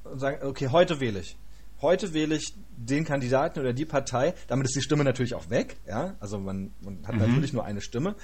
und 0.05 0.21
sagen, 0.21 0.47
okay, 0.47 0.69
heute 0.69 1.01
wähle 1.01 1.21
ich. 1.21 1.37
Heute 1.83 2.15
wähle 2.15 2.37
ich 2.37 2.55
den 2.77 3.05
Kandidaten 3.05 3.61
oder 3.61 3.75
die 3.75 3.85
Partei. 3.85 4.35
Damit 4.47 4.67
ist 4.67 4.77
die 4.77 4.83
Stimme 4.83 5.05
natürlich 5.05 5.35
auch 5.35 5.51
weg, 5.51 5.77
ja. 5.87 6.17
Also 6.21 6.39
man, 6.39 6.73
man 6.81 7.07
hat 7.07 7.17
natürlich 7.17 7.53
nur 7.53 7.65
eine 7.65 7.83
Stimme. 7.83 8.15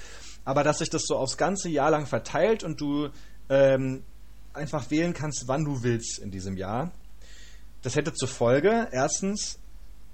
Aber 0.43 0.63
dass 0.63 0.79
sich 0.79 0.89
das 0.89 1.03
so 1.05 1.15
aufs 1.17 1.37
ganze 1.37 1.69
Jahr 1.69 1.91
lang 1.91 2.07
verteilt 2.07 2.63
und 2.63 2.81
du 2.81 3.09
ähm, 3.49 4.03
einfach 4.53 4.89
wählen 4.91 5.13
kannst, 5.13 5.47
wann 5.47 5.65
du 5.65 5.83
willst 5.83 6.19
in 6.19 6.31
diesem 6.31 6.57
Jahr. 6.57 6.91
Das 7.81 7.95
hätte 7.95 8.13
zur 8.13 8.29
Folge, 8.29 8.87
erstens, 8.91 9.59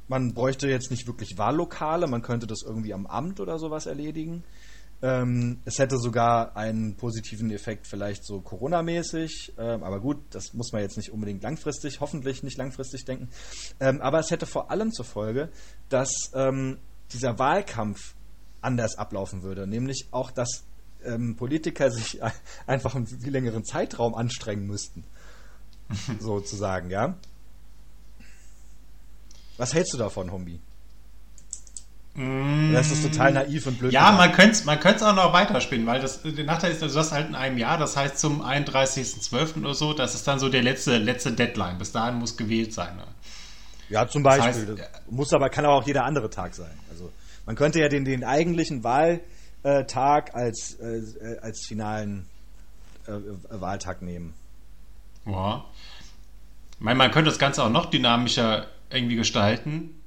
man 0.08 0.34
bräuchte 0.34 0.68
jetzt 0.68 0.90
nicht 0.90 1.08
wirklich 1.08 1.38
Wahllokale, 1.38 2.08
man 2.08 2.22
könnte 2.22 2.48
das 2.48 2.64
irgendwie 2.66 2.94
am 2.94 3.06
Amt 3.06 3.40
oder 3.40 3.60
sowas 3.60 3.86
erledigen. 3.86 4.44
Ähm, 5.02 5.60
es 5.64 5.80
hätte 5.80 5.98
sogar 5.98 6.58
einen 6.58 6.96
positiven 6.96 7.52
Effekt, 7.52 7.88
vielleicht 7.88 8.26
so 8.26 8.42
Corona-mäßig, 8.42 9.54
ähm, 9.58 9.84
aber 9.84 10.02
gut, 10.02 10.18
das 10.32 10.54
muss 10.54 10.74
man 10.74 10.82
jetzt 10.82 10.98
nicht 10.98 11.12
unbedingt 11.12 11.42
langfristig, 11.42 12.02
hoffentlich 12.02 12.44
nicht 12.44 12.58
langfristig 12.58 13.06
denken. 13.06 13.30
Ähm, 13.80 14.02
aber 14.02 14.20
es 14.20 14.30
hätte 14.30 14.46
vor 14.46 14.72
allem 14.72 14.92
zur 14.92 15.06
Folge, 15.06 15.50
dass 15.88 16.12
ähm, 16.34 16.80
dieser 17.14 17.40
Wahlkampf 17.40 18.16
anders 18.62 18.98
ablaufen 18.98 19.42
würde, 19.42 19.68
nämlich 19.68 20.08
auch, 20.12 20.32
dass 20.32 20.66
ähm, 21.06 21.36
Politiker 21.36 21.92
sich 21.92 22.20
einfach 22.68 22.96
einen 22.96 23.08
viel 23.08 23.32
längeren 23.32 23.64
Zeitraum 23.64 24.16
anstrengen 24.16 24.68
müssten, 24.68 25.04
sozusagen, 26.20 26.90
ja. 26.90 27.16
Was 29.58 29.74
hältst 29.74 29.94
du 29.94 29.98
davon, 29.98 30.32
Hombi? 30.32 30.62
Mm. 32.16 32.74
Das 32.74 32.92
ist 32.92 33.04
total 33.04 33.34
naiv 33.34 33.68
und 33.68 33.80
blöd. 33.80 33.94
Ja, 33.94 34.12
man 34.12 34.32
könnte 34.32 34.52
es 34.52 34.66
man 34.66 34.80
auch 34.80 35.16
noch 35.16 35.34
weiterspinnen, 35.34 35.86
weil 35.86 36.02
das, 36.02 36.22
der 36.24 36.44
Nachteil 36.44 36.72
ist, 36.72 36.82
du 36.82 36.94
hast 36.94 37.12
halt 37.12 37.30
in 37.30 37.36
einem 37.36 37.58
Jahr, 37.58 37.78
das 37.78 37.96
heißt 37.96 38.18
zum 38.18 38.42
31.12. 38.42 39.60
oder 39.60 39.74
so, 39.74 39.94
das 39.94 40.16
ist 40.16 40.28
dann 40.28 40.40
so 40.40 40.50
der 40.50 40.64
letzte, 40.64 40.98
letzte 40.98 41.32
Deadline. 41.32 41.78
Bis 41.78 41.92
dahin 41.92 42.16
muss 42.16 42.36
gewählt 42.36 42.74
sein. 42.74 42.96
Ne? 42.96 43.04
Ja, 43.90 44.08
zum 44.08 44.24
Beispiel. 44.24 44.66
Das 44.66 44.80
heißt, 44.80 45.12
muss 45.12 45.34
aber, 45.34 45.50
kann 45.50 45.66
aber 45.66 45.76
auch 45.76 45.88
jeder 45.88 46.04
andere 46.04 46.30
Tag 46.30 46.56
sein. 46.56 46.78
Also 46.90 47.12
man 47.46 47.56
könnte 47.56 47.80
ja 47.80 47.90
den, 47.90 48.06
den 48.06 48.24
eigentlichen 48.24 48.84
Wahltag 49.64 50.36
als, 50.36 50.76
äh, 50.80 51.38
als 51.42 51.66
finalen 51.68 52.26
äh, 53.08 53.12
Wahltag 53.50 54.02
nehmen. 54.02 54.34
Ja. 55.26 55.66
Ich 56.72 56.82
meine, 56.82 56.98
man 56.98 57.12
könnte 57.12 57.30
das 57.30 57.40
Ganze 57.40 57.64
auch 57.64 57.70
noch 57.70 57.88
dynamischer 57.88 58.68
irgendwie 58.90 59.16
gestalten 59.16 60.00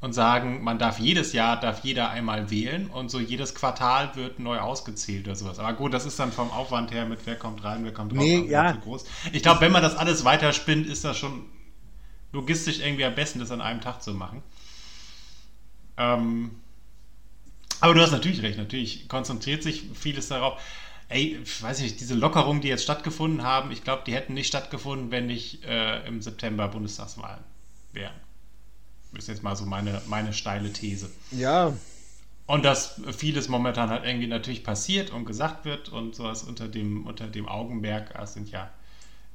und 0.00 0.12
sagen, 0.12 0.62
man 0.62 0.78
darf 0.78 0.98
jedes 0.98 1.32
Jahr, 1.32 1.58
darf 1.58 1.82
jeder 1.82 2.10
einmal 2.10 2.50
wählen 2.50 2.88
und 2.88 3.10
so 3.10 3.18
jedes 3.18 3.54
Quartal 3.54 4.14
wird 4.16 4.38
neu 4.38 4.58
ausgezählt 4.58 5.26
oder 5.26 5.34
sowas. 5.34 5.58
Aber 5.58 5.72
gut, 5.72 5.94
das 5.94 6.04
ist 6.04 6.18
dann 6.18 6.30
vom 6.30 6.50
Aufwand 6.50 6.92
her 6.92 7.06
mit 7.06 7.20
wer 7.24 7.36
kommt 7.36 7.64
rein, 7.64 7.84
wer 7.84 7.92
kommt 7.92 8.12
raus. 8.12 8.18
Nee, 8.18 8.44
ja. 8.46 8.72
groß. 8.72 9.04
Ich 9.32 9.42
glaube, 9.42 9.62
wenn 9.62 9.72
man 9.72 9.82
das 9.82 9.96
alles 9.96 10.24
weiterspinnt, 10.24 10.86
ist 10.86 11.04
das 11.04 11.16
schon 11.16 11.46
logistisch 12.32 12.80
irgendwie 12.80 13.06
am 13.06 13.14
besten, 13.14 13.38
das 13.38 13.50
an 13.50 13.62
einem 13.62 13.80
Tag 13.80 14.02
zu 14.02 14.12
machen. 14.12 14.42
Ähm, 15.96 16.50
aber 17.80 17.94
du 17.94 18.00
hast 18.00 18.12
natürlich 18.12 18.42
recht, 18.42 18.58
natürlich 18.58 19.08
konzentriert 19.08 19.62
sich 19.62 19.84
vieles 19.94 20.28
darauf. 20.28 20.60
Ey, 21.08 21.38
ich 21.42 21.62
weiß 21.62 21.80
nicht, 21.80 22.00
diese 22.00 22.14
Lockerungen, 22.14 22.62
die 22.62 22.68
jetzt 22.68 22.82
stattgefunden 22.82 23.42
haben, 23.42 23.70
ich 23.70 23.84
glaube, 23.84 24.02
die 24.06 24.14
hätten 24.14 24.34
nicht 24.34 24.46
stattgefunden, 24.46 25.10
wenn 25.10 25.26
nicht 25.26 25.64
äh, 25.64 26.06
im 26.06 26.22
September 26.22 26.68
Bundestagswahlen 26.68 27.44
wären 27.92 28.14
ist 29.18 29.28
jetzt 29.28 29.42
mal 29.42 29.56
so 29.56 29.64
meine, 29.64 30.00
meine 30.06 30.32
steile 30.32 30.72
These. 30.72 31.10
Ja. 31.30 31.72
Und 32.46 32.64
dass 32.64 33.00
vieles 33.16 33.48
momentan 33.48 33.88
halt 33.88 34.04
irgendwie 34.04 34.26
natürlich 34.26 34.64
passiert 34.64 35.10
und 35.10 35.24
gesagt 35.24 35.64
wird 35.64 35.88
und 35.88 36.14
sowas 36.14 36.42
unter 36.42 36.68
dem, 36.68 37.06
unter 37.06 37.26
dem 37.26 37.48
Augenmerk, 37.48 38.14
es 38.20 38.34
sind 38.34 38.50
ja, 38.50 38.70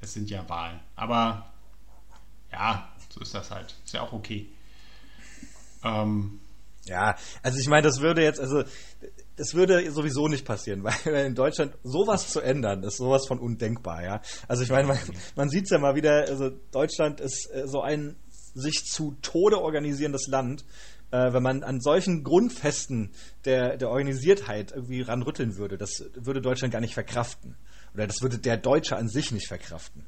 es 0.01 0.13
sind 0.13 0.29
ja 0.29 0.47
Wahlen. 0.47 0.79
Aber 0.95 1.51
ja, 2.51 2.87
so 3.09 3.21
ist 3.21 3.33
das 3.33 3.49
halt. 3.49 3.75
Ist 3.83 3.93
ja 3.93 4.01
auch 4.01 4.13
okay. 4.13 4.47
Ähm, 5.83 6.39
ja, 6.89 7.15
also 7.41 7.57
ich 7.59 7.67
meine, 7.67 7.83
das 7.83 8.01
würde 8.01 8.23
jetzt, 8.23 8.39
also 8.39 8.63
das 9.35 9.53
würde 9.53 9.89
sowieso 9.91 10.27
nicht 10.27 10.45
passieren, 10.45 10.83
weil 11.05 11.25
in 11.25 11.35
Deutschland 11.35 11.77
sowas 11.83 12.29
zu 12.29 12.41
ändern, 12.41 12.83
ist 12.83 12.97
sowas 12.97 13.27
von 13.27 13.39
undenkbar, 13.39 14.03
ja. 14.03 14.21
Also 14.47 14.63
ich 14.63 14.69
meine, 14.69 14.87
man, 14.87 14.97
man 15.35 15.49
sieht 15.49 15.65
es 15.65 15.69
ja 15.69 15.79
mal 15.79 15.95
wieder, 15.95 16.25
also 16.27 16.49
Deutschland 16.71 17.21
ist 17.21 17.49
äh, 17.53 17.67
so 17.67 17.81
ein 17.81 18.15
sich 18.53 18.85
zu 18.85 19.15
Tode 19.21 19.61
organisierendes 19.61 20.27
Land, 20.27 20.65
äh, 21.11 21.33
wenn 21.33 21.43
man 21.43 21.63
an 21.63 21.81
solchen 21.81 22.23
Grundfesten 22.23 23.11
der, 23.45 23.77
der 23.77 23.89
Organisiertheit 23.89 24.71
irgendwie 24.71 25.01
ranrütteln 25.01 25.57
würde, 25.57 25.77
das 25.77 26.03
würde 26.15 26.41
Deutschland 26.41 26.73
gar 26.73 26.81
nicht 26.81 26.93
verkraften. 26.93 27.55
Oder 27.93 28.07
das 28.07 28.21
würde 28.21 28.37
der 28.37 28.57
Deutsche 28.57 28.95
an 28.97 29.07
sich 29.07 29.31
nicht 29.31 29.47
verkraften. 29.47 30.05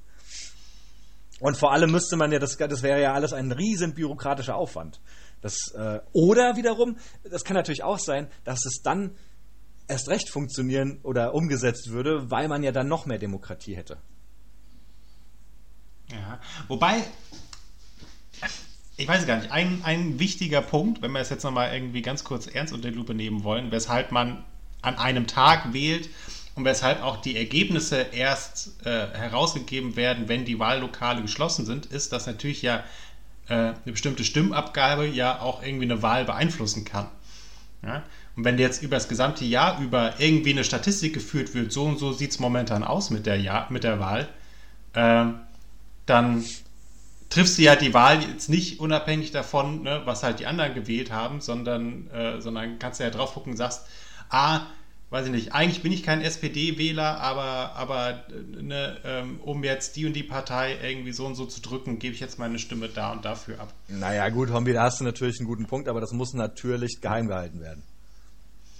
Und 1.39 1.57
vor 1.57 1.71
allem 1.73 1.91
müsste 1.91 2.17
man 2.17 2.31
ja, 2.31 2.37
das, 2.37 2.57
das 2.57 2.83
wäre 2.83 3.01
ja 3.01 3.13
alles 3.13 3.33
ein 3.33 3.51
riesen 3.51 3.95
bürokratischer 3.95 4.55
Aufwand. 4.55 5.01
Das, 5.41 5.55
äh, 5.75 5.99
oder 6.13 6.55
wiederum, 6.55 6.97
das 7.23 7.43
kann 7.43 7.55
natürlich 7.55 7.83
auch 7.83 7.99
sein, 7.99 8.27
dass 8.43 8.65
es 8.65 8.81
dann 8.83 9.15
erst 9.87 10.07
recht 10.07 10.29
funktionieren 10.29 10.99
oder 11.03 11.33
umgesetzt 11.33 11.89
würde, 11.89 12.29
weil 12.31 12.47
man 12.47 12.63
ja 12.63 12.71
dann 12.71 12.87
noch 12.87 13.05
mehr 13.05 13.17
Demokratie 13.17 13.75
hätte. 13.75 13.97
Ja, 16.11 16.39
wobei 16.67 17.03
ich 19.01 19.07
weiß 19.07 19.25
gar 19.25 19.37
nicht, 19.37 19.51
ein, 19.51 19.81
ein 19.83 20.19
wichtiger 20.19 20.61
Punkt, 20.61 21.01
wenn 21.01 21.11
wir 21.11 21.21
es 21.21 21.29
jetzt 21.29 21.43
nochmal 21.43 21.73
irgendwie 21.73 22.01
ganz 22.01 22.23
kurz 22.23 22.45
ernst 22.45 22.73
unter 22.73 22.91
die 22.91 22.95
Lupe 22.95 23.15
nehmen 23.15 23.43
wollen, 23.43 23.71
weshalb 23.71 24.11
man 24.11 24.43
an 24.81 24.95
einem 24.97 25.27
Tag 25.27 25.73
wählt 25.73 26.09
und 26.55 26.65
weshalb 26.65 27.01
auch 27.01 27.17
die 27.17 27.35
Ergebnisse 27.35 28.01
erst 28.11 28.85
äh, 28.85 29.07
herausgegeben 29.07 29.95
werden, 29.95 30.27
wenn 30.27 30.45
die 30.45 30.59
Wahllokale 30.59 31.21
geschlossen 31.21 31.65
sind, 31.65 31.87
ist, 31.87 32.11
dass 32.11 32.27
natürlich 32.27 32.61
ja 32.61 32.83
eine 33.53 33.75
bestimmte 33.85 34.23
Stimmabgabe 34.23 35.05
ja 35.07 35.39
auch 35.39 35.63
irgendwie 35.63 35.85
eine 35.85 36.01
Wahl 36.01 36.25
beeinflussen 36.25 36.85
kann. 36.85 37.07
Ja? 37.83 38.03
Und 38.35 38.45
wenn 38.45 38.57
jetzt 38.57 38.81
über 38.81 38.95
das 38.95 39.07
gesamte 39.07 39.45
Jahr 39.45 39.81
über 39.81 40.15
irgendwie 40.19 40.51
eine 40.51 40.63
Statistik 40.63 41.13
geführt 41.13 41.53
wird, 41.53 41.71
so 41.71 41.85
und 41.85 41.99
so 41.99 42.13
sieht 42.13 42.31
es 42.31 42.39
momentan 42.39 42.83
aus 42.83 43.09
mit 43.09 43.25
der, 43.25 43.39
ja 43.39 43.67
mit 43.69 43.83
der 43.83 43.99
Wahl, 43.99 44.29
äh, 44.93 45.25
dann 46.05 46.43
triffst 47.29 47.57
du 47.57 47.63
ja 47.63 47.75
die 47.75 47.93
Wahl 47.93 48.21
jetzt 48.21 48.49
nicht 48.49 48.79
unabhängig 48.79 49.31
davon, 49.31 49.83
ne, 49.83 50.01
was 50.05 50.23
halt 50.23 50.39
die 50.39 50.45
anderen 50.45 50.73
gewählt 50.73 51.11
haben, 51.11 51.41
sondern, 51.41 52.09
äh, 52.11 52.41
sondern 52.41 52.77
kannst 52.79 52.99
du 52.99 53.03
ja 53.03 53.09
drauf 53.09 53.33
gucken 53.33 53.53
und 53.53 53.57
sagst, 53.57 53.85
ah, 54.29 54.61
weiß 55.11 55.25
ich 55.25 55.31
nicht, 55.31 55.53
eigentlich 55.53 55.83
bin 55.83 55.91
ich 55.91 56.03
kein 56.03 56.21
SPD-Wähler, 56.21 57.19
aber, 57.19 57.75
aber 57.75 58.23
ne, 58.59 58.97
ähm, 59.03 59.39
um 59.41 59.63
jetzt 59.63 59.97
die 59.97 60.05
und 60.05 60.13
die 60.13 60.23
Partei 60.23 60.77
irgendwie 60.81 61.11
so 61.11 61.25
und 61.25 61.35
so 61.35 61.45
zu 61.45 61.61
drücken, 61.61 61.99
gebe 61.99 62.15
ich 62.15 62.21
jetzt 62.21 62.39
meine 62.39 62.57
Stimme 62.57 62.87
da 62.87 63.11
und 63.11 63.25
dafür 63.25 63.59
ab. 63.59 63.73
Naja, 63.89 64.29
gut, 64.29 64.51
Hombi, 64.51 64.71
da 64.71 64.83
hast 64.83 65.01
du 65.01 65.03
natürlich 65.03 65.39
einen 65.39 65.47
guten 65.47 65.67
Punkt, 65.67 65.89
aber 65.89 65.99
das 65.99 66.13
muss 66.13 66.33
natürlich 66.33 67.01
geheim 67.01 67.27
gehalten 67.27 67.59
werden. 67.59 67.83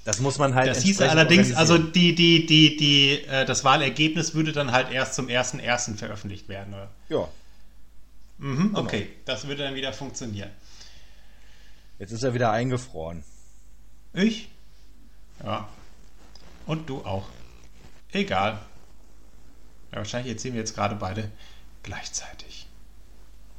Das 0.06 0.20
muss 0.20 0.40
man 0.40 0.56
halt. 0.56 0.68
Das 0.70 0.82
hieß 0.82 1.02
allerdings, 1.02 1.54
also 1.54 1.78
die, 1.78 2.16
die, 2.16 2.46
die, 2.46 2.78
die, 2.78 3.24
äh, 3.26 3.46
das 3.46 3.64
Wahlergebnis 3.66 4.34
würde 4.34 4.54
dann 4.54 4.72
halt 4.72 4.90
erst 4.90 5.14
zum 5.14 5.28
1.1. 5.28 5.98
veröffentlicht 5.98 6.48
werden, 6.48 6.74
oder? 6.74 6.90
Ja. 7.10 7.28
Mhm, 8.38 8.70
genau. 8.70 8.80
okay, 8.80 9.02
genau. 9.02 9.12
das 9.26 9.48
würde 9.48 9.64
dann 9.64 9.76
wieder 9.76 9.92
funktionieren. 9.94 10.50
Jetzt 12.00 12.14
ist 12.14 12.24
er 12.24 12.34
wieder 12.34 12.52
eingefroren. 12.52 13.24
Ich? 14.14 14.50
Ja. 15.44 15.70
Und 16.66 16.90
du 16.90 17.04
auch. 17.06 17.28
Egal. 18.12 18.60
Ja, 19.92 19.98
wahrscheinlich 19.98 20.34
erzählen 20.34 20.54
wir 20.54 20.62
jetzt 20.62 20.76
gerade 20.76 20.96
beide 20.96 21.32
gleichzeitig. 21.84 22.68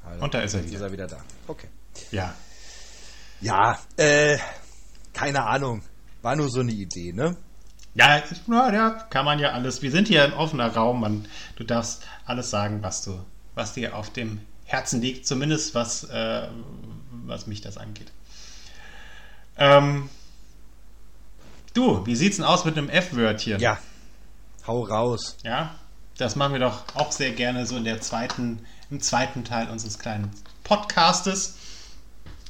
Also, 0.04 0.24
Und 0.24 0.34
da 0.34 0.40
ist 0.40 0.54
er 0.54 0.64
wieder. 0.64 0.76
Ist 0.76 0.82
er 0.82 0.92
wieder 0.92 1.06
da. 1.06 1.18
Okay. 1.46 1.68
Ja. 2.10 2.34
Ja, 3.40 3.78
äh, 3.96 4.38
keine 5.12 5.44
Ahnung. 5.44 5.82
War 6.22 6.36
nur 6.36 6.48
so 6.48 6.60
eine 6.60 6.72
Idee, 6.72 7.12
ne? 7.12 7.36
Ja, 7.94 8.22
ja, 8.48 8.90
kann 9.10 9.24
man 9.24 9.38
ja 9.38 9.50
alles. 9.50 9.82
Wir 9.82 9.90
sind 9.90 10.08
hier 10.08 10.24
ein 10.24 10.32
offener 10.32 10.72
Raum, 10.72 11.00
man, 11.00 11.28
du 11.56 11.64
darfst 11.64 12.06
alles 12.24 12.48
sagen, 12.48 12.82
was 12.82 13.02
du, 13.02 13.22
was 13.54 13.74
dir 13.74 13.96
auf 13.96 14.10
dem 14.10 14.40
Herzen 14.64 15.02
liegt, 15.02 15.26
zumindest 15.26 15.74
was, 15.74 16.04
äh, 16.04 16.48
was 17.10 17.46
mich 17.46 17.60
das 17.60 17.76
angeht. 17.76 18.10
Ähm, 19.58 20.08
du, 21.74 22.04
wie 22.06 22.16
sieht's 22.16 22.36
denn 22.36 22.44
aus 22.44 22.64
mit 22.64 22.76
einem 22.76 22.88
F-Wörtchen? 22.88 23.60
Ja, 23.60 23.78
hau 24.66 24.84
raus. 24.84 25.36
Ja, 25.42 25.74
das 26.18 26.36
machen 26.36 26.52
wir 26.52 26.60
doch 26.60 26.84
auch 26.94 27.12
sehr 27.12 27.32
gerne 27.32 27.66
so 27.66 27.76
in 27.76 27.84
der 27.84 28.00
zweiten, 28.00 28.64
im 28.90 29.00
zweiten 29.00 29.44
Teil 29.44 29.68
unseres 29.68 29.98
kleinen 29.98 30.30
Podcastes. 30.64 31.56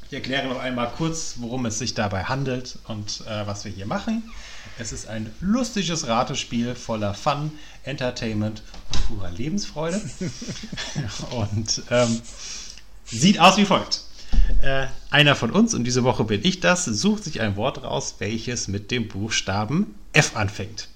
Ich 0.08 0.12
erkläre 0.12 0.46
noch 0.46 0.60
einmal 0.60 0.90
kurz, 0.90 1.36
worum 1.38 1.64
es 1.64 1.78
sich 1.78 1.94
dabei 1.94 2.24
handelt 2.24 2.78
und 2.86 3.22
äh, 3.26 3.46
was 3.46 3.64
wir 3.64 3.72
hier 3.72 3.86
machen. 3.86 4.30
Es 4.78 4.92
ist 4.92 5.08
ein 5.08 5.34
lustiges 5.40 6.06
Ratespiel 6.06 6.74
voller 6.74 7.14
Fun, 7.14 7.52
Entertainment 7.84 8.62
und 8.92 9.06
purer 9.06 9.30
Lebensfreude. 9.30 10.00
und 11.30 11.82
ähm, 11.90 12.20
sieht 13.04 13.38
aus 13.38 13.56
wie 13.56 13.64
folgt. 13.64 14.02
Äh, 14.62 14.86
einer 15.10 15.34
von 15.34 15.50
uns, 15.50 15.74
und 15.74 15.84
diese 15.84 16.04
Woche 16.04 16.24
bin 16.24 16.40
ich 16.44 16.60
das, 16.60 16.84
sucht 16.84 17.24
sich 17.24 17.40
ein 17.40 17.56
Wort 17.56 17.82
raus, 17.82 18.16
welches 18.18 18.68
mit 18.68 18.90
dem 18.90 19.08
Buchstaben 19.08 19.94
F 20.12 20.36
anfängt. 20.36 20.88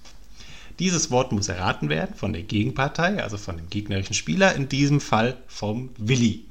Dieses 0.78 1.10
Wort 1.10 1.32
muss 1.32 1.48
erraten 1.48 1.88
werden 1.88 2.14
von 2.14 2.32
der 2.32 2.42
Gegenpartei, 2.42 3.22
also 3.22 3.38
von 3.38 3.56
dem 3.56 3.70
gegnerischen 3.70 4.14
Spieler, 4.14 4.54
in 4.54 4.68
diesem 4.68 5.00
Fall 5.00 5.36
vom 5.46 5.90
Willi. 5.96 6.44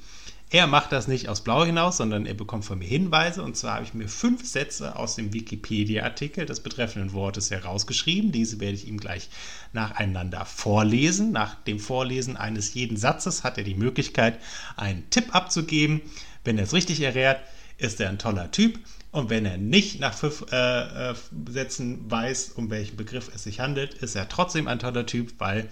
Er 0.52 0.68
macht 0.68 0.92
das 0.92 1.08
nicht 1.08 1.28
aus 1.28 1.42
Blau 1.42 1.66
hinaus, 1.66 1.98
sondern 1.98 2.26
er 2.26 2.34
bekommt 2.34 2.66
von 2.66 2.80
mir 2.80 2.88
Hinweise. 2.88 3.42
Und 3.44 3.58
zwar 3.58 3.76
habe 3.76 3.86
ich 3.86 3.94
mir 3.94 4.08
fünf 4.08 4.46
Sätze 4.46 4.96
aus 4.96 5.16
dem 5.16 5.34
Wikipedia-Artikel 5.34 6.46
des 6.46 6.62
betreffenden 6.62 7.14
Wortes 7.14 7.52
herausgeschrieben. 7.52 8.32
Diese 8.32 8.60
werde 8.60 8.76
ich 8.76 8.88
ihm 8.88 9.00
gleich 9.00 9.30
nacheinander 9.74 10.46
vorlesen. 10.46 11.32
Nach 11.32 11.56
dem 11.64 11.80
Vorlesen 11.80 12.38
eines 12.38 12.74
jeden 12.74 12.96
Satzes 12.96 13.44
hat 13.44 13.58
er 13.58 13.64
die 13.64 13.76
Möglichkeit, 13.76 14.40
einen 14.78 15.10
Tipp 15.10 15.34
abzugeben. 15.34 16.02
Wenn 16.46 16.58
er 16.58 16.64
es 16.64 16.74
richtig 16.74 17.02
errät, 17.02 17.38
ist 17.78 18.00
er 18.00 18.10
ein 18.10 18.20
toller 18.20 18.52
Typ. 18.52 18.80
Und 19.12 19.30
wenn 19.30 19.46
er 19.46 19.58
nicht 19.58 20.00
nach 20.00 20.14
fünf 20.14 20.46
äh, 20.52 21.12
äh, 21.12 21.16
Sätzen 21.50 22.10
weiß, 22.10 22.52
um 22.56 22.70
welchen 22.70 22.98
Begriff 22.98 23.32
es 23.34 23.44
sich 23.44 23.60
handelt, 23.60 23.94
ist 23.96 24.16
er 24.16 24.30
trotzdem 24.30 24.68
ein 24.68 24.80
toller 24.80 25.06
Typ, 25.06 25.34
weil 25.38 25.70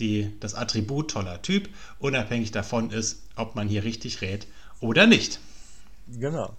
die, 0.00 0.32
das 0.40 0.54
Attribut 0.54 1.10
toller 1.10 1.42
Typ 1.42 1.68
unabhängig 1.98 2.50
davon 2.50 2.90
ist, 2.90 3.22
ob 3.36 3.54
man 3.54 3.68
hier 3.68 3.84
richtig 3.84 4.20
rät 4.20 4.46
oder 4.80 5.06
nicht. 5.06 5.40
Genau. 6.08 6.54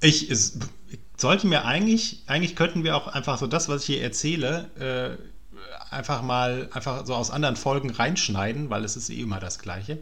Ich, 0.00 0.30
es, 0.30 0.58
ich 0.90 0.98
sollte 1.16 1.46
mir 1.46 1.64
eigentlich, 1.64 2.22
eigentlich 2.26 2.56
könnten 2.56 2.84
wir 2.84 2.96
auch 2.96 3.06
einfach 3.08 3.38
so 3.38 3.46
das, 3.46 3.68
was 3.68 3.82
ich 3.82 3.86
hier 3.86 4.02
erzähle, 4.02 4.70
äh, 4.78 5.94
einfach 5.94 6.22
mal 6.22 6.68
einfach 6.72 7.06
so 7.06 7.14
aus 7.14 7.30
anderen 7.30 7.56
Folgen 7.56 7.90
reinschneiden, 7.90 8.70
weil 8.70 8.84
es 8.84 8.96
ist 8.96 9.10
eh 9.10 9.20
immer 9.20 9.40
das 9.40 9.58
Gleiche. 9.58 9.98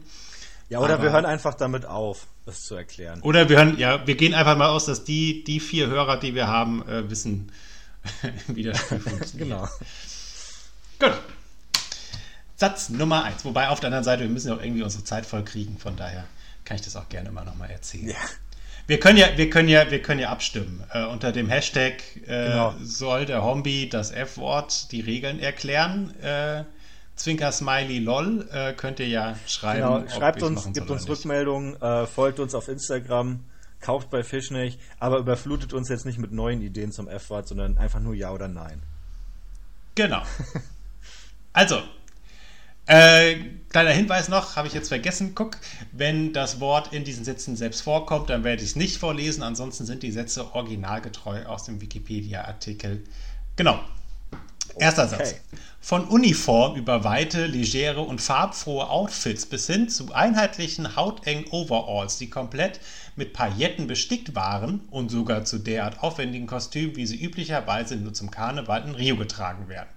Ja, 0.69 0.79
oder 0.79 0.95
Aber- 0.95 1.03
wir 1.03 1.11
hören 1.11 1.25
einfach 1.25 1.53
damit 1.53 1.85
auf, 1.85 2.27
das 2.45 2.63
zu 2.63 2.75
erklären. 2.75 3.21
Oder 3.21 3.49
wir 3.49 3.57
hören, 3.57 3.77
ja, 3.77 4.05
wir 4.07 4.15
gehen 4.15 4.33
einfach 4.33 4.57
mal 4.57 4.69
aus, 4.69 4.85
dass 4.85 5.03
die, 5.03 5.43
die 5.43 5.59
vier 5.59 5.87
Hörer, 5.87 6.17
die 6.17 6.33
wir 6.35 6.47
haben, 6.47 6.87
äh, 6.87 7.09
wissen, 7.09 7.51
wie 8.47 8.63
das 8.63 8.79
funktioniert. 8.81 9.33
Genau. 9.37 9.67
Gut. 10.99 11.13
Satz 12.55 12.89
Nummer 12.89 13.23
eins. 13.25 13.43
Wobei 13.45 13.69
auf 13.69 13.79
der 13.79 13.87
anderen 13.87 14.03
Seite, 14.05 14.23
wir 14.23 14.29
müssen 14.29 14.47
ja 14.49 14.55
auch 14.55 14.61
irgendwie 14.61 14.83
unsere 14.83 15.03
Zeit 15.03 15.25
voll 15.25 15.43
kriegen, 15.43 15.77
von 15.77 15.95
daher 15.97 16.23
kann 16.63 16.75
ich 16.75 16.81
das 16.83 16.95
auch 16.95 17.09
gerne 17.09 17.29
immer 17.29 17.43
nochmal 17.43 17.69
erzählen. 17.69 18.09
Ja. 18.09 18.15
Wir 18.87 18.99
können 18.99 19.17
ja, 19.17 19.27
wir 19.35 19.49
können 19.49 19.67
ja, 19.67 19.89
wir 19.89 20.01
können 20.01 20.19
ja 20.19 20.29
abstimmen. 20.29 20.83
Äh, 20.93 21.05
unter 21.05 21.31
dem 21.31 21.49
Hashtag 21.49 21.95
äh, 22.27 22.49
Genau. 22.49 22.75
soll 22.81 23.25
der 23.25 23.43
Hombi 23.43 23.89
das 23.89 24.11
F-Wort 24.11 24.91
die 24.91 25.01
Regeln 25.01 25.39
erklären. 25.39 26.13
Äh, 26.21 26.63
Zwinker 27.15 27.51
Smiley 27.51 27.99
LOL 27.99 28.47
äh, 28.51 28.73
könnt 28.73 28.99
ihr 28.99 29.07
ja 29.07 29.35
schreiben. 29.47 30.03
Genau, 30.03 30.09
schreibt 30.09 30.43
uns, 30.43 30.71
gibt 30.73 30.89
uns. 30.89 31.07
Rückmeldungen, 31.07 31.81
äh, 31.81 32.05
folgt 32.05 32.39
uns 32.39 32.53
auf 32.53 32.67
Instagram, 32.67 33.45
kauft 33.79 34.09
bei 34.09 34.23
Fisch 34.23 34.51
nicht, 34.51 34.79
aber 34.99 35.17
überflutet 35.19 35.73
uns 35.73 35.89
jetzt 35.89 36.05
nicht 36.05 36.17
mit 36.17 36.31
neuen 36.31 36.61
Ideen 36.61 36.91
zum 36.91 37.07
F-Wort, 37.07 37.47
sondern 37.47 37.77
einfach 37.77 37.99
nur 37.99 38.13
Ja 38.13 38.31
oder 38.31 38.47
Nein. 38.47 38.83
Genau. 39.95 40.21
Also, 41.57 41.81
äh, 42.85 43.35
kleiner 43.69 43.91
Hinweis 43.91 44.27
noch, 44.27 44.57
habe 44.57 44.67
ich 44.67 44.73
jetzt 44.73 44.89
vergessen. 44.89 45.33
Guck, 45.33 45.57
wenn 45.91 46.33
das 46.33 46.59
Wort 46.59 46.93
in 46.93 47.05
diesen 47.05 47.23
Sätzen 47.23 47.55
selbst 47.55 47.81
vorkommt, 47.81 48.29
dann 48.29 48.43
werde 48.43 48.61
ich 48.61 48.71
es 48.71 48.75
nicht 48.75 48.97
vorlesen. 48.97 49.41
Ansonsten 49.41 49.85
sind 49.85 50.03
die 50.03 50.11
Sätze 50.11 50.53
originalgetreu 50.53 51.45
aus 51.45 51.63
dem 51.63 51.79
Wikipedia-Artikel. 51.79 53.05
Genau. 53.55 53.79
Erster 54.77 55.05
Okay. 55.05 55.17
Satz. 55.17 55.35
Von 55.79 56.07
Uniform 56.07 56.75
über 56.77 57.03
weite, 57.03 57.45
legere 57.45 58.01
und 58.01 58.19
farbfrohe 58.19 58.89
Outfits 58.89 59.45
bis 59.45 59.67
hin 59.67 59.87
zu 59.87 60.11
einheitlichen 60.11 60.95
hautengen 60.95 61.45
Overalls, 61.51 62.17
die 62.17 62.27
komplett 62.27 62.79
mit 63.15 63.33
Pailletten 63.33 63.85
bestickt 63.85 64.33
waren 64.33 64.79
und 64.89 65.11
sogar 65.11 65.45
zu 65.45 65.59
derart 65.59 66.01
aufwendigen 66.01 66.47
Kostümen, 66.47 66.95
wie 66.95 67.05
sie 67.05 67.23
üblicherweise 67.23 67.97
nur 67.97 68.13
zum 68.13 68.31
Karneval 68.31 68.83
in 68.87 68.95
Rio 68.95 69.15
getragen 69.15 69.69
werden. 69.69 69.89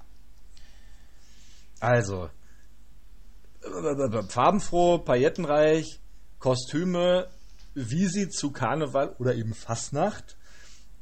Also, 1.80 2.28
farbenfroh, 4.28 4.98
paillettenreich, 4.98 6.00
Kostüme, 6.38 7.28
wie 7.74 8.06
sie 8.06 8.28
zu 8.28 8.50
Karneval 8.50 9.14
oder 9.18 9.34
eben 9.34 9.54
Fastnacht 9.54 10.36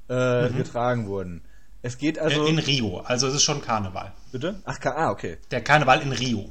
äh, 0.09 0.51
getragen 0.51 1.09
wurden. 1.09 1.43
Es 1.83 1.99
geht 1.99 2.19
also. 2.19 2.47
Äh, 2.47 2.51
in 2.51 2.59
Rio, 2.59 2.99
also 3.01 3.27
es 3.29 3.35
ist 3.35 3.43
schon 3.43 3.63
Karneval. 3.63 4.13
bitte? 4.33 4.61
Ach, 4.65 4.79
ah, 4.85 5.11
okay. 5.11 5.39
Der 5.51 5.63
Karneval 5.63 6.01
in 6.03 6.13
Rio. 6.13 6.51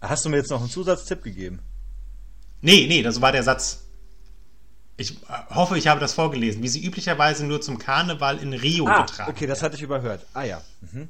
Hast 0.00 0.24
du 0.24 0.28
mir 0.28 0.36
jetzt 0.36 0.50
noch 0.50 0.60
einen 0.60 0.70
Zusatztipp 0.70 1.22
gegeben? 1.22 1.60
Nee, 2.62 2.86
nee, 2.88 3.02
das 3.02 3.20
war 3.20 3.32
der 3.32 3.42
Satz. 3.42 3.84
Ich 4.96 5.22
äh, 5.22 5.54
hoffe, 5.54 5.78
ich 5.78 5.86
habe 5.86 6.00
das 6.00 6.12
vorgelesen. 6.12 6.62
Wie 6.62 6.68
sie 6.68 6.84
üblicherweise 6.84 7.46
nur 7.46 7.60
zum 7.60 7.78
Karneval 7.78 8.38
in 8.38 8.52
Rio 8.52 8.86
Ah, 8.86 9.02
getragen 9.02 9.30
okay, 9.30 9.46
das 9.46 9.62
hatte 9.62 9.76
ich 9.76 9.82
überhört. 9.82 10.26
Ah 10.34 10.42
ja. 10.44 10.60
Mhm. 10.82 11.08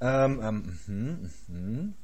Ähm, 0.00 0.40
ähm, 0.42 0.78
mhm, 0.86 1.30
mhm. 1.48 1.94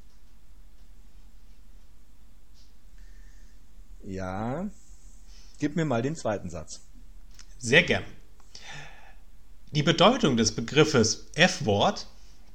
Ja. 4.03 4.68
Gib 5.59 5.76
mir 5.76 5.84
mal 5.84 6.03
den 6.03 6.14
zweiten 6.16 6.51
Satz. 6.51 6.80
Sehr 7.59 7.82
gern. 7.82 8.05
Die 9.77 9.83
Bedeutung 9.83 10.39
des 10.39 10.53
Begriffes 10.53 11.27
F-Wort 11.35 12.07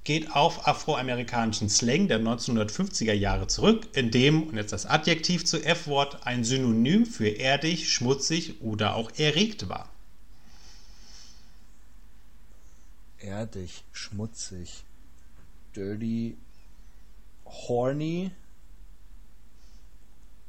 geht 0.03 0.35
auf 0.35 0.67
afroamerikanischen 0.67 1.69
Slang 1.69 2.07
der 2.07 2.19
1950er 2.19 3.13
Jahre 3.13 3.45
zurück, 3.45 3.87
in 3.93 4.09
dem, 4.09 4.47
und 4.47 4.55
jetzt 4.55 4.73
das 4.73 4.87
Adjektiv 4.87 5.45
zu 5.45 5.63
F-Wort, 5.63 6.25
ein 6.25 6.43
Synonym 6.43 7.05
für 7.05 7.27
erdig, 7.27 7.93
schmutzig 7.93 8.59
oder 8.61 8.95
auch 8.95 9.11
erregt 9.19 9.69
war. 9.69 9.87
Erdig, 13.19 13.83
schmutzig, 13.91 14.83
dirty, 15.75 16.35
horny, 17.45 18.31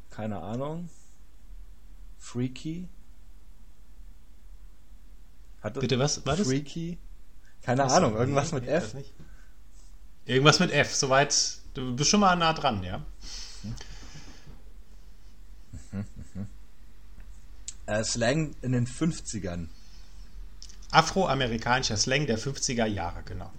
keine 0.09 0.41
Ahnung, 0.41 0.89
freaky. 2.19 2.89
Hat 5.63 5.79
Bitte, 5.79 5.99
was 5.99 6.25
war 6.27 6.37
das? 6.37 6.47
Freaky? 6.47 6.99
Keine 7.63 7.85
Achso, 7.85 7.97
Ahnung, 7.97 8.17
irgendwas 8.17 8.53
nee, 8.53 8.61
mit 8.61 8.69
F. 8.69 8.95
nicht. 8.95 9.13
Irgendwas 10.25 10.59
mit 10.59 10.73
F, 10.73 10.95
soweit. 10.95 11.59
Du 11.75 11.95
bist 11.95 12.11
schon 12.11 12.21
mal 12.21 12.37
nah 12.37 12.53
dran, 12.53 12.83
ja? 12.83 13.05
Äh, 17.87 18.05
Slang 18.05 18.55
in 18.63 18.73
den 18.73 18.87
50ern. 18.87 19.69
Afroamerikanischer 20.91 21.97
Slang 21.97 22.27
der 22.27 22.39
50er 22.39 22.87
Jahre, 22.87 23.23
genau. 23.23 23.51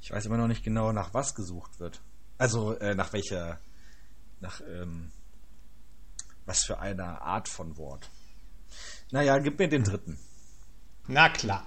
Ich 0.00 0.10
weiß 0.10 0.26
immer 0.26 0.36
noch 0.36 0.48
nicht 0.48 0.64
genau, 0.64 0.92
nach 0.92 1.14
was 1.14 1.34
gesucht 1.34 1.78
wird. 1.78 2.00
Also 2.38 2.74
äh, 2.78 2.94
nach 2.94 3.12
welcher, 3.12 3.60
nach 4.42 4.60
ähm, 4.60 5.10
was 6.44 6.64
für 6.64 6.80
einer 6.80 7.22
Art 7.22 7.48
von 7.48 7.76
Wort. 7.76 8.10
Naja, 9.10 9.38
gib 9.38 9.58
mir 9.58 9.68
den 9.68 9.84
dritten. 9.84 10.18
Na 11.06 11.28
klar. 11.28 11.66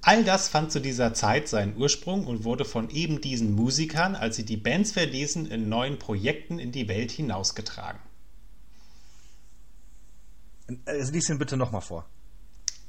All 0.00 0.24
das 0.24 0.48
fand 0.48 0.70
zu 0.70 0.80
dieser 0.80 1.12
Zeit 1.12 1.48
seinen 1.48 1.76
Ursprung 1.76 2.26
und 2.26 2.44
wurde 2.44 2.64
von 2.64 2.88
eben 2.90 3.20
diesen 3.20 3.54
Musikern, 3.54 4.14
als 4.14 4.36
sie 4.36 4.44
die 4.44 4.56
Bands 4.56 4.92
verließen, 4.92 5.46
in 5.50 5.68
neuen 5.68 5.98
Projekten 5.98 6.60
in 6.60 6.70
die 6.70 6.86
Welt 6.86 7.10
hinausgetragen. 7.10 8.00
Also 10.86 11.12
lies 11.12 11.28
ihn 11.28 11.38
bitte 11.38 11.56
nochmal 11.56 11.80
vor. 11.80 12.06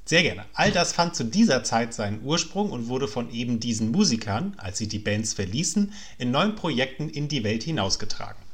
Sehr 0.05 0.21
gerne. 0.23 0.45
All 0.53 0.71
das 0.71 0.93
fand 0.93 1.15
zu 1.15 1.23
dieser 1.23 1.63
Zeit 1.63 1.93
seinen 1.93 2.23
Ursprung 2.23 2.71
und 2.71 2.87
wurde 2.87 3.07
von 3.07 3.31
eben 3.31 3.59
diesen 3.59 3.91
Musikern, 3.91 4.55
als 4.57 4.77
sie 4.77 4.87
die 4.87 4.99
Bands 4.99 5.33
verließen, 5.33 5.93
in 6.17 6.31
neuen 6.31 6.55
Projekten 6.55 7.09
in 7.09 7.27
die 7.27 7.43
Welt 7.43 7.63
hinausgetragen. 7.63 8.48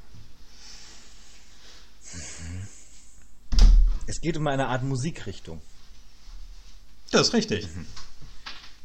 Es 4.07 4.21
geht 4.21 4.37
um 4.37 4.47
eine 4.47 4.67
Art 4.67 4.83
Musikrichtung. 4.83 5.61
Das 7.11 7.27
ist 7.27 7.33
richtig. 7.33 7.67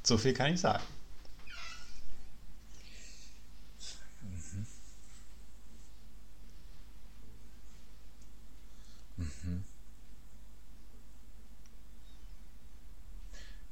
So 0.02 0.16
viel 0.18 0.32
kann 0.32 0.54
ich 0.54 0.60
sagen. 0.60 0.82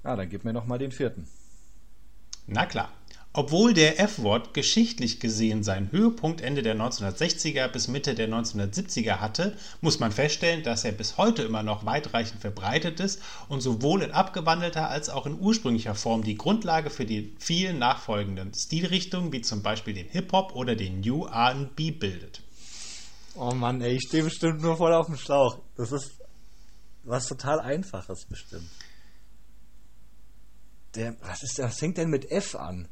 Ah, 0.03 0.17
dann 0.17 0.29
gib 0.31 0.45
mir 0.45 0.53
nochmal 0.53 0.79
den 0.79 0.93
vierten. 0.93 1.29
Na 2.47 2.65
klar. 2.65 2.91
Obwohl 3.39 3.73
der 3.73 4.01
F-Wort 4.01 4.53
geschichtlich 4.53 5.21
gesehen 5.21 5.63
seinen 5.63 5.93
Höhepunkt 5.93 6.41
Ende 6.41 6.61
der 6.63 6.75
1960er 6.75 7.69
bis 7.69 7.87
Mitte 7.87 8.17
der 8.17 8.29
1970er 8.29 9.21
hatte, 9.21 9.57
muss 9.81 10.01
man 10.01 10.11
feststellen, 10.11 10.65
dass 10.65 10.85
er 10.85 10.91
bis 10.91 11.19
heute 11.19 11.43
immer 11.43 11.63
noch 11.63 11.87
weitreichend 11.87 12.41
verbreitet 12.41 12.99
ist 12.99 13.23
und 13.49 13.61
sowohl 13.61 14.03
in 14.03 14.11
abgewandelter 14.11 14.91
als 14.91 15.09
auch 15.09 15.25
in 15.25 15.39
ursprünglicher 15.39 15.95
Form 15.95 16.25
die 16.25 16.35
Grundlage 16.35 16.91
für 16.91 17.05
die 17.05 17.37
vielen 17.39 17.79
nachfolgenden 17.79 18.53
Stilrichtungen, 18.55 19.33
wie 19.33 19.43
zum 19.43 19.63
Beispiel 19.63 19.95
den 19.95 20.09
Hip-Hop 20.09 20.57
oder 20.57 20.75
den 20.75 20.99
New 20.99 21.27
R&B 21.27 21.93
bildet. 21.93 22.43
Oh 23.37 23.55
Mann, 23.55 23.81
ey, 23.83 23.99
ich 23.99 24.03
stehe 24.09 24.25
bestimmt 24.25 24.63
nur 24.63 24.77
voll 24.77 24.93
auf 24.93 25.07
dem 25.07 25.17
Schlauch. 25.17 25.61
Das 25.77 25.93
ist 25.93 26.11
was 27.05 27.27
total 27.27 27.61
Einfaches 27.61 28.25
bestimmt. 28.25 28.69
Der, 30.97 31.15
was 31.21 31.45
ist, 31.45 31.61
was 31.61 31.79
fängt 31.79 31.99
denn 31.99 32.11
mit 32.11 32.33
F 32.33 32.57
an? 32.57 32.89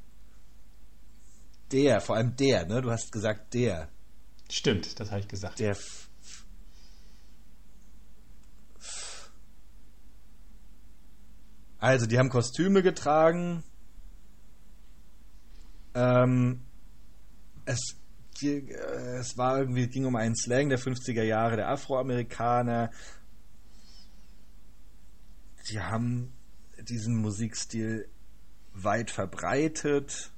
Der, 1.73 2.01
vor 2.01 2.17
allem 2.17 2.37
der, 2.37 2.67
ne? 2.67 2.81
Du 2.81 2.91
hast 2.91 3.11
gesagt 3.11 3.55
der. 3.55 3.89
Stimmt, 4.51 5.01
das 5.01 5.11
habe 5.11 5.21
ich 5.21 5.29
gesagt. 5.29 5.59
Der. 5.59 5.73
F 5.73 6.11
also, 11.79 12.07
die 12.07 12.19
haben 12.19 12.29
Kostüme 12.29 12.83
getragen. 12.83 13.65
Ähm, 15.95 16.63
es, 17.65 17.97
äh, 18.43 18.61
es 19.19 19.37
war 19.37 19.59
irgendwie, 19.59 19.89
ging 19.89 20.05
um 20.05 20.15
einen 20.15 20.37
Slang 20.37 20.69
der 20.69 20.79
50er 20.79 21.23
Jahre 21.23 21.57
der 21.57 21.69
Afroamerikaner. 21.69 22.91
Die 25.71 25.81
haben 25.81 26.33
diesen 26.89 27.17
Musikstil 27.17 28.09
weit 28.73 29.11
verbreitet. 29.11 30.31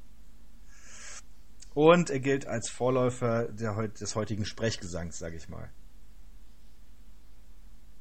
Und 1.79 2.11
er 2.11 2.19
gilt 2.19 2.45
als 2.45 2.69
Vorläufer 2.69 3.45
der, 3.45 3.87
des 3.87 4.17
heutigen 4.17 4.45
Sprechgesangs, 4.45 5.17
sage 5.17 5.37
ich 5.37 5.49
mal. 5.49 5.71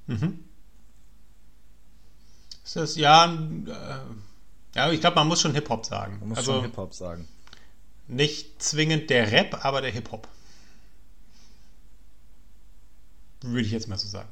Mhm. 0.07 0.43
Ist 2.63 2.75
das 2.75 2.95
ja, 2.95 3.31
äh, 3.31 3.99
ja, 4.73 4.91
ich 4.91 4.99
glaube, 4.99 5.17
man 5.17 5.27
muss 5.27 5.41
schon 5.41 5.53
Hip-Hop 5.53 5.85
sagen. 5.85 6.17
Man 6.21 6.29
muss 6.29 6.39
also 6.39 6.53
schon 6.53 6.63
Hip-Hop 6.63 6.95
sagen. 6.95 7.27
nicht 8.07 8.63
zwingend 8.63 9.11
der 9.11 9.31
Rap, 9.31 9.63
aber 9.63 9.81
der 9.81 9.91
Hip-Hop. 9.91 10.27
Würde 13.41 13.61
ich 13.61 13.71
jetzt 13.71 13.87
mal 13.87 13.99
so 13.99 14.07
sagen. 14.07 14.29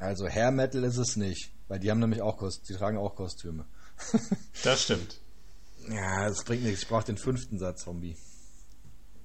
Also 0.00 0.28
Hair 0.28 0.50
Metal 0.50 0.82
ist 0.82 0.96
es 0.96 1.14
nicht, 1.14 1.52
weil 1.68 1.78
die 1.78 1.92
haben 1.92 2.00
nämlich 2.00 2.22
auch 2.22 2.38
Kost 2.38 2.68
die 2.68 2.74
tragen 2.74 2.98
auch 2.98 3.14
Kostüme. 3.14 3.66
Das 4.64 4.82
stimmt. 4.82 5.20
Ja, 5.88 6.28
das 6.28 6.44
bringt 6.44 6.62
nichts. 6.64 6.82
Ich 6.82 6.88
brauche 6.88 7.04
den 7.04 7.16
fünften 7.18 7.58
Satz, 7.58 7.84
Zombie. 7.84 8.16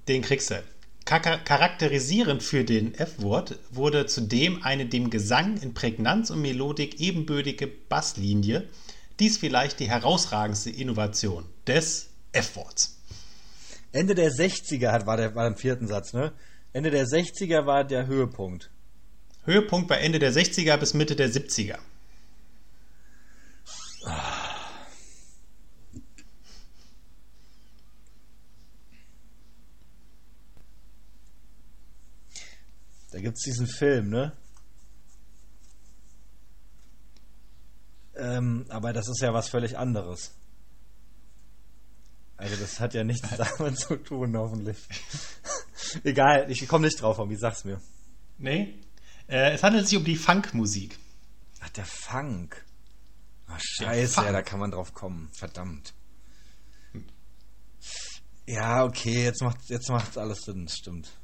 Den 0.08 0.22
kriegst 0.22 0.50
du. 0.50 0.62
Char- 1.04 1.38
Charakterisierend 1.44 2.42
für 2.42 2.64
den 2.64 2.94
F-Wort 2.94 3.58
wurde 3.70 4.06
zudem 4.06 4.62
eine 4.64 4.86
dem 4.86 5.10
Gesang 5.10 5.56
in 5.58 5.74
Prägnanz 5.74 6.30
und 6.30 6.40
Melodik 6.42 6.98
ebenbürtige 7.00 7.66
Basslinie. 7.68 8.68
Dies 9.20 9.38
vielleicht 9.38 9.78
die 9.80 9.88
herausragendste 9.88 10.70
Innovation 10.70 11.46
des 11.66 12.08
F-Worts. 12.32 12.98
Ende 13.92 14.14
der 14.14 14.30
60er 14.30 14.90
hat, 14.90 15.06
war 15.06 15.16
der 15.16 15.34
war 15.34 15.46
im 15.46 15.56
vierten 15.56 15.86
Satz, 15.86 16.12
ne? 16.12 16.32
Ende 16.72 16.90
der 16.90 17.06
60er 17.06 17.64
war 17.66 17.84
der 17.84 18.06
Höhepunkt. 18.06 18.70
Höhepunkt 19.44 19.88
bei 19.88 19.98
Ende 19.98 20.18
der 20.18 20.32
60er 20.32 20.76
bis 20.76 20.92
Mitte 20.92 21.14
der 21.16 21.30
70er. 21.30 21.78
Da 33.16 33.22
gibt's 33.22 33.44
diesen 33.44 33.66
Film, 33.66 34.10
ne? 34.10 34.36
Ähm, 38.14 38.66
aber 38.68 38.92
das 38.92 39.08
ist 39.08 39.22
ja 39.22 39.32
was 39.32 39.48
völlig 39.48 39.78
anderes. 39.78 40.34
Also 42.36 42.56
das 42.56 42.78
hat 42.78 42.92
ja 42.92 43.04
nichts 43.04 43.26
damit 43.58 43.78
zu 43.78 43.96
tun, 43.96 44.36
hoffentlich. 44.36 44.76
Egal, 46.04 46.50
ich 46.50 46.68
komme 46.68 46.88
nicht 46.88 47.00
drauf, 47.00 47.18
wie 47.26 47.36
sag's 47.36 47.64
mir. 47.64 47.80
Nee? 48.36 48.82
Äh, 49.28 49.52
es 49.52 49.62
handelt 49.62 49.88
sich 49.88 49.96
um 49.96 50.04
die 50.04 50.16
Funkmusik. 50.16 50.98
Ach, 51.60 51.70
der 51.70 51.86
Funk. 51.86 52.66
Ach, 53.46 53.58
scheiße, 53.58 54.12
Funk. 54.12 54.26
ja, 54.26 54.32
da 54.34 54.42
kann 54.42 54.60
man 54.60 54.72
drauf 54.72 54.92
kommen. 54.92 55.30
Verdammt. 55.32 55.94
Ja, 58.46 58.84
okay, 58.84 59.24
jetzt 59.24 59.40
macht 59.40 59.70
jetzt 59.70 59.88
macht's 59.88 60.18
alles 60.18 60.42
Sinn, 60.42 60.68
stimmt. 60.68 61.18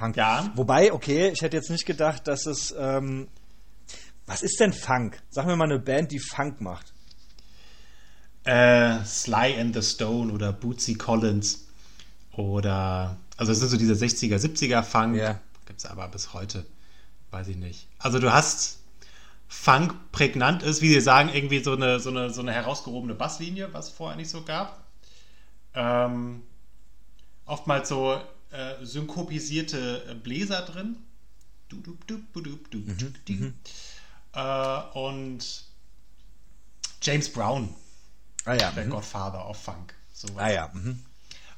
Funk. 0.00 0.16
Ja. 0.16 0.50
Wobei, 0.54 0.92
okay, 0.92 1.28
ich 1.28 1.42
hätte 1.42 1.56
jetzt 1.56 1.70
nicht 1.70 1.84
gedacht, 1.84 2.26
dass 2.26 2.46
es. 2.46 2.74
Ähm, 2.76 3.28
was 4.26 4.42
ist 4.42 4.58
denn 4.60 4.72
Funk? 4.72 5.20
Sag 5.28 5.46
mir 5.46 5.56
mal 5.56 5.64
eine 5.64 5.78
Band, 5.78 6.12
die 6.12 6.20
Funk 6.20 6.60
macht. 6.60 6.94
Äh, 8.44 9.04
Sly 9.04 9.60
and 9.60 9.74
the 9.74 9.82
Stone 9.82 10.32
oder 10.32 10.52
Bootsy 10.52 10.94
Collins 10.94 11.66
oder 12.32 13.18
also 13.36 13.52
es 13.52 13.58
sind 13.58 13.68
so 13.68 13.76
diese 13.76 13.92
60er, 13.92 14.36
70er 14.36 14.82
Funk. 14.82 15.16
Ja. 15.16 15.40
Gibt's 15.66 15.84
aber 15.84 16.08
bis 16.08 16.32
heute, 16.32 16.64
weiß 17.32 17.48
ich 17.48 17.56
nicht. 17.56 17.88
Also 17.98 18.18
du 18.18 18.32
hast 18.32 18.78
Funk 19.48 19.94
prägnant 20.12 20.62
ist, 20.62 20.80
wie 20.80 20.88
sie 20.88 21.00
sagen, 21.00 21.28
irgendwie 21.32 21.62
so 21.62 21.72
eine, 21.72 22.00
so 22.00 22.10
eine, 22.10 22.30
so 22.30 22.40
eine 22.40 22.52
herausgehobene 22.52 23.14
Basslinie, 23.14 23.68
was 23.72 23.88
es 23.88 23.92
vorher 23.92 24.16
nicht 24.16 24.30
so 24.30 24.42
gab. 24.42 24.84
Ähm, 25.74 26.42
oftmals 27.46 27.88
so 27.88 28.20
äh, 28.50 28.84
synkopisierte 28.84 30.04
äh, 30.08 30.14
Bläser 30.14 30.62
drin. 30.62 30.96
Äh, 34.32 34.98
und 34.98 35.64
James 37.02 37.32
Brown, 37.32 37.74
Ah 38.44 38.54
ja. 38.54 38.70
der 38.72 38.86
Mhm. 38.86 38.90
Godfather 38.90 39.48
of 39.48 39.56
Funk. 39.56 39.94
Sowas. 40.12 40.36
Ah 40.38 40.50
ja. 40.50 40.70
Mhm. 40.72 41.00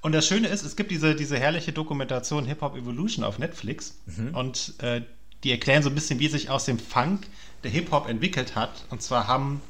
Und 0.03 0.13
das 0.13 0.27
Schöne 0.27 0.49
ist, 0.49 0.65
es 0.65 0.77
gibt 0.77 0.91
diese, 0.91 1.15
diese 1.15 1.39
herrliche 1.39 1.73
Dokumentation 1.73 2.45
Hip 2.45 2.61
Hop 2.61 2.77
Evolution 2.77 3.25
auf 3.25 3.39
Netflix 3.39 3.95
und 4.35 4.75
äh, 4.83 5.03
die 5.45 5.51
erklären 5.51 5.83
so 5.83 5.89
ein 5.91 5.95
bisschen, 5.95 6.19
wie 6.19 6.29
sich 6.29 6.51
aus 6.51 6.65
dem 6.65 6.79
Funk 6.79 7.27
der 7.63 7.71
Hip 7.71 7.91
Hop 7.93 8.09
entwickelt 8.09 8.55
hat. 8.57 8.85
Und 8.91 9.01
zwar 9.03 9.29
haben 9.29 9.61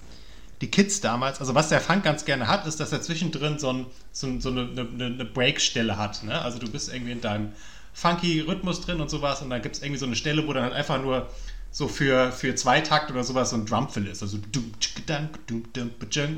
die 0.63 0.71
Kids 0.71 1.01
damals, 1.01 1.41
also 1.41 1.55
was 1.55 1.69
der 1.69 1.81
Funk 1.81 2.05
ganz 2.05 2.25
gerne 2.25 2.47
hat, 2.47 2.67
ist, 2.67 2.81
dass 2.81 2.93
er 2.93 3.03
zwischendrin 3.03 3.59
so, 3.59 3.73
ein, 3.73 3.87
so, 4.13 4.29
ein, 4.29 4.41
so 4.41 4.49
eine, 4.49 4.63
eine, 4.63 5.07
eine 5.07 5.25
Breakstelle 5.25 5.99
hat. 5.99 6.23
Ne? 6.23 6.41
Also 6.41 6.59
du 6.59 6.71
bist 6.71 6.93
irgendwie 6.93 7.13
in 7.13 7.21
deinem 7.21 7.53
funky 7.93 8.41
Rhythmus 8.41 8.81
drin 8.81 9.01
und 9.01 9.11
sowas 9.11 9.43
und 9.43 9.51
dann 9.51 9.61
gibt 9.61 9.77
es 9.77 9.83
irgendwie 9.83 9.99
so 9.99 10.07
eine 10.07 10.17
Stelle, 10.17 10.47
wo 10.47 10.53
dann 10.53 10.65
halt 10.65 10.73
einfach 10.73 11.03
nur 11.03 11.29
so 11.73 11.89
für, 11.89 12.31
für 12.33 12.55
zwei 12.55 12.81
Takt 12.81 13.11
oder 13.11 13.25
sowas 13.25 13.51
so 13.51 13.57
ein 13.57 13.67
Drumfill 13.67 14.07
ist. 14.07 14.23
Also 14.23 14.37
und 14.37 14.47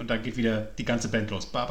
dann 0.08 0.22
geht 0.22 0.36
wieder 0.36 0.60
die 0.62 0.84
ganze 0.84 1.08
Band 1.08 1.30
los. 1.30 1.46
Ba. 1.46 1.64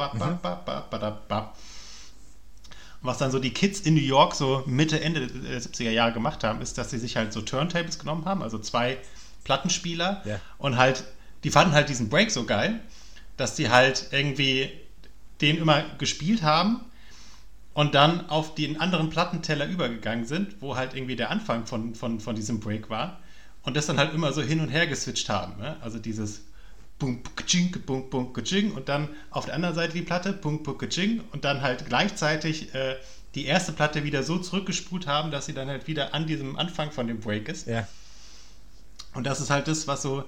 Und 3.00 3.08
was 3.08 3.18
dann 3.18 3.30
so 3.30 3.38
die 3.38 3.52
Kids 3.52 3.80
in 3.80 3.94
New 3.94 4.00
York 4.00 4.34
so 4.34 4.62
Mitte, 4.66 5.00
Ende 5.00 5.26
der 5.26 5.60
70er 5.60 5.90
Jahre 5.90 6.12
gemacht 6.12 6.44
haben, 6.44 6.60
ist, 6.62 6.78
dass 6.78 6.90
sie 6.90 6.98
sich 6.98 7.16
halt 7.16 7.32
so 7.32 7.42
Turntables 7.42 7.98
genommen 7.98 8.24
haben, 8.26 8.42
also 8.42 8.58
zwei 8.58 8.98
Plattenspieler 9.44 10.22
Ja. 10.24 10.40
und 10.58 10.76
halt, 10.76 11.04
die 11.44 11.50
fanden 11.50 11.74
halt 11.74 11.88
diesen 11.88 12.08
Break 12.08 12.30
so 12.30 12.44
geil, 12.44 12.80
dass 13.36 13.54
die 13.54 13.70
halt 13.70 14.08
irgendwie 14.10 14.70
den 15.40 15.58
immer 15.58 15.84
gespielt 15.98 16.42
haben 16.42 16.80
und 17.74 17.94
dann 17.94 18.28
auf 18.30 18.54
den 18.54 18.80
anderen 18.80 19.10
Plattenteller 19.10 19.66
übergegangen 19.66 20.24
sind, 20.24 20.60
wo 20.60 20.76
halt 20.76 20.94
irgendwie 20.94 21.16
der 21.16 21.30
Anfang 21.30 21.66
von, 21.66 21.94
von, 21.94 22.20
von 22.20 22.34
diesem 22.34 22.60
Break 22.60 22.88
war 22.88 23.20
und 23.62 23.76
das 23.76 23.86
dann 23.86 23.98
halt 23.98 24.14
immer 24.14 24.32
so 24.32 24.42
hin 24.42 24.60
und 24.60 24.68
her 24.68 24.86
geswitcht 24.86 25.28
haben. 25.28 25.60
Ne? 25.60 25.76
Also 25.80 25.98
dieses 25.98 26.42
Bum, 26.98 27.22
Pukaching, 27.22 27.72
Bum, 27.84 28.08
Bum, 28.08 28.32
Kaching 28.32 28.72
und 28.72 28.88
dann 28.88 29.08
auf 29.30 29.46
der 29.46 29.54
anderen 29.54 29.74
Seite 29.74 29.94
die 29.94 30.02
Platte, 30.02 30.32
Bum, 30.32 30.62
Pukaching 30.62 31.22
und 31.32 31.44
dann 31.44 31.60
halt 31.60 31.86
gleichzeitig 31.86 32.74
äh, 32.74 32.96
die 33.34 33.46
erste 33.46 33.72
Platte 33.72 34.04
wieder 34.04 34.22
so 34.22 34.38
zurückgespult 34.38 35.08
haben, 35.08 35.32
dass 35.32 35.46
sie 35.46 35.54
dann 35.54 35.68
halt 35.68 35.88
wieder 35.88 36.14
an 36.14 36.26
diesem 36.26 36.56
Anfang 36.56 36.92
von 36.92 37.08
dem 37.08 37.18
Break 37.18 37.48
ist. 37.48 37.66
Ja. 37.66 37.88
Und 39.12 39.24
das 39.24 39.40
ist 39.40 39.50
halt 39.50 39.66
das, 39.66 39.88
was 39.88 40.02
so, 40.02 40.24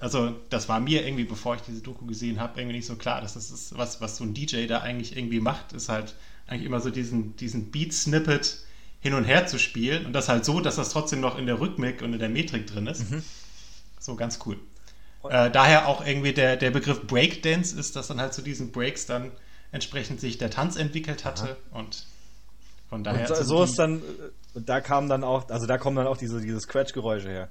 also 0.00 0.34
das 0.50 0.68
war 0.68 0.80
mir 0.80 1.04
irgendwie, 1.06 1.24
bevor 1.24 1.56
ich 1.56 1.62
diese 1.62 1.82
Doku 1.82 2.06
gesehen 2.06 2.40
habe, 2.40 2.60
irgendwie 2.60 2.76
nicht 2.76 2.86
so 2.86 2.96
klar, 2.96 3.20
dass 3.20 3.34
das 3.34 3.50
ist, 3.50 3.76
was, 3.76 4.00
was 4.00 4.16
so 4.16 4.24
ein 4.24 4.34
DJ 4.34 4.66
da 4.66 4.80
eigentlich 4.80 5.16
irgendwie 5.16 5.40
macht, 5.40 5.72
ist 5.72 5.88
halt 5.88 6.14
eigentlich 6.46 6.66
immer 6.66 6.80
so 6.80 6.90
diesen, 6.90 7.36
diesen 7.36 7.70
Beat-Snippet 7.70 8.64
hin 9.00 9.14
und 9.14 9.24
her 9.24 9.46
zu 9.46 9.58
spielen 9.58 10.06
und 10.06 10.12
das 10.12 10.28
halt 10.28 10.44
so, 10.44 10.60
dass 10.60 10.76
das 10.76 10.90
trotzdem 10.90 11.20
noch 11.20 11.38
in 11.38 11.46
der 11.46 11.60
Rhythmik 11.60 12.02
und 12.02 12.12
in 12.12 12.18
der 12.18 12.28
Metrik 12.28 12.66
drin 12.66 12.86
ist. 12.86 13.04
So 14.00 14.14
ganz 14.16 14.38
cool. 14.46 14.58
Äh, 15.28 15.50
daher 15.50 15.88
auch 15.88 16.04
irgendwie 16.04 16.32
der, 16.32 16.56
der 16.56 16.70
Begriff 16.70 17.06
Breakdance 17.06 17.78
ist, 17.78 17.96
dass 17.96 18.06
dann 18.06 18.20
halt 18.20 18.32
zu 18.32 18.42
diesen 18.42 18.70
Breaks 18.70 19.06
dann 19.06 19.32
entsprechend 19.72 20.20
sich 20.20 20.38
der 20.38 20.50
Tanz 20.50 20.76
entwickelt 20.76 21.24
hatte 21.24 21.56
und 21.72 22.06
von 22.88 23.04
daher. 23.04 23.22
Und 23.22 23.28
so, 23.28 23.34
also 23.34 23.56
so 23.56 23.64
ist 23.64 23.78
dann, 23.78 23.98
äh, 23.98 24.04
und 24.54 24.68
da 24.68 24.80
kam 24.80 25.08
dann 25.08 25.24
auch, 25.24 25.48
also 25.50 25.66
da 25.66 25.76
kommen 25.76 25.96
dann 25.96 26.06
auch 26.06 26.16
diese, 26.16 26.40
diese 26.40 26.60
Scratch-Geräusche 26.60 27.28
her. 27.28 27.48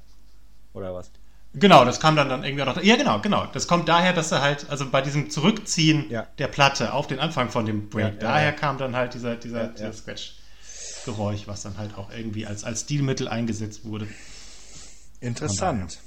Oder 0.74 0.94
was? 0.94 1.12
Genau, 1.60 1.86
das 1.86 2.00
kam 2.00 2.16
dann, 2.16 2.30
dann 2.30 2.44
irgendwie 2.44 2.64
auch 2.64 2.76
noch. 2.76 2.84
Ja, 2.84 2.96
genau, 2.98 3.20
genau. 3.20 3.46
Das 3.48 3.68
kommt 3.68 3.88
daher, 3.90 4.14
dass 4.14 4.32
er 4.32 4.42
halt, 4.42 4.70
also 4.70 4.90
bei 4.90 5.02
diesem 5.02 5.30
Zurückziehen 5.30 6.10
Ja. 6.10 6.28
der 6.38 6.48
Platte 6.48 6.94
auf 6.94 7.08
den 7.08 7.20
Anfang 7.20 7.50
von 7.50 7.66
dem 7.66 7.90
Break, 7.90 8.16
Ja, 8.16 8.20
daher 8.20 8.46
ja. 8.48 8.52
kam 8.52 8.78
dann 8.78 8.96
halt 8.96 9.14
dieser, 9.14 9.36
dieser, 9.36 9.64
Ja, 9.64 9.68
dieser 9.70 9.86
ja. 9.86 9.94
Scratch-Geräusch, 9.94 11.48
was 11.48 11.64
dann 11.64 11.78
halt 11.78 11.98
auch 11.98 12.12
irgendwie 12.12 12.46
als, 12.46 12.64
als 12.64 12.82
Stilmittel 12.82 13.28
eingesetzt 13.28 13.86
wurde. 13.86 14.08
Interessant. 15.20 16.00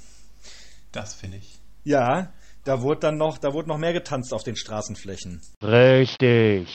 Das 0.91 1.13
finde 1.15 1.37
ich. 1.37 1.59
Ja, 1.83 2.31
da 2.63 2.81
wurde 2.81 3.01
dann 3.01 3.17
noch, 3.17 3.37
da 3.37 3.53
wurde 3.53 3.67
noch 3.67 3.77
mehr 3.77 3.93
getanzt 3.93 4.33
auf 4.33 4.43
den 4.43 4.55
Straßenflächen. 4.55 5.41
Richtig. 5.63 6.69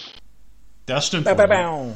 Das 0.87 1.07
stimmt. 1.07 1.25
Ba, 1.25 1.35
ba, 1.35 1.47
ba. 1.47 1.95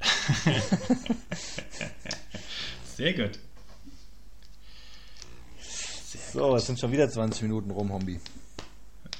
Sehr 2.96 3.12
gut. 3.14 3.38
So, 6.32 6.54
es 6.54 6.66
sind 6.66 6.78
schon 6.78 6.92
wieder 6.92 7.08
20 7.08 7.42
Minuten 7.42 7.70
rum, 7.70 7.92
Hombi. 7.92 8.20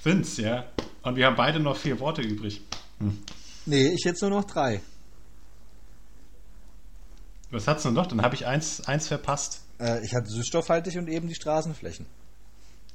Sind's, 0.02 0.36
ja. 0.36 0.66
Und 1.02 1.16
wir 1.16 1.26
haben 1.26 1.36
beide 1.36 1.58
noch 1.58 1.76
vier 1.76 1.98
Worte 1.98 2.22
übrig. 2.22 2.62
Nee, 3.66 3.88
ich 3.88 4.04
jetzt 4.04 4.20
nur 4.22 4.30
noch 4.30 4.44
drei. 4.44 4.80
Was 7.50 7.66
hat's 7.66 7.82
denn 7.82 7.94
noch? 7.94 8.06
Dann 8.06 8.22
habe 8.22 8.34
ich 8.34 8.46
eins, 8.46 8.86
eins 8.86 9.08
verpasst. 9.08 9.62
Äh, 9.80 10.04
ich 10.04 10.14
hatte 10.14 10.28
süßstoffhaltig 10.28 10.98
und 10.98 11.08
eben 11.08 11.26
die 11.28 11.34
Straßenflächen. 11.34 12.06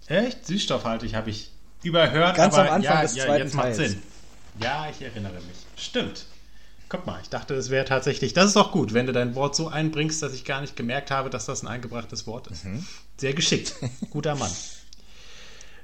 Echt? 0.07 0.45
Süßstoffhaltig 0.45 1.15
habe 1.15 1.29
ich 1.29 1.51
überhört. 1.83 2.37
Ganz 2.37 2.53
aber 2.53 2.69
am 2.69 2.75
Anfang 2.75 2.95
ja, 2.95 3.01
des 3.01 3.15
ja, 3.15 3.25
zweiten 3.25 3.43
jetzt 3.43 3.53
macht 3.53 3.65
Teils. 3.65 3.77
Sinn. 3.77 4.01
Ja, 4.61 4.87
ich 4.89 5.01
erinnere 5.01 5.33
mich. 5.33 5.65
Stimmt. 5.75 6.25
Guck 6.87 7.05
mal, 7.05 7.19
ich 7.21 7.29
dachte, 7.29 7.55
es 7.55 7.69
wäre 7.69 7.85
tatsächlich. 7.85 8.33
Das 8.33 8.45
ist 8.45 8.55
doch 8.55 8.71
gut, 8.71 8.93
wenn 8.93 9.07
du 9.07 9.11
dein 9.11 9.35
Wort 9.35 9.55
so 9.55 9.67
einbringst, 9.67 10.21
dass 10.21 10.33
ich 10.33 10.45
gar 10.45 10.61
nicht 10.61 10.75
gemerkt 10.75 11.11
habe, 11.11 11.29
dass 11.29 11.45
das 11.45 11.63
ein 11.63 11.67
eingebrachtes 11.67 12.27
Wort 12.27 12.47
ist. 12.47 12.63
Mhm. 12.63 12.85
Sehr 13.17 13.33
geschickt. 13.33 13.75
Guter 14.09 14.35
Mann. 14.35 14.51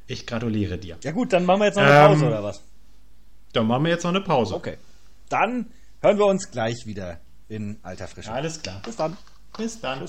Ich 0.08 0.28
gratuliere 0.28 0.78
dir. 0.78 0.98
Ja 1.04 1.12
gut, 1.12 1.32
dann 1.34 1.46
machen 1.46 1.62
wir 1.62 1.66
jetzt 1.68 1.76
noch 1.76 1.84
eine 1.84 1.92
Ähm, 1.94 2.08
Pause 2.14 2.28
oder 2.28 2.44
was? 2.44 2.62
Dann 3.54 3.68
machen 3.68 3.84
wir 3.86 3.92
jetzt 3.92 4.04
noch 4.04 4.12
eine 4.12 4.22
Pause. 4.22 4.56
Okay. 4.56 4.78
Dann 5.30 5.68
hören 6.02 6.18
wir 6.18 6.26
uns 6.26 6.52
gleich 6.52 6.86
wieder 6.86 7.20
in 7.48 7.80
alter 7.84 8.08
Frische. 8.08 8.32
Alles 8.32 8.62
klar. 8.62 8.82
Bis 8.84 8.96
dann. 8.96 9.18
Bis 9.58 9.80
dann. 9.80 10.08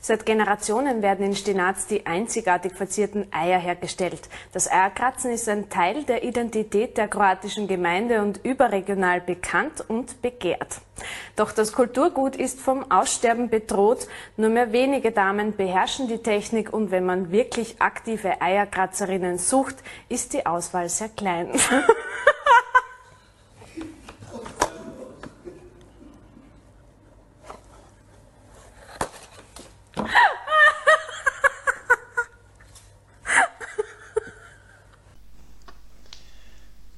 Seit 0.00 0.24
Generationen 0.24 1.02
werden 1.02 1.26
in 1.26 1.34
Stinaz 1.34 1.86
die 1.86 2.06
einzigartig 2.06 2.72
verzierten 2.74 3.26
Eier 3.32 3.58
hergestellt. 3.58 4.20
Das 4.52 4.70
Eierkratzen 4.70 5.32
ist 5.32 5.48
ein 5.48 5.68
Teil 5.68 6.04
der 6.04 6.22
Identität 6.22 6.96
der 6.96 7.08
kroatischen 7.08 7.66
Gemeinde 7.66 8.22
und 8.22 8.44
überregional 8.44 9.20
bekannt 9.20 9.84
und 9.88 10.22
begehrt. 10.22 10.80
Doch 11.36 11.52
das 11.52 11.72
Kulturgut 11.72 12.36
ist 12.36 12.60
vom 12.60 12.90
Aussterben 12.90 13.50
bedroht. 13.50 14.08
Nur 14.36 14.50
mehr 14.50 14.72
wenige 14.72 15.12
Damen 15.12 15.56
beherrschen 15.56 16.08
die 16.08 16.22
Technik 16.22 16.72
und 16.72 16.90
wenn 16.90 17.04
man 17.04 17.30
wirklich 17.30 17.80
aktive 17.80 18.40
Eierkratzerinnen 18.40 19.38
sucht, 19.38 19.76
ist 20.08 20.32
die 20.32 20.46
Auswahl 20.46 20.88
sehr 20.88 21.08
klein. 21.08 21.50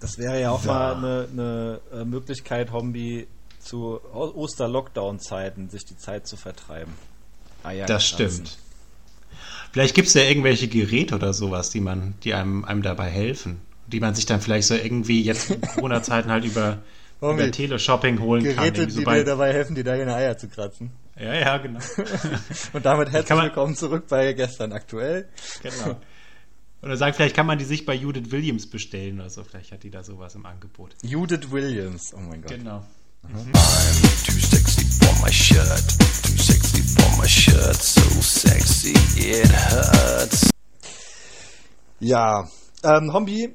Das 0.00 0.16
wäre 0.18 0.40
ja 0.40 0.50
auch 0.50 0.62
So. 0.62 0.68
mal 0.68 0.94
eine, 0.96 1.28
eine 1.30 1.80
äh, 1.92 2.04
Möglichkeit, 2.04 2.72
Hombi 2.72 3.28
zu 3.60 4.00
Oster-Lockdown-Zeiten 4.12 5.68
sich 5.68 5.84
die 5.84 5.96
Zeit 5.96 6.26
zu 6.26 6.36
vertreiben. 6.36 6.92
Eier 7.62 7.86
Das 7.86 8.08
kratzen. 8.08 8.46
stimmt. 8.46 8.58
Vielleicht 9.72 9.94
gibt 9.94 10.08
es 10.08 10.14
ja 10.14 10.22
irgendwelche 10.22 10.66
Geräte 10.68 11.14
oder 11.14 11.32
sowas, 11.34 11.70
die 11.70 11.80
man, 11.80 12.14
die 12.24 12.34
einem, 12.34 12.64
einem 12.64 12.82
dabei 12.82 13.08
helfen. 13.08 13.60
Die 13.86 14.00
man 14.00 14.14
sich 14.14 14.24
dann 14.26 14.40
vielleicht 14.40 14.66
so 14.68 14.74
irgendwie 14.74 15.22
jetzt 15.22 15.50
in 15.50 15.60
Corona-Zeiten 15.74 16.30
halt 16.30 16.44
über, 16.44 16.78
über 17.20 17.50
Teleshopping 17.50 18.18
holen 18.20 18.44
kann. 18.44 18.54
Geräte, 18.56 18.80
Irgendwie 18.82 19.04
so 19.04 19.10
die 19.10 19.16
dir 19.16 19.24
dabei 19.24 19.52
helfen, 19.52 19.74
dir 19.74 19.84
deine 19.84 20.14
Eier 20.14 20.36
zu 20.38 20.48
kratzen. 20.48 20.90
ja, 21.18 21.34
ja, 21.34 21.56
genau. 21.58 21.80
Und 22.72 22.84
damit 22.86 23.10
herzlich 23.10 23.26
Kann 23.28 23.36
man- 23.36 23.46
willkommen 23.46 23.76
zurück 23.76 24.04
bei 24.08 24.32
gestern 24.32 24.72
aktuell. 24.72 25.28
genau. 25.62 25.96
Oder 26.82 26.96
sagen, 26.96 27.12
vielleicht 27.14 27.36
kann 27.36 27.44
man 27.46 27.58
die 27.58 27.66
sich 27.66 27.84
bei 27.84 27.94
Judith 27.94 28.30
Williams 28.30 28.66
bestellen 28.70 29.20
oder 29.20 29.28
so. 29.28 29.44
Vielleicht 29.44 29.70
hat 29.72 29.82
die 29.82 29.90
da 29.90 30.02
sowas 30.02 30.34
im 30.34 30.46
Angebot. 30.46 30.94
Judith 31.02 31.50
Williams. 31.50 32.14
Oh 32.14 32.20
mein 32.20 32.40
Gott. 32.40 32.52
Genau. 32.52 32.82
Too 33.22 34.32
sexy 34.40 34.84
for 35.04 35.12
my 35.22 35.30
shirt. 35.30 35.84
Too 36.22 36.38
sexy 36.42 36.80
for 36.82 37.18
my 37.18 37.28
shirt. 37.28 37.76
So 37.76 38.00
sexy 38.22 38.94
it 39.18 39.46
hurts. 39.52 40.48
Ja. 42.00 42.48
Ähm, 42.82 43.12
Hombi, 43.12 43.54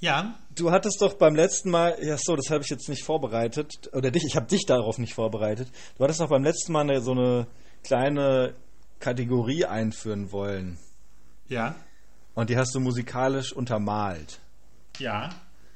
Ja, 0.00 0.34
du 0.58 0.70
hattest 0.70 1.00
doch 1.00 1.14
beim 1.14 1.34
letzten 1.34 1.70
Mal, 1.70 1.96
ja 2.02 2.16
so, 2.18 2.36
das 2.36 2.50
habe 2.50 2.62
ich 2.64 2.70
jetzt 2.70 2.88
nicht 2.88 3.04
vorbereitet, 3.04 3.90
oder 3.92 4.10
dich, 4.10 4.24
ich 4.26 4.36
habe 4.36 4.46
dich 4.46 4.66
darauf 4.66 4.98
nicht 4.98 5.14
vorbereitet. 5.14 5.68
Du 5.96 6.04
hattest 6.04 6.20
doch 6.20 6.28
beim 6.28 6.42
letzten 6.44 6.72
Mal 6.72 6.80
eine, 6.82 7.00
so 7.00 7.12
eine 7.12 7.46
kleine 7.84 8.54
Kategorie 9.00 9.64
einführen 9.64 10.32
wollen. 10.32 10.78
ja, 11.48 11.74
Und 12.34 12.50
die 12.50 12.56
hast 12.56 12.74
du 12.74 12.80
musikalisch 12.80 13.52
untermalt. 13.52 14.38
ja. 14.98 15.30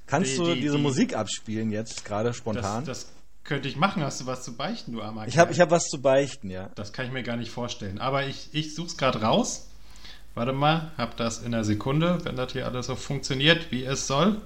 Kannst 0.06 0.32
Die- 0.32 0.36
du 0.36 0.54
die- 0.54 0.60
diese 0.60 0.76
die- 0.76 0.82
Musik 0.82 1.16
abspielen 1.16 1.70
jetzt, 1.70 2.04
gerade 2.04 2.28
Das, 2.30 2.36
spontan? 2.36 2.84
das 2.84 3.10
könnte 3.44 3.68
ich 3.68 3.76
machen. 3.76 4.02
Hast 4.02 4.20
du 4.20 4.26
was 4.26 4.42
zu 4.42 4.54
beichten, 4.56 4.92
du 4.92 5.00
armer 5.00 5.26
ich 5.26 5.38
habe 5.38 5.52
ich 5.52 5.60
hab 5.60 5.70
was 5.70 5.84
zu 5.88 6.02
beichten, 6.02 6.50
ja. 6.50 6.68
Das 6.74 6.92
kann 6.92 7.06
ich 7.06 7.12
mir 7.12 7.22
gar 7.22 7.36
nicht 7.36 7.50
vorstellen. 7.50 7.98
Aber 7.98 8.26
ich, 8.26 8.50
ich 8.52 8.74
suche 8.74 8.88
es 8.88 8.96
gerade 8.98 9.22
raus. 9.22 9.68
Warte 10.34 10.52
mal, 10.52 10.90
hab 10.98 11.16
das 11.16 11.38
in 11.40 11.54
einer 11.54 11.64
Sekunde, 11.64 12.18
wenn 12.24 12.36
das 12.36 12.52
hier 12.52 12.66
alles 12.66 12.86
so 12.86 12.96
funktioniert, 12.96 13.70
wie 13.70 13.84
es 13.84 14.06
soll. 14.06 14.42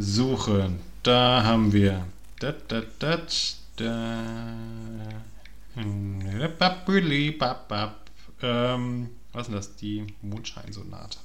Suchen. 0.00 0.80
Da 1.02 1.42
haben 1.44 1.72
wir. 1.72 2.06
Da, 2.38 2.52
da, 2.68 2.82
da, 2.98 3.18
da. 3.76 4.24
Hm. 5.74 6.20
Ähm, 8.42 9.10
was 9.32 9.48
ist 9.48 9.54
das? 9.54 9.76
Die 9.76 10.06
Mondscheinsonate. 10.22 11.18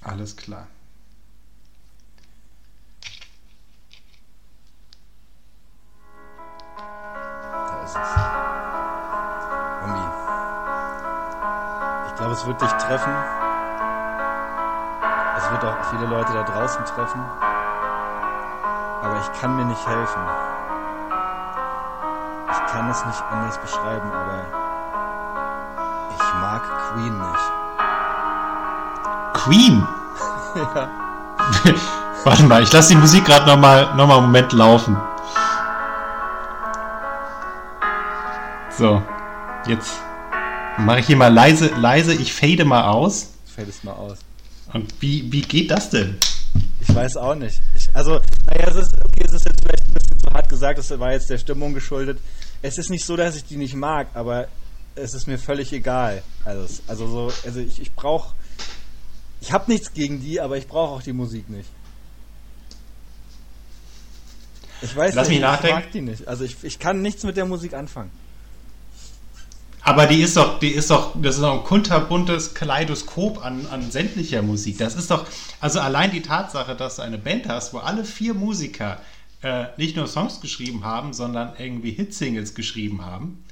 Alles 0.00 0.36
klar. 0.36 0.68
Da 7.68 7.82
ist 7.84 7.90
es. 7.90 8.16
Hombi. 9.82 10.06
Ich 12.08 12.14
glaube, 12.16 12.32
es 12.32 12.46
wird 12.46 12.60
dich 12.62 12.70
treffen. 12.70 13.41
Es 15.36 15.50
wird 15.50 15.64
auch 15.64 15.76
viele 15.90 16.06
Leute 16.06 16.32
da 16.32 16.42
draußen 16.42 16.84
treffen. 16.84 17.22
Aber 19.02 19.18
ich 19.20 19.40
kann 19.40 19.56
mir 19.56 19.64
nicht 19.64 19.86
helfen. 19.86 20.22
Ich 22.50 22.72
kann 22.72 22.90
es 22.90 23.04
nicht 23.04 23.22
anders 23.30 23.58
beschreiben, 23.58 24.10
aber 24.12 24.44
ich 26.10 26.34
mag 26.40 26.62
Queen 26.92 27.18
nicht. 27.18 27.52
Queen! 29.32 29.86
Ja. 30.54 30.88
Warte 32.24 32.44
mal, 32.44 32.62
ich 32.62 32.72
lasse 32.72 32.90
die 32.90 33.00
Musik 33.00 33.24
gerade 33.24 33.46
nochmal 33.46 33.94
noch 33.96 34.06
mal 34.06 34.18
einen 34.18 34.26
Moment 34.26 34.52
laufen. 34.52 34.96
So, 38.70 39.02
jetzt 39.66 39.98
mache 40.78 41.00
ich 41.00 41.06
hier 41.06 41.16
mal 41.16 41.32
leise, 41.32 41.68
leise, 41.76 42.14
ich 42.14 42.32
fade 42.32 42.64
mal 42.64 42.84
aus. 42.84 43.32
Fällt 43.54 43.68
es 43.68 43.82
mal 43.82 43.92
aus. 43.92 44.18
Und 44.72 44.94
wie, 45.00 45.30
wie 45.30 45.42
geht 45.42 45.70
das 45.70 45.90
denn? 45.90 46.16
Ich 46.80 46.94
weiß 46.94 47.16
auch 47.16 47.34
nicht. 47.34 47.60
Ich, 47.76 47.88
also, 47.92 48.20
naja, 48.46 48.68
es 48.68 48.74
ist, 48.76 48.94
okay, 49.04 49.24
es 49.26 49.32
ist 49.32 49.44
jetzt 49.44 49.60
vielleicht 49.62 49.86
ein 49.86 49.94
bisschen 49.94 50.18
zu 50.18 50.30
hart 50.32 50.48
gesagt, 50.48 50.78
das 50.78 50.98
war 50.98 51.12
jetzt 51.12 51.30
der 51.30 51.38
Stimmung 51.38 51.74
geschuldet. 51.74 52.18
Es 52.62 52.78
ist 52.78 52.90
nicht 52.90 53.04
so, 53.04 53.16
dass 53.16 53.36
ich 53.36 53.44
die 53.44 53.56
nicht 53.56 53.74
mag, 53.74 54.08
aber 54.14 54.48
es 54.94 55.14
ist 55.14 55.26
mir 55.26 55.38
völlig 55.38 55.72
egal. 55.72 56.22
Also, 56.44 56.82
also 56.86 57.06
so, 57.06 57.32
also 57.44 57.60
ich, 57.60 57.80
ich 57.80 57.92
brauche, 57.92 58.34
ich 59.40 59.52
habe 59.52 59.70
nichts 59.70 59.92
gegen 59.92 60.20
die, 60.20 60.40
aber 60.40 60.56
ich 60.56 60.66
brauche 60.66 60.92
auch 60.92 61.02
die 61.02 61.12
Musik 61.12 61.48
nicht. 61.48 61.68
Ich 64.80 64.96
weiß 64.96 65.14
Lass 65.14 65.28
nicht, 65.28 65.36
mich 65.36 65.42
nachdenken. 65.42 65.78
ich 65.78 65.84
mag 65.84 65.92
die 65.92 66.00
nicht. 66.00 66.28
Also 66.28 66.44
ich, 66.44 66.56
ich 66.62 66.78
kann 66.78 67.02
nichts 67.02 67.22
mit 67.22 67.36
der 67.36 67.46
Musik 67.46 67.74
anfangen. 67.74 68.10
Aber 69.84 70.06
die 70.06 70.22
ist 70.22 70.36
doch, 70.36 70.60
die 70.60 70.68
ist 70.68 70.90
doch, 70.90 71.12
das 71.20 71.36
ist 71.36 71.42
doch 71.42 71.58
ein 71.58 71.64
kunterbuntes 71.64 72.54
Kaleidoskop 72.54 73.44
an, 73.44 73.66
an 73.66 73.90
sämtlicher 73.90 74.40
Musik. 74.40 74.78
Das 74.78 74.94
ist 74.94 75.10
doch, 75.10 75.26
also 75.60 75.80
allein 75.80 76.12
die 76.12 76.22
Tatsache, 76.22 76.76
dass 76.76 76.96
du 76.96 77.02
eine 77.02 77.18
Band 77.18 77.48
hast, 77.48 77.74
wo 77.74 77.78
alle 77.78 78.04
vier 78.04 78.34
Musiker 78.34 79.00
äh, 79.42 79.66
nicht 79.76 79.96
nur 79.96 80.06
Songs 80.06 80.40
geschrieben 80.40 80.84
haben, 80.84 81.12
sondern 81.12 81.54
irgendwie 81.58 81.90
Hitsingles 81.90 82.54
geschrieben 82.54 83.04
haben, 83.04 83.44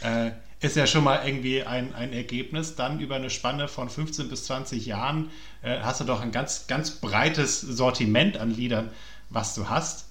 äh, 0.00 0.30
ist 0.60 0.76
ja 0.76 0.86
schon 0.86 1.02
mal 1.02 1.26
irgendwie 1.26 1.64
ein, 1.64 1.92
ein 1.92 2.12
Ergebnis. 2.12 2.76
Dann 2.76 3.00
über 3.00 3.16
eine 3.16 3.30
Spanne 3.30 3.66
von 3.66 3.88
15 3.88 4.28
bis 4.28 4.44
20 4.44 4.86
Jahren 4.86 5.30
äh, 5.62 5.80
hast 5.80 6.00
du 6.00 6.04
doch 6.04 6.20
ein 6.20 6.30
ganz, 6.30 6.68
ganz 6.68 6.92
breites 6.92 7.60
Sortiment 7.60 8.36
an 8.36 8.52
Liedern, 8.52 8.90
was 9.28 9.54
du 9.54 9.68
hast. 9.68 10.06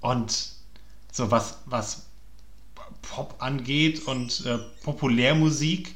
Und 0.00 0.50
so 1.12 1.30
was, 1.30 1.58
was 1.66 2.07
Pop 3.10 3.36
angeht 3.38 4.06
und 4.06 4.44
äh, 4.46 4.58
Populärmusik, 4.82 5.94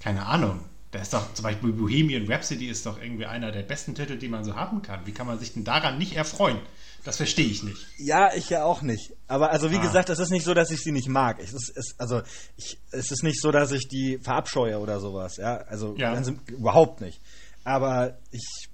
keine 0.00 0.26
Ahnung. 0.26 0.60
Da 0.90 1.00
ist 1.00 1.14
doch 1.14 1.32
zum 1.32 1.44
Beispiel 1.44 1.72
Bohemian 1.72 2.30
Rhapsody 2.30 2.68
ist 2.68 2.84
doch 2.84 3.00
irgendwie 3.00 3.24
einer 3.24 3.50
der 3.50 3.62
besten 3.62 3.94
Titel, 3.94 4.18
die 4.18 4.28
man 4.28 4.44
so 4.44 4.54
haben 4.56 4.82
kann. 4.82 5.06
Wie 5.06 5.12
kann 5.12 5.26
man 5.26 5.38
sich 5.38 5.54
denn 5.54 5.64
daran 5.64 5.96
nicht 5.96 6.16
erfreuen? 6.16 6.58
Das 7.04 7.16
verstehe 7.16 7.46
ich 7.46 7.62
nicht. 7.62 7.86
Ja, 7.98 8.32
ich 8.34 8.50
ja 8.50 8.64
auch 8.64 8.82
nicht. 8.82 9.12
Aber 9.26 9.50
also 9.50 9.70
wie 9.70 9.76
Ah. 9.78 9.82
gesagt, 9.82 10.10
es 10.10 10.18
ist 10.18 10.30
nicht 10.30 10.44
so, 10.44 10.52
dass 10.54 10.70
ich 10.70 10.80
sie 10.80 10.92
nicht 10.92 11.08
mag. 11.08 11.38
Es 11.40 11.52
ist, 11.52 11.72
es, 11.74 11.94
also 11.98 12.20
ich, 12.56 12.78
es 12.90 13.10
ist 13.10 13.22
nicht 13.22 13.40
so, 13.40 13.50
dass 13.50 13.72
ich 13.72 13.88
die 13.88 14.18
verabscheue 14.22 14.78
oder 14.78 15.00
sowas. 15.00 15.36
Ja, 15.38 15.56
also 15.56 15.94
Ja. 15.96 16.12
ganz 16.14 16.30
überhaupt 16.48 17.00
nicht. 17.00 17.20
Aber 17.64 18.18
ich, 18.30 18.68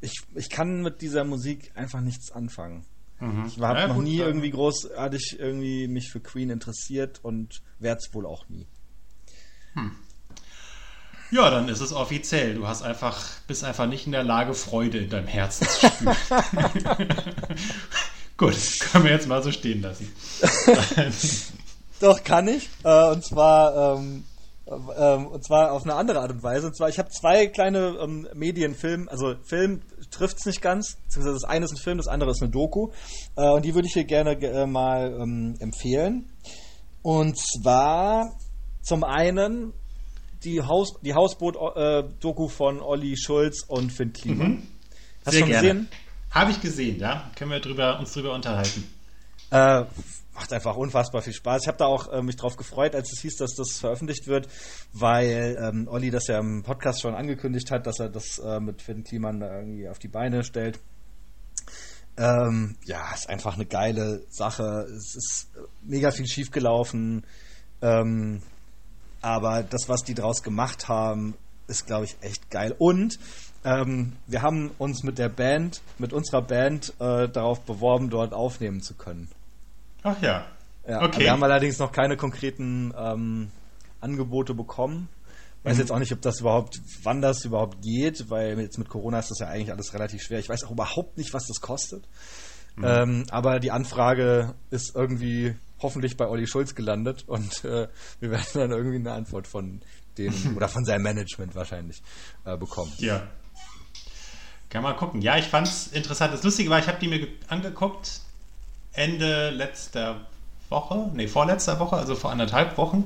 ich, 0.00 0.12
ich 0.34 0.50
kann 0.50 0.82
mit 0.82 1.00
dieser 1.02 1.24
Musik 1.24 1.70
einfach 1.74 2.00
nichts 2.00 2.32
anfangen. 2.32 2.84
Mhm. 3.22 3.46
Ich 3.46 3.60
habe 3.60 3.78
ja, 3.78 3.86
noch 3.86 3.94
gut, 3.94 4.04
nie 4.04 4.18
irgendwie 4.18 4.50
großartig 4.50 5.36
irgendwie 5.38 5.86
mich 5.86 6.10
für 6.10 6.18
Queen 6.18 6.50
interessiert 6.50 7.20
und 7.22 7.62
werde 7.78 8.00
es 8.04 8.12
wohl 8.12 8.26
auch 8.26 8.48
nie. 8.48 8.66
Hm. 9.74 9.92
Ja, 11.30 11.48
dann 11.48 11.68
ist 11.68 11.80
es 11.80 11.92
offiziell. 11.92 12.56
Du 12.56 12.66
hast 12.66 12.82
einfach, 12.82 13.24
bist 13.46 13.62
einfach 13.62 13.86
nicht 13.86 14.06
in 14.06 14.12
der 14.12 14.24
Lage, 14.24 14.54
Freude 14.54 14.98
in 14.98 15.08
deinem 15.08 15.28
Herzen 15.28 15.68
zu 15.68 15.86
spüren. 15.86 16.16
Gut, 18.36 18.56
können 18.90 19.04
wir 19.04 19.12
jetzt 19.12 19.28
mal 19.28 19.42
so 19.42 19.52
stehen 19.52 19.82
lassen. 19.82 20.12
Doch, 22.00 22.24
kann 22.24 22.48
ich. 22.48 22.68
Äh, 22.82 23.10
und 23.12 23.24
zwar, 23.24 23.96
ähm, 23.96 24.24
ähm, 24.66 25.26
und 25.26 25.44
zwar 25.44 25.72
auf 25.72 25.82
eine 25.84 25.94
andere 25.94 26.20
Art 26.20 26.30
und 26.30 26.42
Weise. 26.42 26.68
Und 26.68 26.76
zwar, 26.76 26.88
ich 26.88 26.98
habe 26.98 27.08
zwei 27.10 27.46
kleine 27.46 27.96
ähm, 28.00 28.28
Medienfilme, 28.34 29.10
also 29.10 29.34
Film 29.42 29.82
trifft 30.10 30.38
es 30.38 30.46
nicht 30.46 30.62
ganz. 30.62 30.98
Das 31.14 31.44
eine 31.44 31.64
ist 31.64 31.72
ein 31.72 31.82
Film, 31.82 31.98
das 31.98 32.06
andere 32.06 32.30
ist 32.30 32.42
eine 32.42 32.50
Doku. 32.50 32.90
Äh, 33.36 33.48
und 33.50 33.64
die 33.64 33.74
würde 33.74 33.88
ich 33.88 33.94
hier 33.94 34.04
gerne 34.04 34.32
äh, 34.40 34.66
mal 34.66 35.18
ähm, 35.20 35.56
empfehlen. 35.58 36.30
Und 37.02 37.36
zwar 37.38 38.36
zum 38.82 39.04
einen 39.04 39.72
die, 40.44 40.60
Haus, 40.60 40.94
die 41.02 41.14
Hausboot-Doku 41.14 42.46
äh, 42.46 42.48
von 42.48 42.80
Olli 42.80 43.16
Schulz 43.16 43.64
und 43.66 43.92
Finn 43.92 44.12
Kliman. 44.12 44.50
Mhm. 44.50 44.62
Hast 45.24 45.34
du 45.34 45.40
schon 45.40 45.48
gerne. 45.48 45.68
gesehen? 45.68 45.88
Habe 46.30 46.50
ich 46.50 46.60
gesehen, 46.60 46.98
ja. 46.98 47.30
Können 47.36 47.50
wir 47.50 47.60
drüber, 47.60 47.98
uns 47.98 48.12
drüber 48.12 48.32
unterhalten. 48.32 48.84
Äh, 49.52 49.84
macht 50.34 50.52
einfach 50.52 50.76
unfassbar 50.76 51.20
viel 51.20 51.34
Spaß. 51.34 51.62
Ich 51.62 51.68
habe 51.68 51.76
da 51.76 51.84
auch 51.84 52.10
äh, 52.10 52.22
mich 52.22 52.36
drauf 52.36 52.56
gefreut, 52.56 52.94
als 52.94 53.12
es 53.12 53.20
hieß, 53.20 53.36
dass 53.36 53.54
das 53.54 53.78
veröffentlicht 53.78 54.26
wird, 54.26 54.48
weil 54.94 55.58
ähm, 55.62 55.88
Olli 55.88 56.10
das 56.10 56.26
ja 56.26 56.38
im 56.38 56.62
Podcast 56.62 57.02
schon 57.02 57.14
angekündigt 57.14 57.70
hat, 57.70 57.86
dass 57.86 58.00
er 58.00 58.08
das 58.08 58.38
äh, 58.38 58.60
mit 58.60 58.80
Finn 58.80 59.04
Kliman 59.04 59.42
irgendwie 59.42 59.88
auf 59.88 59.98
die 59.98 60.08
Beine 60.08 60.42
stellt. 60.42 60.80
Ähm, 62.16 62.76
ja, 62.84 63.12
ist 63.12 63.28
einfach 63.28 63.54
eine 63.56 63.66
geile 63.66 64.24
Sache. 64.30 64.86
Es 64.96 65.14
ist 65.14 65.50
mega 65.82 66.10
viel 66.10 66.26
schiefgelaufen. 66.26 67.24
Ähm, 67.82 68.42
aber 69.20 69.62
das, 69.62 69.88
was 69.88 70.02
die 70.02 70.14
draus 70.14 70.42
gemacht 70.42 70.88
haben, 70.88 71.34
ist, 71.68 71.86
glaube 71.86 72.06
ich, 72.06 72.16
echt 72.22 72.50
geil. 72.50 72.74
Und 72.78 73.18
ähm, 73.64 74.14
wir 74.26 74.42
haben 74.42 74.72
uns 74.78 75.02
mit 75.04 75.18
der 75.18 75.28
Band, 75.28 75.82
mit 75.98 76.12
unserer 76.12 76.42
Band 76.42 76.94
äh, 76.98 77.28
darauf 77.28 77.60
beworben, 77.60 78.10
dort 78.10 78.32
aufnehmen 78.34 78.82
zu 78.82 78.94
können. 78.94 79.28
Ach 80.02 80.20
ja. 80.20 80.46
ja 80.86 81.02
okay. 81.02 81.20
Wir 81.20 81.32
haben 81.32 81.42
allerdings 81.42 81.78
noch 81.78 81.92
keine 81.92 82.16
konkreten 82.16 82.92
ähm, 82.96 83.50
Angebote 84.00 84.54
bekommen. 84.54 85.08
Weiß 85.62 85.74
mhm. 85.74 85.80
jetzt 85.80 85.92
auch 85.92 85.98
nicht, 85.98 86.12
ob 86.12 86.20
das 86.20 86.40
überhaupt, 86.40 86.80
wann 87.04 87.22
das 87.22 87.44
überhaupt 87.44 87.82
geht, 87.82 88.28
weil 88.30 88.58
jetzt 88.58 88.78
mit 88.78 88.88
Corona 88.88 89.20
ist 89.20 89.30
das 89.30 89.38
ja 89.38 89.46
eigentlich 89.46 89.70
alles 89.70 89.94
relativ 89.94 90.22
schwer. 90.22 90.40
Ich 90.40 90.48
weiß 90.48 90.64
auch 90.64 90.72
überhaupt 90.72 91.18
nicht, 91.18 91.32
was 91.32 91.46
das 91.46 91.60
kostet. 91.60 92.04
Mhm. 92.76 92.84
Ähm, 92.84 93.24
aber 93.30 93.60
die 93.60 93.70
Anfrage 93.70 94.54
ist 94.70 94.94
irgendwie 94.96 95.54
hoffentlich 95.80 96.16
bei 96.16 96.26
Olli 96.26 96.46
Schulz 96.46 96.74
gelandet 96.74 97.24
und 97.26 97.64
äh, 97.64 97.88
wir 98.20 98.30
werden 98.30 98.46
dann 98.54 98.70
irgendwie 98.70 98.96
eine 98.96 99.12
Antwort 99.12 99.46
von 99.46 99.82
dem 100.18 100.32
oder 100.56 100.68
von 100.68 100.84
seinem 100.84 101.02
Management 101.02 101.54
wahrscheinlich 101.54 102.02
äh, 102.44 102.56
bekommen. 102.56 102.92
Ja. 102.98 103.28
Kann 104.68 104.82
mal 104.82 104.94
gucken. 104.94 105.20
Ja, 105.20 105.36
ich 105.36 105.46
fand 105.46 105.68
es 105.68 105.88
interessant. 105.88 106.32
Das 106.32 106.42
Lustige 106.42 106.70
war, 106.70 106.78
ich 106.78 106.88
habe 106.88 106.98
die 106.98 107.08
mir 107.08 107.28
angeguckt 107.48 108.22
Ende 108.92 109.50
letzter 109.50 110.20
Woche, 110.68 111.10
nee, 111.14 111.28
vorletzter 111.28 111.78
Woche, 111.80 111.96
also 111.96 112.14
vor 112.14 112.30
anderthalb 112.30 112.76
Wochen. 112.78 113.04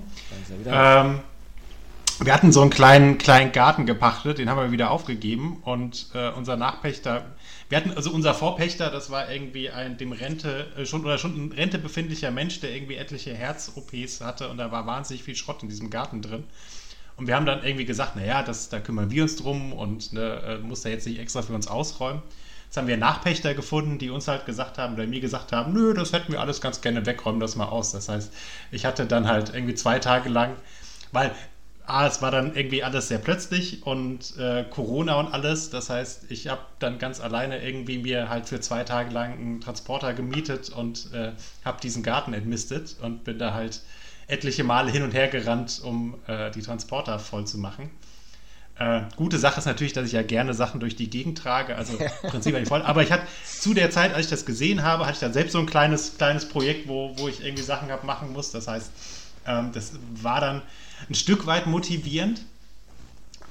Ähm, 0.66 1.20
wir 2.20 2.32
hatten 2.32 2.52
so 2.52 2.62
einen 2.62 2.70
kleinen, 2.70 3.18
kleinen 3.18 3.52
Garten 3.52 3.86
gepachtet, 3.86 4.38
den 4.38 4.48
haben 4.48 4.58
wir 4.58 4.70
wieder 4.70 4.90
aufgegeben 4.90 5.60
und 5.64 6.06
äh, 6.14 6.30
unser 6.30 6.56
Nachpächter 6.56 7.24
wir 7.68 7.78
hatten 7.78 7.92
also 7.92 8.12
unser 8.12 8.32
Vorpächter, 8.32 8.90
das 8.90 9.10
war 9.10 9.30
irgendwie 9.30 9.70
ein 9.70 9.98
dem 9.98 10.12
Rente 10.12 10.68
äh, 10.76 10.86
schon 10.86 11.04
oder 11.04 11.18
schon 11.18 11.34
ein 11.34 11.52
Rente 11.52 11.78
befindlicher 11.78 12.30
Mensch, 12.30 12.60
der 12.60 12.74
irgendwie 12.74 12.94
etliche 12.94 13.34
Herz-OPs 13.34 14.20
hatte 14.20 14.48
und 14.48 14.58
da 14.58 14.70
war 14.70 14.86
wahnsinnig 14.86 15.24
viel 15.24 15.34
Schrott 15.34 15.62
in 15.62 15.68
diesem 15.68 15.90
Garten 15.90 16.22
drin. 16.22 16.44
Und 17.16 17.26
wir 17.26 17.34
haben 17.34 17.46
dann 17.46 17.64
irgendwie 17.64 17.86
gesagt, 17.86 18.14
naja, 18.14 18.42
das, 18.42 18.68
da 18.68 18.78
kümmern 18.78 19.10
wir 19.10 19.22
uns 19.22 19.36
drum 19.36 19.72
und 19.72 20.12
ne, 20.12 20.42
äh, 20.46 20.58
muss 20.58 20.82
da 20.82 20.90
jetzt 20.90 21.06
nicht 21.06 21.18
extra 21.18 21.42
für 21.42 21.54
uns 21.54 21.66
ausräumen. 21.66 22.22
Jetzt 22.66 22.76
haben 22.76 22.88
wir 22.88 22.96
Nachpächter 22.96 23.54
gefunden, 23.54 23.98
die 23.98 24.10
uns 24.10 24.28
halt 24.28 24.44
gesagt 24.44 24.78
haben, 24.78 24.94
oder 24.94 25.06
mir 25.06 25.20
gesagt 25.20 25.52
haben, 25.52 25.72
nö, 25.72 25.94
das 25.94 26.12
hätten 26.12 26.32
wir 26.32 26.40
alles 26.40 26.60
ganz 26.60 26.80
gerne 26.80 27.06
wegräumen, 27.06 27.40
das 27.40 27.56
mal 27.56 27.66
aus. 27.66 27.92
Das 27.92 28.08
heißt, 28.08 28.32
ich 28.70 28.84
hatte 28.84 29.06
dann 29.06 29.26
halt 29.26 29.54
irgendwie 29.54 29.74
zwei 29.74 29.98
Tage 29.98 30.28
lang, 30.28 30.56
weil 31.12 31.32
ah, 31.86 32.06
es 32.06 32.20
war 32.20 32.30
dann 32.30 32.54
irgendwie 32.54 32.82
alles 32.82 33.08
sehr 33.08 33.18
plötzlich 33.18 33.86
und 33.86 34.36
äh, 34.38 34.64
Corona 34.64 35.18
und 35.18 35.32
alles. 35.32 35.70
Das 35.70 35.88
heißt, 35.88 36.30
ich 36.30 36.48
habe 36.48 36.60
dann 36.78 36.98
ganz 36.98 37.20
alleine 37.20 37.62
irgendwie 37.62 37.98
mir 37.98 38.28
halt 38.28 38.48
für 38.48 38.60
zwei 38.60 38.84
Tage 38.84 39.10
lang 39.10 39.32
einen 39.34 39.60
Transporter 39.60 40.12
gemietet 40.12 40.70
und 40.70 41.12
äh, 41.12 41.32
habe 41.64 41.80
diesen 41.80 42.02
Garten 42.02 42.32
entmistet 42.34 42.96
und 43.00 43.24
bin 43.24 43.38
da 43.38 43.54
halt 43.54 43.82
etliche 44.26 44.64
Male 44.64 44.90
hin 44.90 45.02
und 45.02 45.14
her 45.14 45.28
gerannt, 45.28 45.80
um 45.82 46.16
äh, 46.26 46.50
die 46.50 46.62
Transporter 46.62 47.18
voll 47.18 47.46
zu 47.46 47.58
machen. 47.58 47.90
Äh, 48.78 49.02
gute 49.16 49.38
Sache 49.38 49.58
ist 49.58 49.64
natürlich, 49.64 49.94
dass 49.94 50.06
ich 50.06 50.12
ja 50.12 50.22
gerne 50.22 50.52
Sachen 50.52 50.80
durch 50.80 50.96
die 50.96 51.08
Gegend 51.08 51.38
trage, 51.38 51.76
also 51.76 51.96
im 51.96 52.30
Prinzip 52.30 52.54
eigentlich 52.54 52.68
voll. 52.68 52.82
Aber 52.82 53.02
ich 53.02 53.10
hatte 53.10 53.26
zu 53.44 53.72
der 53.72 53.90
Zeit, 53.90 54.12
als 54.12 54.26
ich 54.26 54.30
das 54.30 54.44
gesehen 54.44 54.82
habe, 54.82 55.04
hatte 55.04 55.14
ich 55.14 55.20
dann 55.20 55.32
selbst 55.32 55.52
so 55.52 55.58
ein 55.58 55.66
kleines, 55.66 56.18
kleines 56.18 56.48
Projekt, 56.48 56.86
wo, 56.86 57.16
wo 57.16 57.28
ich 57.28 57.42
irgendwie 57.42 57.62
Sachen 57.62 57.90
hab 57.90 58.04
machen 58.04 58.32
muss. 58.32 58.50
Das 58.50 58.68
heißt, 58.68 58.90
ähm, 59.46 59.70
das 59.72 59.92
war 60.20 60.40
dann 60.40 60.62
ein 61.08 61.14
Stück 61.14 61.46
weit 61.46 61.66
motivierend. 61.66 62.42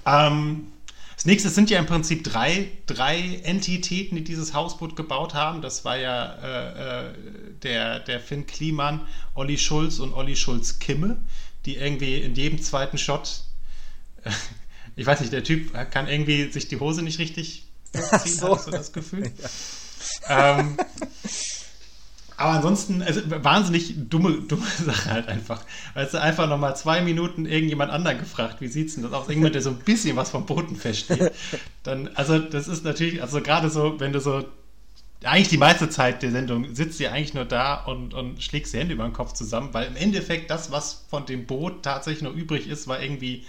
Ähm, 0.06 0.68
das 1.16 1.26
nächste 1.26 1.50
sind 1.50 1.72
ja 1.72 1.80
im 1.80 1.88
Prinzip 1.88 2.24
drei, 2.24 2.68
drei 2.86 3.40
Entitäten, 3.44 4.18
die 4.18 4.24
dieses 4.24 4.54
Hausboot 4.54 4.96
gebaut 4.96 5.34
haben. 5.34 5.62
Das 5.62 5.86
war 5.86 5.98
ja 5.98 6.36
äh, 6.36 7.08
äh, 7.08 7.14
der, 7.64 8.00
der 8.00 8.20
Finn 8.20 8.46
Kliman, 8.46 9.02
Olli 9.34 9.58
Schulz 9.58 10.00
und 10.00 10.14
Olli 10.14 10.36
Schulz-Kimme, 10.36 11.18
die 11.66 11.78
irgendwie 11.78 12.18
in 12.18 12.36
jedem 12.36 12.62
zweiten 12.62 13.00
Shot, 13.00 13.42
ich 14.96 15.06
weiß 15.06 15.20
nicht, 15.20 15.34
der 15.34 15.43
Typ 15.43 15.74
kann 15.91 16.08
irgendwie 16.08 16.52
sich 16.52 16.68
die 16.68 16.80
Hose 16.80 17.02
nicht 17.02 17.20
richtig 17.20 17.66
hochziehen, 17.96 18.36
so. 18.36 18.56
du 18.56 18.72
das 18.72 18.91
Gefühl? 18.91 19.32
Ja. 20.30 20.60
Ähm, 20.60 20.78
aber 22.38 22.52
ansonsten, 22.52 23.02
also 23.02 23.22
wahnsinnig 23.26 23.96
dumme, 24.10 24.41
dumme 24.41 24.66
Sache 24.86 25.10
halt 25.10 25.28
einfach. 25.28 25.62
Weißt 25.93 26.14
du, 26.14 26.22
einfach 26.22 26.50
nochmal 26.50 26.76
zwei 26.76 27.02
Minuten 27.02 27.46
irgendjemand 27.46 27.91
anderen 27.91 28.20
gefragt, 28.20 28.58
wie 28.60 28.68
sieht's 28.68 28.96
denn 28.96 29.04
das 29.04 29.14
aus? 29.14 29.24
Irgendjemand, 29.24 29.56
der 29.56 29.62
so 29.62 29.70
ein 29.70 29.78
bisschen 29.78 30.16
was 30.18 30.32
vom 30.32 30.46
Boden 30.46 30.76
versteht. 30.76 31.32
Dann, 31.84 32.10
also 32.16 32.38
das 32.39 32.68
ist 32.68 32.84
natürlich, 32.84 33.22
also 33.22 33.41
gerade 33.41 33.70
so, 33.70 34.00
wenn 34.00 34.12
du 34.12 34.20
so, 34.20 34.43
eigentlich 35.24 35.48
die 35.48 35.58
meiste 35.58 35.89
Zeit 35.89 36.22
der 36.24 36.32
Sendung 36.32 36.76
sitzt 36.76 37.00
ihr 37.00 37.12
eigentlich 37.12 37.34
nur 37.34 37.46
da 37.46 37.76
und, 37.86 38.14
und 38.14 38.43
schlägst 38.43 38.74
die 38.74 38.80
Hände 38.80 38.93
über 38.93 39.06
den 39.06 39.14
Kopf 39.14 39.34
zusammen, 39.34 39.70
weil 39.72 39.88
im 39.88 39.96
Endeffekt 39.96 40.52
das, 40.52 40.72
was 40.72 41.06
von 41.10 41.26
dem 41.26 41.46
Boot 41.46 41.84
tatsächlich 41.84 42.22
noch 42.22 42.36
übrig 42.36 42.68
ist, 42.68 42.88
war 42.88 43.02
irgendwie 43.02 43.46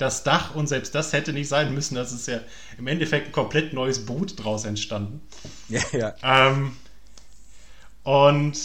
das 0.00 0.22
Dach 0.22 0.54
und 0.54 0.68
selbst 0.68 0.94
das 0.94 1.12
hätte 1.12 1.32
nicht 1.32 1.48
sein 1.48 1.74
müssen. 1.74 1.94
Das 1.94 2.12
ist 2.12 2.26
ja 2.26 2.40
im 2.78 2.86
Endeffekt 2.86 3.28
ein 3.28 3.32
komplett 3.32 3.72
neues 3.72 4.06
Boot 4.06 4.42
draus 4.42 4.64
entstanden. 4.64 5.20
Ja, 5.68 5.82
ja. 5.92 6.14
Ähm, 6.22 6.76
und 8.02 8.58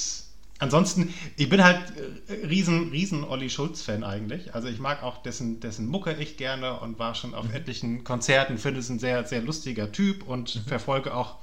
ansonsten, 0.60 1.14
ich 1.38 1.50
bin 1.50 1.64
halt 1.64 1.82
äh, 2.28 2.46
riesen, 2.46 2.90
riesen 2.90 3.24
Olli 3.24 3.50
Schulz-Fan 3.50 4.04
eigentlich. 4.04 4.56
Also 4.56 4.68
ich 4.68 4.80
mag 4.80 5.04
auch 5.04 5.22
dessen, 5.22 5.60
dessen 5.60 5.88
Mucke 5.88 6.16
echt 6.18 6.38
gerne 6.38 6.80
und 6.80 7.00
war 7.00 7.16
schon 7.16 7.36
auf 7.36 7.48
mhm. 7.48 7.56
etlichen 7.56 8.04
Konzerten, 8.04 8.58
finde 8.58 8.80
es 8.80 8.90
ein 8.90 9.00
sehr, 9.00 9.26
sehr 9.26 9.42
lustiger 9.42 9.92
Typ 9.92 10.28
und 10.28 10.56
mhm. 10.56 10.62
verfolge 10.62 11.14
auch 11.14 11.36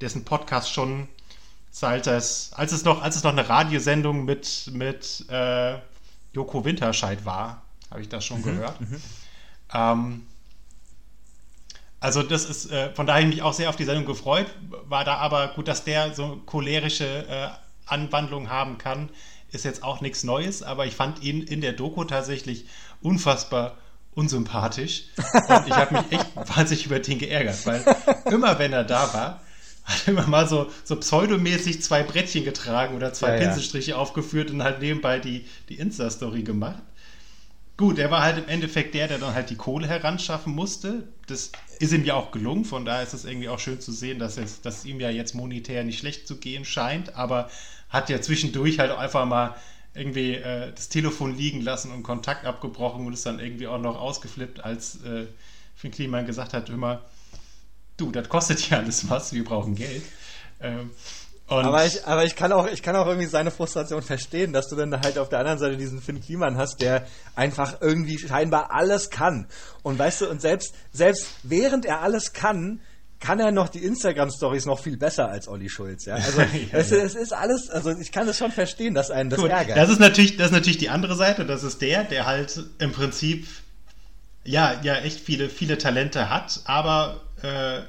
dessen 0.00 0.24
Podcast 0.24 0.72
schon 0.72 1.08
seit 1.70 2.06
es, 2.06 2.52
als 2.54 2.72
es 2.72 2.84
noch, 2.84 3.02
als 3.02 3.16
es 3.16 3.24
noch 3.24 3.32
eine 3.32 3.48
Radiosendung 3.48 4.24
mit, 4.24 4.70
mit 4.72 5.24
äh, 5.28 5.78
Joko 6.32 6.64
Winterscheid 6.64 7.24
war, 7.24 7.62
habe 7.90 8.00
ich 8.00 8.08
das 8.08 8.24
schon 8.24 8.40
mhm. 8.40 8.44
gehört. 8.44 8.80
Ähm, 9.72 10.26
also 12.00 12.22
das 12.22 12.44
ist, 12.44 12.70
äh, 12.70 12.94
von 12.94 13.06
daher 13.06 13.26
mich 13.26 13.42
auch 13.42 13.52
sehr 13.52 13.68
auf 13.68 13.76
die 13.76 13.84
Sendung 13.84 14.06
gefreut, 14.06 14.46
war 14.88 15.04
da 15.04 15.16
aber 15.16 15.48
gut, 15.48 15.66
dass 15.66 15.84
der 15.84 16.14
so 16.14 16.40
cholerische 16.46 17.26
äh, 17.28 17.48
Anwandlungen 17.86 18.50
haben 18.50 18.78
kann, 18.78 19.08
ist 19.50 19.64
jetzt 19.64 19.82
auch 19.82 20.00
nichts 20.00 20.24
Neues, 20.24 20.62
aber 20.62 20.86
ich 20.86 20.94
fand 20.94 21.22
ihn 21.22 21.42
in 21.42 21.60
der 21.60 21.72
Doku 21.72 22.04
tatsächlich 22.04 22.66
unfassbar 23.02 23.76
unsympathisch 24.14 25.04
und 25.16 25.66
ich 25.66 25.74
habe 25.74 25.98
mich 25.98 26.12
echt 26.12 26.26
wahnsinnig 26.34 26.86
über 26.86 26.98
den 26.98 27.18
geärgert, 27.18 27.66
weil 27.66 27.84
immer 28.30 28.58
wenn 28.58 28.72
er 28.72 28.84
da 28.84 29.12
war, 29.12 29.42
hat 29.84 30.02
er 30.06 30.12
immer 30.12 30.26
mal 30.26 30.46
so, 30.46 30.70
so 30.84 30.96
pseudomäßig 30.96 31.82
zwei 31.82 32.02
Brettchen 32.02 32.44
getragen 32.44 32.94
oder 32.94 33.12
zwei 33.12 33.34
ja, 33.34 33.38
Pinselstriche 33.38 33.92
ja. 33.92 33.96
aufgeführt 33.96 34.50
und 34.50 34.62
halt 34.62 34.80
nebenbei 34.80 35.18
die, 35.18 35.46
die 35.68 35.76
Insta-Story 35.76 36.42
gemacht. 36.42 36.82
Gut, 37.78 38.00
er 38.00 38.10
war 38.10 38.22
halt 38.22 38.38
im 38.38 38.48
Endeffekt 38.48 38.92
der, 38.94 39.06
der 39.06 39.18
dann 39.18 39.34
halt 39.34 39.50
die 39.50 39.56
Kohle 39.56 39.86
heranschaffen 39.86 40.52
musste. 40.52 41.06
Das 41.28 41.52
ist 41.78 41.92
ihm 41.92 42.04
ja 42.04 42.14
auch 42.14 42.32
gelungen, 42.32 42.64
von 42.64 42.84
daher 42.84 43.04
ist 43.04 43.14
es 43.14 43.24
irgendwie 43.24 43.48
auch 43.48 43.60
schön 43.60 43.80
zu 43.80 43.92
sehen, 43.92 44.18
dass 44.18 44.36
es, 44.36 44.60
dass 44.60 44.84
ihm 44.84 44.98
ja 44.98 45.10
jetzt 45.10 45.36
monetär 45.36 45.84
nicht 45.84 46.00
schlecht 46.00 46.26
zu 46.26 46.38
gehen 46.38 46.64
scheint, 46.64 47.14
aber 47.14 47.48
hat 47.88 48.10
ja 48.10 48.20
zwischendurch 48.20 48.80
halt 48.80 48.90
einfach 48.90 49.26
mal 49.26 49.54
irgendwie 49.94 50.34
äh, 50.34 50.72
das 50.74 50.88
Telefon 50.88 51.36
liegen 51.36 51.60
lassen 51.60 51.92
und 51.92 52.02
Kontakt 52.02 52.46
abgebrochen 52.46 53.06
und 53.06 53.12
ist 53.12 53.24
dann 53.24 53.38
irgendwie 53.38 53.68
auch 53.68 53.80
noch 53.80 53.96
ausgeflippt, 53.96 54.64
als 54.64 55.00
äh, 55.04 55.26
Finn 55.76 55.92
Kliman 55.92 56.26
gesagt 56.26 56.54
hat, 56.54 56.70
immer, 56.70 57.04
du, 57.96 58.10
das 58.10 58.28
kostet 58.28 58.68
ja 58.70 58.78
alles 58.78 59.08
was, 59.08 59.32
wir 59.32 59.44
brauchen 59.44 59.76
Geld. 59.76 60.02
Ähm, 60.60 60.90
Und 61.48 61.64
aber 61.64 61.86
ich, 61.86 62.06
aber 62.06 62.24
ich 62.24 62.36
kann 62.36 62.52
auch, 62.52 62.66
ich 62.66 62.82
kann 62.82 62.94
auch 62.94 63.06
irgendwie 63.06 63.26
seine 63.26 63.50
Frustration 63.50 64.02
verstehen, 64.02 64.52
dass 64.52 64.68
du 64.68 64.76
dann 64.76 65.00
halt 65.00 65.18
auf 65.18 65.30
der 65.30 65.38
anderen 65.38 65.58
Seite 65.58 65.76
diesen 65.78 66.02
Finn 66.02 66.20
Kliman 66.20 66.58
hast, 66.58 66.82
der 66.82 67.06
einfach 67.34 67.80
irgendwie 67.80 68.18
scheinbar 68.18 68.70
alles 68.70 69.08
kann. 69.08 69.46
Und 69.82 69.98
weißt 69.98 70.22
du, 70.22 70.28
und 70.28 70.42
selbst, 70.42 70.74
selbst 70.92 71.26
während 71.42 71.86
er 71.86 72.02
alles 72.02 72.34
kann, 72.34 72.80
kann 73.18 73.40
er 73.40 73.50
noch 73.50 73.68
die 73.68 73.82
Instagram-Stories 73.82 74.66
noch 74.66 74.78
viel 74.78 74.96
besser 74.96 75.28
als 75.28 75.48
Olli 75.48 75.70
Schulz, 75.70 76.04
ja. 76.04 76.16
Also 76.16 76.40
ja, 76.42 76.48
weißt 76.72 76.92
du, 76.92 76.96
es 77.00 77.14
ist 77.14 77.32
alles, 77.32 77.70
also 77.70 77.90
ich 77.90 78.12
kann 78.12 78.28
es 78.28 78.36
schon 78.36 78.52
verstehen, 78.52 78.94
dass 78.94 79.10
einen 79.10 79.30
das 79.30 79.40
Gut, 79.40 79.50
ärgert. 79.50 79.76
Das 79.76 79.88
ist 79.88 80.00
natürlich, 80.00 80.36
das 80.36 80.48
ist 80.48 80.52
natürlich 80.52 80.78
die 80.78 80.90
andere 80.90 81.16
Seite. 81.16 81.46
Das 81.46 81.64
ist 81.64 81.80
der, 81.80 82.04
der 82.04 82.26
halt 82.26 82.62
im 82.78 82.92
Prinzip 82.92 83.46
ja, 84.44 84.80
ja, 84.82 84.96
echt 84.96 85.20
viele, 85.20 85.50
viele 85.50 85.78
Talente 85.78 86.30
hat, 86.30 86.60
aber 86.64 87.20
äh, 87.42 87.80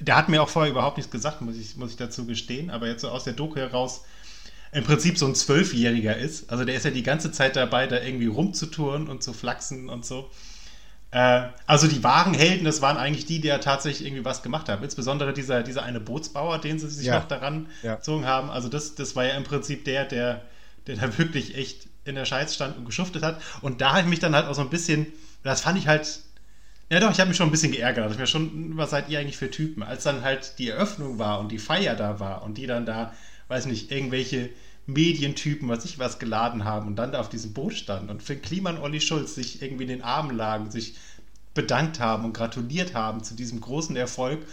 der 0.00 0.16
hat 0.16 0.28
mir 0.28 0.42
auch 0.42 0.48
vorher 0.48 0.70
überhaupt 0.70 0.96
nichts 0.96 1.12
gesagt, 1.12 1.40
muss 1.40 1.56
ich, 1.56 1.76
muss 1.76 1.90
ich 1.90 1.96
dazu 1.96 2.26
gestehen, 2.26 2.70
aber 2.70 2.88
jetzt 2.88 3.02
so 3.02 3.08
aus 3.08 3.24
der 3.24 3.34
Doku 3.34 3.56
heraus 3.56 4.04
im 4.72 4.82
Prinzip 4.82 5.16
so 5.16 5.26
ein 5.26 5.36
Zwölfjähriger 5.36 6.16
ist. 6.16 6.50
Also 6.50 6.64
der 6.64 6.74
ist 6.74 6.84
ja 6.84 6.90
die 6.90 7.04
ganze 7.04 7.30
Zeit 7.30 7.54
dabei, 7.54 7.86
da 7.86 8.00
irgendwie 8.00 8.26
rumzutouren 8.26 9.08
und 9.08 9.22
zu 9.22 9.32
flachsen 9.32 9.88
und 9.88 10.04
so. 10.04 10.30
Äh, 11.12 11.48
also 11.66 11.86
die 11.86 12.02
wahren 12.02 12.34
Helden, 12.34 12.64
das 12.64 12.82
waren 12.82 12.96
eigentlich 12.96 13.24
die, 13.24 13.40
die 13.40 13.46
ja 13.46 13.58
tatsächlich 13.58 14.08
irgendwie 14.08 14.24
was 14.24 14.42
gemacht 14.42 14.68
haben. 14.68 14.82
Insbesondere 14.82 15.32
dieser, 15.32 15.62
dieser 15.62 15.84
eine 15.84 16.00
Bootsbauer, 16.00 16.58
den 16.58 16.80
sie 16.80 16.88
sich 16.88 17.06
ja. 17.06 17.20
noch 17.20 17.28
daran 17.28 17.68
ja. 17.84 17.94
gezogen 17.94 18.26
haben. 18.26 18.50
Also 18.50 18.68
das, 18.68 18.96
das 18.96 19.14
war 19.14 19.24
ja 19.24 19.36
im 19.36 19.44
Prinzip 19.44 19.84
der, 19.84 20.04
der, 20.06 20.42
der 20.88 20.96
da 20.96 21.16
wirklich 21.18 21.56
echt 21.56 21.86
in 22.04 22.16
der 22.16 22.24
Scheiß 22.24 22.52
stand 22.52 22.76
und 22.76 22.84
geschuftet 22.84 23.22
hat. 23.22 23.40
Und 23.62 23.80
da 23.80 23.90
habe 23.90 24.00
ich 24.00 24.06
mich 24.06 24.18
dann 24.18 24.34
halt 24.34 24.46
auch 24.46 24.54
so 24.54 24.62
ein 24.62 24.70
bisschen, 24.70 25.06
das 25.44 25.60
fand 25.60 25.78
ich 25.78 25.86
halt 25.86 26.20
ja, 26.90 27.00
doch, 27.00 27.10
ich 27.10 27.18
habe 27.18 27.28
mich 27.28 27.36
schon 27.36 27.48
ein 27.48 27.52
bisschen 27.52 27.72
geärgert. 27.72 28.10
Ich 28.12 28.18
mir 28.18 28.26
schon, 28.26 28.76
was 28.76 28.90
seid 28.90 29.08
ihr 29.08 29.18
eigentlich 29.18 29.36
für 29.36 29.50
Typen? 29.50 29.82
Als 29.82 30.04
dann 30.04 30.22
halt 30.22 30.58
die 30.58 30.68
Eröffnung 30.68 31.18
war 31.18 31.40
und 31.40 31.50
die 31.50 31.58
Feier 31.58 31.96
da 31.96 32.20
war 32.20 32.42
und 32.42 32.58
die 32.58 32.66
dann 32.66 32.86
da, 32.86 33.12
weiß 33.48 33.66
nicht, 33.66 33.90
irgendwelche 33.90 34.50
Medientypen, 34.86 35.68
was 35.68 35.84
ich 35.84 35.98
was 35.98 36.18
geladen 36.18 36.64
haben 36.64 36.88
und 36.88 36.96
dann 36.96 37.12
da 37.12 37.20
auf 37.20 37.30
diesem 37.30 37.54
Boot 37.54 37.74
standen 37.74 38.10
und 38.10 38.22
für 38.22 38.36
Kliman 38.36 38.78
Olli 38.78 39.00
Schulz 39.00 39.34
sich 39.34 39.62
irgendwie 39.62 39.84
in 39.84 39.88
den 39.88 40.02
Armen 40.02 40.36
lagen, 40.36 40.70
sich 40.70 40.94
bedankt 41.54 42.00
haben 42.00 42.24
und 42.24 42.34
gratuliert 42.34 42.94
haben 42.94 43.22
zu 43.22 43.34
diesem 43.34 43.60
großen 43.60 43.96
Erfolg. 43.96 44.46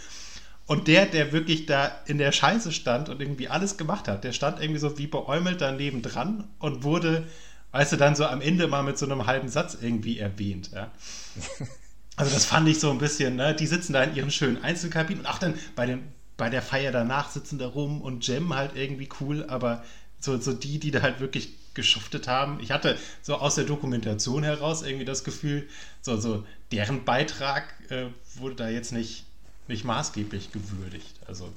Und 0.66 0.88
der, 0.88 1.06
der 1.06 1.32
wirklich 1.32 1.66
da 1.66 1.92
in 2.06 2.18
der 2.18 2.32
Scheiße 2.32 2.72
stand 2.72 3.08
und 3.08 3.20
irgendwie 3.20 3.48
alles 3.48 3.76
gemacht 3.76 4.08
hat, 4.08 4.24
der 4.24 4.32
stand 4.32 4.60
irgendwie 4.60 4.78
so 4.80 4.96
wie 4.96 5.08
beäumelt 5.08 5.60
daneben 5.60 6.02
dran 6.02 6.44
und 6.60 6.84
wurde, 6.84 7.26
weißt 7.72 7.92
du, 7.92 7.96
dann 7.96 8.14
so 8.14 8.24
am 8.24 8.40
Ende 8.40 8.68
mal 8.68 8.84
mit 8.84 8.96
so 8.96 9.04
einem 9.04 9.26
halben 9.26 9.48
Satz 9.48 9.76
irgendwie 9.80 10.18
erwähnt. 10.18 10.70
Ja. 10.72 10.90
Also 12.16 12.32
das 12.32 12.44
fand 12.44 12.68
ich 12.68 12.78
so 12.78 12.90
ein 12.90 12.98
bisschen, 12.98 13.36
ne? 13.36 13.54
Die 13.54 13.66
sitzen 13.66 13.92
da 13.92 14.02
in 14.02 14.14
ihren 14.14 14.30
schönen 14.30 14.62
Einzelkabinen 14.62 15.24
und 15.24 15.30
auch 15.30 15.38
dann 15.38 15.54
bei, 15.74 15.86
den, 15.86 16.02
bei 16.36 16.50
der 16.50 16.62
Feier 16.62 16.92
danach 16.92 17.30
sitzen 17.30 17.58
da 17.58 17.66
rum 17.66 18.02
und 18.02 18.26
jammen 18.26 18.54
halt 18.54 18.76
irgendwie 18.76 19.08
cool, 19.20 19.44
aber 19.48 19.82
so, 20.20 20.38
so 20.38 20.52
die, 20.52 20.78
die 20.78 20.90
da 20.90 21.02
halt 21.02 21.20
wirklich 21.20 21.54
geschuftet 21.74 22.28
haben. 22.28 22.60
Ich 22.60 22.70
hatte 22.70 22.98
so 23.22 23.36
aus 23.36 23.54
der 23.54 23.64
Dokumentation 23.64 24.42
heraus 24.42 24.82
irgendwie 24.82 25.06
das 25.06 25.24
Gefühl, 25.24 25.68
so, 26.02 26.18
so 26.18 26.44
deren 26.70 27.04
Beitrag 27.04 27.64
äh, 27.90 28.06
wurde 28.34 28.56
da 28.56 28.68
jetzt 28.68 28.92
nicht, 28.92 29.24
nicht 29.68 29.84
maßgeblich 29.84 30.52
gewürdigt. 30.52 31.18
Also 31.26 31.50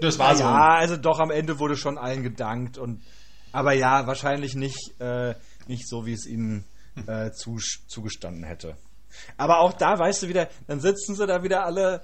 das 0.00 0.18
war 0.18 0.32
ja, 0.32 0.36
so. 0.36 0.42
Ja, 0.42 0.74
also 0.74 0.96
doch 0.96 1.20
am 1.20 1.30
Ende 1.30 1.58
wurde 1.58 1.76
schon 1.76 1.98
allen 1.98 2.22
gedankt 2.22 2.78
und 2.78 3.02
aber 3.52 3.72
ja, 3.72 4.06
wahrscheinlich 4.06 4.54
nicht, 4.54 5.00
äh, 5.00 5.34
nicht 5.66 5.88
so, 5.88 6.04
wie 6.04 6.12
es 6.12 6.26
ihnen 6.26 6.64
äh, 7.06 7.30
zu, 7.32 7.58
zugestanden 7.86 8.44
hätte. 8.44 8.76
Aber 9.36 9.60
auch 9.60 9.72
da, 9.72 9.98
weißt 9.98 10.24
du 10.24 10.28
wieder, 10.28 10.48
dann 10.66 10.80
sitzen 10.80 11.14
sie 11.14 11.26
da 11.26 11.42
wieder 11.42 11.64
alle, 11.64 12.02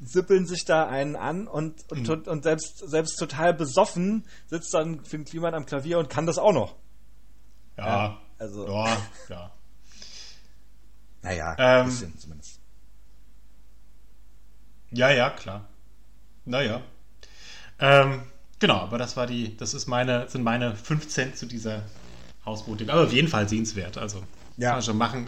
sippeln 0.00 0.46
sich 0.46 0.64
da 0.64 0.86
einen 0.86 1.16
an 1.16 1.48
und, 1.48 1.90
und, 1.90 2.08
mhm. 2.08 2.22
und 2.26 2.42
selbst, 2.42 2.78
selbst 2.88 3.16
total 3.18 3.54
besoffen 3.54 4.26
sitzt 4.46 4.72
dann 4.72 5.04
Finn 5.04 5.24
Kliman 5.24 5.54
am 5.54 5.66
Klavier 5.66 5.98
und 5.98 6.08
kann 6.08 6.26
das 6.26 6.38
auch 6.38 6.52
noch. 6.52 6.76
Ja, 7.76 7.86
ja 7.86 8.20
also. 8.38 8.68
Ja, 8.68 8.98
ja. 9.28 9.52
Naja, 11.20 11.56
ähm, 11.58 11.80
ein 11.80 11.86
bisschen 11.86 12.16
zumindest. 12.16 12.60
Ja, 14.90 15.10
ja, 15.10 15.30
klar. 15.30 15.68
Naja. 16.44 16.80
Ähm, 17.80 18.22
genau, 18.60 18.76
aber 18.76 18.98
das 18.98 19.16
war 19.16 19.26
die, 19.26 19.56
das 19.56 19.74
ist 19.74 19.88
meine, 19.88 20.28
sind 20.28 20.42
meine 20.44 20.76
5 20.76 21.08
Cent 21.08 21.36
zu 21.36 21.46
dieser 21.46 21.82
Hausbooting. 22.48 22.90
Aber 22.90 23.04
auf 23.04 23.12
jeden 23.12 23.28
Fall 23.28 23.48
sehenswert. 23.48 23.98
Also, 23.98 24.22
ja. 24.56 24.68
kann 24.68 24.76
man 24.78 24.82
schon 24.82 24.98
machen. 24.98 25.26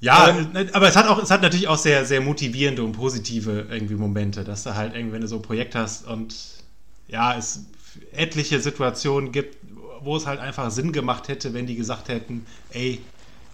Ja, 0.00 0.28
ähm, 0.28 0.52
ne, 0.52 0.68
aber 0.72 0.88
es 0.88 0.96
hat 0.96 1.06
auch, 1.08 1.22
es 1.22 1.30
hat 1.30 1.42
natürlich 1.42 1.68
auch 1.68 1.78
sehr, 1.78 2.04
sehr 2.04 2.20
motivierende 2.20 2.82
und 2.84 2.92
positive 2.92 3.66
irgendwie 3.70 3.94
Momente, 3.94 4.44
dass 4.44 4.62
du 4.62 4.74
halt 4.74 4.94
irgendwie, 4.94 5.14
wenn 5.14 5.22
du 5.22 5.28
so 5.28 5.36
ein 5.36 5.42
Projekt 5.42 5.74
hast 5.74 6.06
und 6.06 6.34
ja, 7.08 7.36
es 7.36 7.64
etliche 8.12 8.60
Situationen 8.60 9.32
gibt, 9.32 9.56
wo 10.00 10.16
es 10.16 10.26
halt 10.26 10.40
einfach 10.40 10.70
Sinn 10.70 10.92
gemacht 10.92 11.28
hätte, 11.28 11.54
wenn 11.54 11.66
die 11.66 11.76
gesagt 11.76 12.08
hätten, 12.08 12.46
ey, 12.70 13.00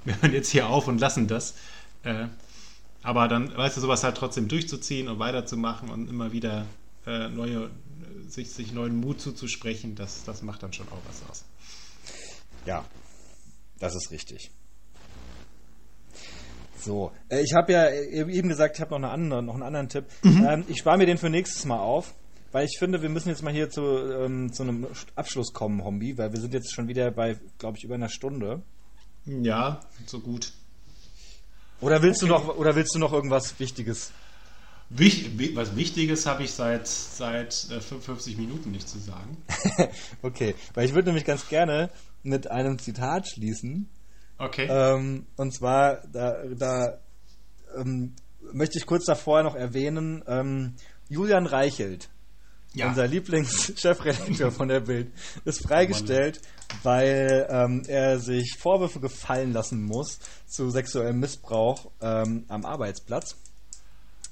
wir 0.05 0.21
hören 0.21 0.33
jetzt 0.33 0.51
hier 0.51 0.69
auf 0.69 0.89
und 0.89 1.01
lassen 1.01 1.29
das. 1.29 1.55
Äh, 2.03 2.27
aber 3.03 3.29
dann, 3.29 3.57
weißt 3.57 3.77
du, 3.77 3.81
sowas 3.81 4.05
halt 4.05 4.17
trotzdem 4.17 4.49
durchzuziehen 4.49 5.09
und 5.09 5.19
weiterzumachen 5.19 5.91
und 5.91 6.09
immer 6.09 6.33
wieder 6.33 6.67
äh, 7.07 7.29
neue, 7.29 7.71
sich, 8.29 8.51
sich 8.51 8.73
neuen 8.73 8.97
Mut 9.01 9.21
zuzusprechen, 9.21 9.95
das, 9.95 10.25
das 10.25 10.43
macht 10.43 10.63
dann 10.63 10.73
schon 10.73 10.89
auch 10.89 11.03
was 11.09 11.29
aus. 11.31 11.45
Ja, 12.67 12.85
das 13.79 13.95
ist 13.95 14.11
richtig. 14.11 14.51
So, 16.79 17.13
äh, 17.29 17.43
ich 17.43 17.55
habe 17.55 17.73
ja 17.73 17.91
eben 17.91 18.49
gesagt, 18.49 18.77
ich 18.77 18.81
habe 18.81 18.91
noch, 18.91 18.99
eine 18.99 19.11
andere, 19.11 19.43
noch 19.43 19.55
einen 19.55 19.63
anderen 19.63 19.89
Tipp. 19.89 20.05
Mhm. 20.23 20.47
Ähm, 20.49 20.65
ich 20.69 20.79
spare 20.79 20.99
mir 20.99 21.07
den 21.07 21.19
für 21.19 21.31
nächstes 21.31 21.65
Mal 21.65 21.79
auf, 21.79 22.15
weil 22.51 22.67
ich 22.67 22.77
finde, 22.79 23.03
wir 23.03 23.09
müssen 23.09 23.29
jetzt 23.29 23.43
mal 23.43 23.53
hier 23.53 23.71
zu, 23.71 23.83
ähm, 23.83 24.53
zu 24.53 24.65
einem 24.65 24.87
Abschluss 25.15 25.53
kommen, 25.53 25.85
Hombi, 25.85 26.19
weil 26.19 26.33
wir 26.33 26.41
sind 26.41 26.55
jetzt 26.55 26.75
schon 26.75 26.89
wieder 26.89 27.11
bei, 27.11 27.39
glaube 27.59 27.79
ich, 27.79 27.85
über 27.85 27.95
einer 27.95 28.09
Stunde. 28.09 28.63
Ja, 29.27 29.81
so 30.07 30.19
gut. 30.19 30.53
Oder 31.81 32.03
willst 32.03 32.23
okay. 32.23 32.33
du 32.33 32.39
noch, 32.39 32.57
oder 32.57 32.75
willst 32.75 32.95
du 32.95 32.99
noch 32.99 33.13
irgendwas 33.13 33.59
Wichtiges? 33.59 34.13
Wich, 34.91 35.31
was 35.55 35.75
Wichtiges 35.75 36.27
habe 36.27 36.43
ich 36.43 36.53
seit, 36.53 36.87
seit 36.87 37.55
55 37.55 38.35
äh, 38.35 38.41
Minuten 38.41 38.73
nicht 38.73 38.89
zu 38.89 38.99
sagen. 38.99 39.39
okay, 40.23 40.55
weil 40.75 40.85
ich 40.85 40.95
würde 40.95 41.09
nämlich 41.09 41.25
ganz 41.25 41.49
gerne 41.49 41.91
mit 42.23 42.51
einem 42.51 42.79
Zitat 42.79 43.29
schließen. 43.29 43.89
Okay. 44.39 44.67
Ähm, 44.69 45.27
und 45.37 45.55
zwar, 45.55 46.07
da, 46.09 46.45
da 46.57 46.99
ähm, 47.77 48.15
möchte 48.53 48.79
ich 48.79 48.87
kurz 48.87 49.05
davor 49.05 49.43
noch 49.43 49.55
erwähnen, 49.55 50.25
ähm, 50.27 50.75
Julian 51.09 51.47
Reichelt, 51.47 52.11
ja. 52.75 52.89
unser 52.89 53.07
Lieblingschefredakteur 53.07 54.51
von 54.51 54.69
der 54.69 54.81
Bild, 54.81 55.13
ist 55.45 55.63
freigestellt, 55.63 56.41
oh 56.43 56.77
weil 56.85 57.47
ähm, 57.51 57.83
er 57.87 58.19
sich 58.19 58.57
Vorwürfe 58.59 59.01
gefallen 59.01 59.53
lassen 59.53 59.83
muss 59.83 60.19
zu 60.47 60.71
sexuellem 60.71 61.21
Missbrauch 61.21 61.91
ähm, 62.01 62.45
am 62.49 62.65
Arbeitsplatz. 62.65 63.37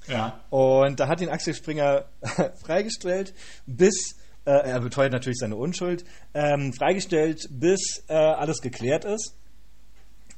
Ja. 0.07 0.41
Und 0.49 0.99
da 0.99 1.07
hat 1.07 1.21
ihn 1.21 1.29
Axel 1.29 1.53
Springer 1.53 2.05
freigestellt, 2.61 3.33
bis 3.65 4.15
äh, 4.45 4.51
er 4.51 4.79
beteuert 4.79 5.11
natürlich 5.11 5.37
seine 5.37 5.55
Unschuld, 5.55 6.03
ähm, 6.33 6.73
freigestellt, 6.73 7.47
bis 7.51 8.03
äh, 8.07 8.13
alles 8.13 8.61
geklärt 8.61 9.05
ist. 9.05 9.35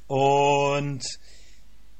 Und 0.06 1.02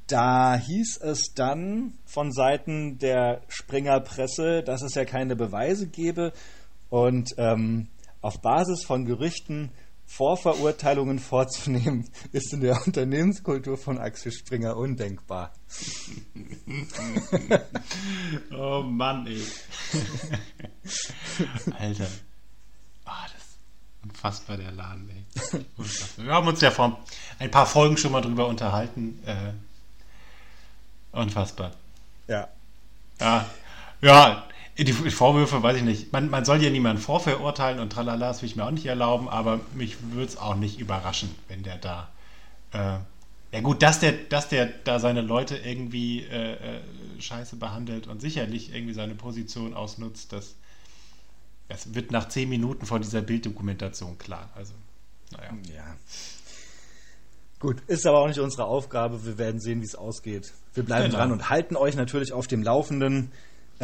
da 0.07 0.57
hieß 0.57 0.98
es 0.98 1.32
dann 1.34 1.94
von 2.05 2.32
Seiten 2.32 2.98
der 2.98 3.42
Springer 3.48 4.00
Presse, 4.00 4.62
dass 4.62 4.82
es 4.82 4.94
ja 4.94 5.05
keine 5.05 5.36
Beweise 5.36 5.88
gebe 5.88 6.32
und 6.90 7.30
ähm, 7.38 7.88
auf 8.20 8.40
Basis 8.42 8.84
von 8.84 9.07
Gerüchten 9.07 9.70
Vorverurteilungen 10.07 11.18
vorzunehmen, 11.18 12.09
ist 12.32 12.52
in 12.52 12.61
der 12.61 12.80
Unternehmenskultur 12.86 13.76
von 13.76 13.98
Axel 13.98 14.32
Springer 14.32 14.76
undenkbar. 14.76 15.52
oh 18.57 18.82
Mann, 18.82 19.26
ey. 19.26 19.42
Alter. 21.78 22.07
Oh, 23.07 23.11
das 23.32 23.42
ist 23.42 23.59
unfassbar, 24.02 24.57
der 24.57 24.72
Laden, 24.72 25.11
ey. 25.11 25.64
Unfassbar. 25.76 26.26
Wir 26.26 26.32
haben 26.32 26.48
uns 26.48 26.61
ja 26.61 26.70
vor 26.70 27.05
ein 27.38 27.50
paar 27.50 27.66
Folgen 27.66 27.96
schon 27.96 28.12
mal 28.12 28.20
drüber 28.20 28.46
unterhalten. 28.46 29.20
Äh, 29.26 29.52
unfassbar. 31.12 31.72
Ja. 32.28 32.48
Ja. 33.20 33.46
Ja, 34.00 34.44
die 34.77 34.93
Vorwürfe, 34.93 35.62
weiß 35.62 35.77
ich 35.77 35.83
nicht. 35.85 36.12
Man, 36.12 36.31
man 36.31 36.45
soll 36.45 36.62
ja 36.62 36.70
niemanden 36.70 37.01
vorverurteilen 37.01 37.79
und 37.79 37.93
tralala, 37.93 38.29
das 38.29 38.43
will 38.43 38.49
ich 38.49 38.57
mir 38.57 38.64
auch 38.64 38.72
nicht 38.72 38.87
erlauben, 38.87 39.29
aber 39.29 39.61
mich 39.75 39.97
würde 40.11 40.27
es 40.27 40.37
auch 40.37 40.57
nicht 40.57 40.81
überraschen, 40.81 41.33
wenn 41.49 41.62
der 41.62 41.79
da. 41.79 42.09
Äh, 42.72 42.99
ja, 43.53 43.61
gut, 43.62 43.83
dass 43.83 44.01
der, 44.01 44.12
dass 44.12 44.49
der 44.49 44.66
da 44.66 44.99
seine 44.99 45.20
Leute 45.20 45.57
irgendwie 45.57 46.25
äh, 46.25 46.55
äh, 46.55 46.81
scheiße 47.20 47.55
behandelt 47.55 48.09
und 48.09 48.20
sicherlich 48.20 48.75
irgendwie 48.75 48.95
seine 48.95 49.14
Position 49.14 49.75
ausnutzt, 49.75 50.33
das, 50.33 50.57
das 51.68 51.95
wird 51.95 52.11
nach 52.11 52.29
zehn 52.29 52.49
Minuten 52.49 52.85
vor 52.85 52.99
dieser 52.99 53.22
Bilddokumentation 53.22 54.18
klar. 54.18 54.51
Also, 54.57 54.75
naja. 55.31 55.51
Ja. 55.72 55.97
Gut, 57.61 57.81
ist 57.87 58.07
aber 58.07 58.18
auch 58.18 58.27
nicht 58.27 58.41
unsere 58.41 58.64
Aufgabe. 58.64 59.25
Wir 59.25 59.39
werden 59.39 59.61
sehen, 59.61 59.81
wie 59.81 59.87
es 59.87 59.95
ausgeht. 59.95 60.53
Wir 60.75 60.83
bleiben 60.83 61.05
genau. 61.05 61.18
dran 61.18 61.31
und 61.31 61.49
halten 61.49 61.77
euch 61.77 61.95
natürlich 61.95 62.33
auf 62.33 62.49
dem 62.49 62.62
Laufenden. 62.62 63.31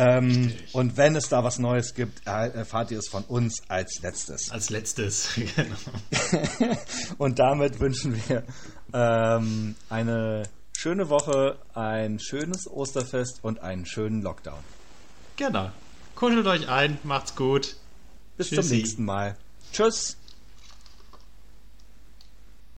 Ähm, 0.03 0.55
und 0.73 0.97
wenn 0.97 1.15
es 1.15 1.29
da 1.29 1.45
was 1.45 1.59
Neues 1.59 1.95
gibt, 1.95 2.27
er- 2.27 2.55
erfahrt 2.55 2.91
ihr 2.91 2.99
es 2.99 3.09
von 3.09 3.23
uns 3.25 3.63
als 3.69 4.01
letztes. 4.03 4.51
Als 4.51 4.71
letztes. 4.71 5.29
genau. 5.57 6.77
und 7.19 7.39
damit 7.39 7.81
wünschen 7.81 8.21
wir 8.29 8.45
ähm, 8.95 9.75
eine 9.91 10.45
schöne 10.77 11.09
Woche, 11.11 11.59
ein 11.75 12.19
schönes 12.19 12.67
Osterfest 12.67 13.41
und 13.43 13.61
einen 13.61 13.85
schönen 13.85 14.23
Lockdown. 14.23 14.61
genau. 15.37 15.71
Kuschelt 16.15 16.47
euch 16.47 16.69
ein, 16.69 16.99
macht's 17.03 17.35
gut. 17.35 17.77
Bis 18.37 18.49
Tschüssi. 18.49 18.69
zum 18.69 18.77
nächsten 18.77 19.05
Mal. 19.05 19.37
Tschüss. 19.73 20.17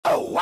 Drowning 0.03 0.37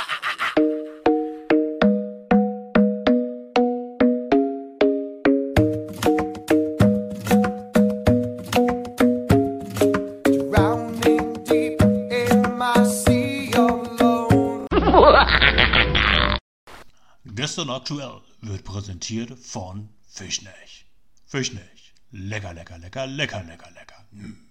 Gestern 17.70 17.82
aktuell 17.82 18.22
wird 18.42 18.64
präsentiert 18.64 19.38
von 19.38 19.90
Fischnech. 20.08 20.88
Fischnech. 21.28 21.94
Lecker, 22.10 22.52
lecker, 22.52 22.80
lecker, 22.80 23.06
lecker, 23.06 23.44
lecker, 23.44 23.70
lecker. 23.70 24.06
Mm. 24.10 24.49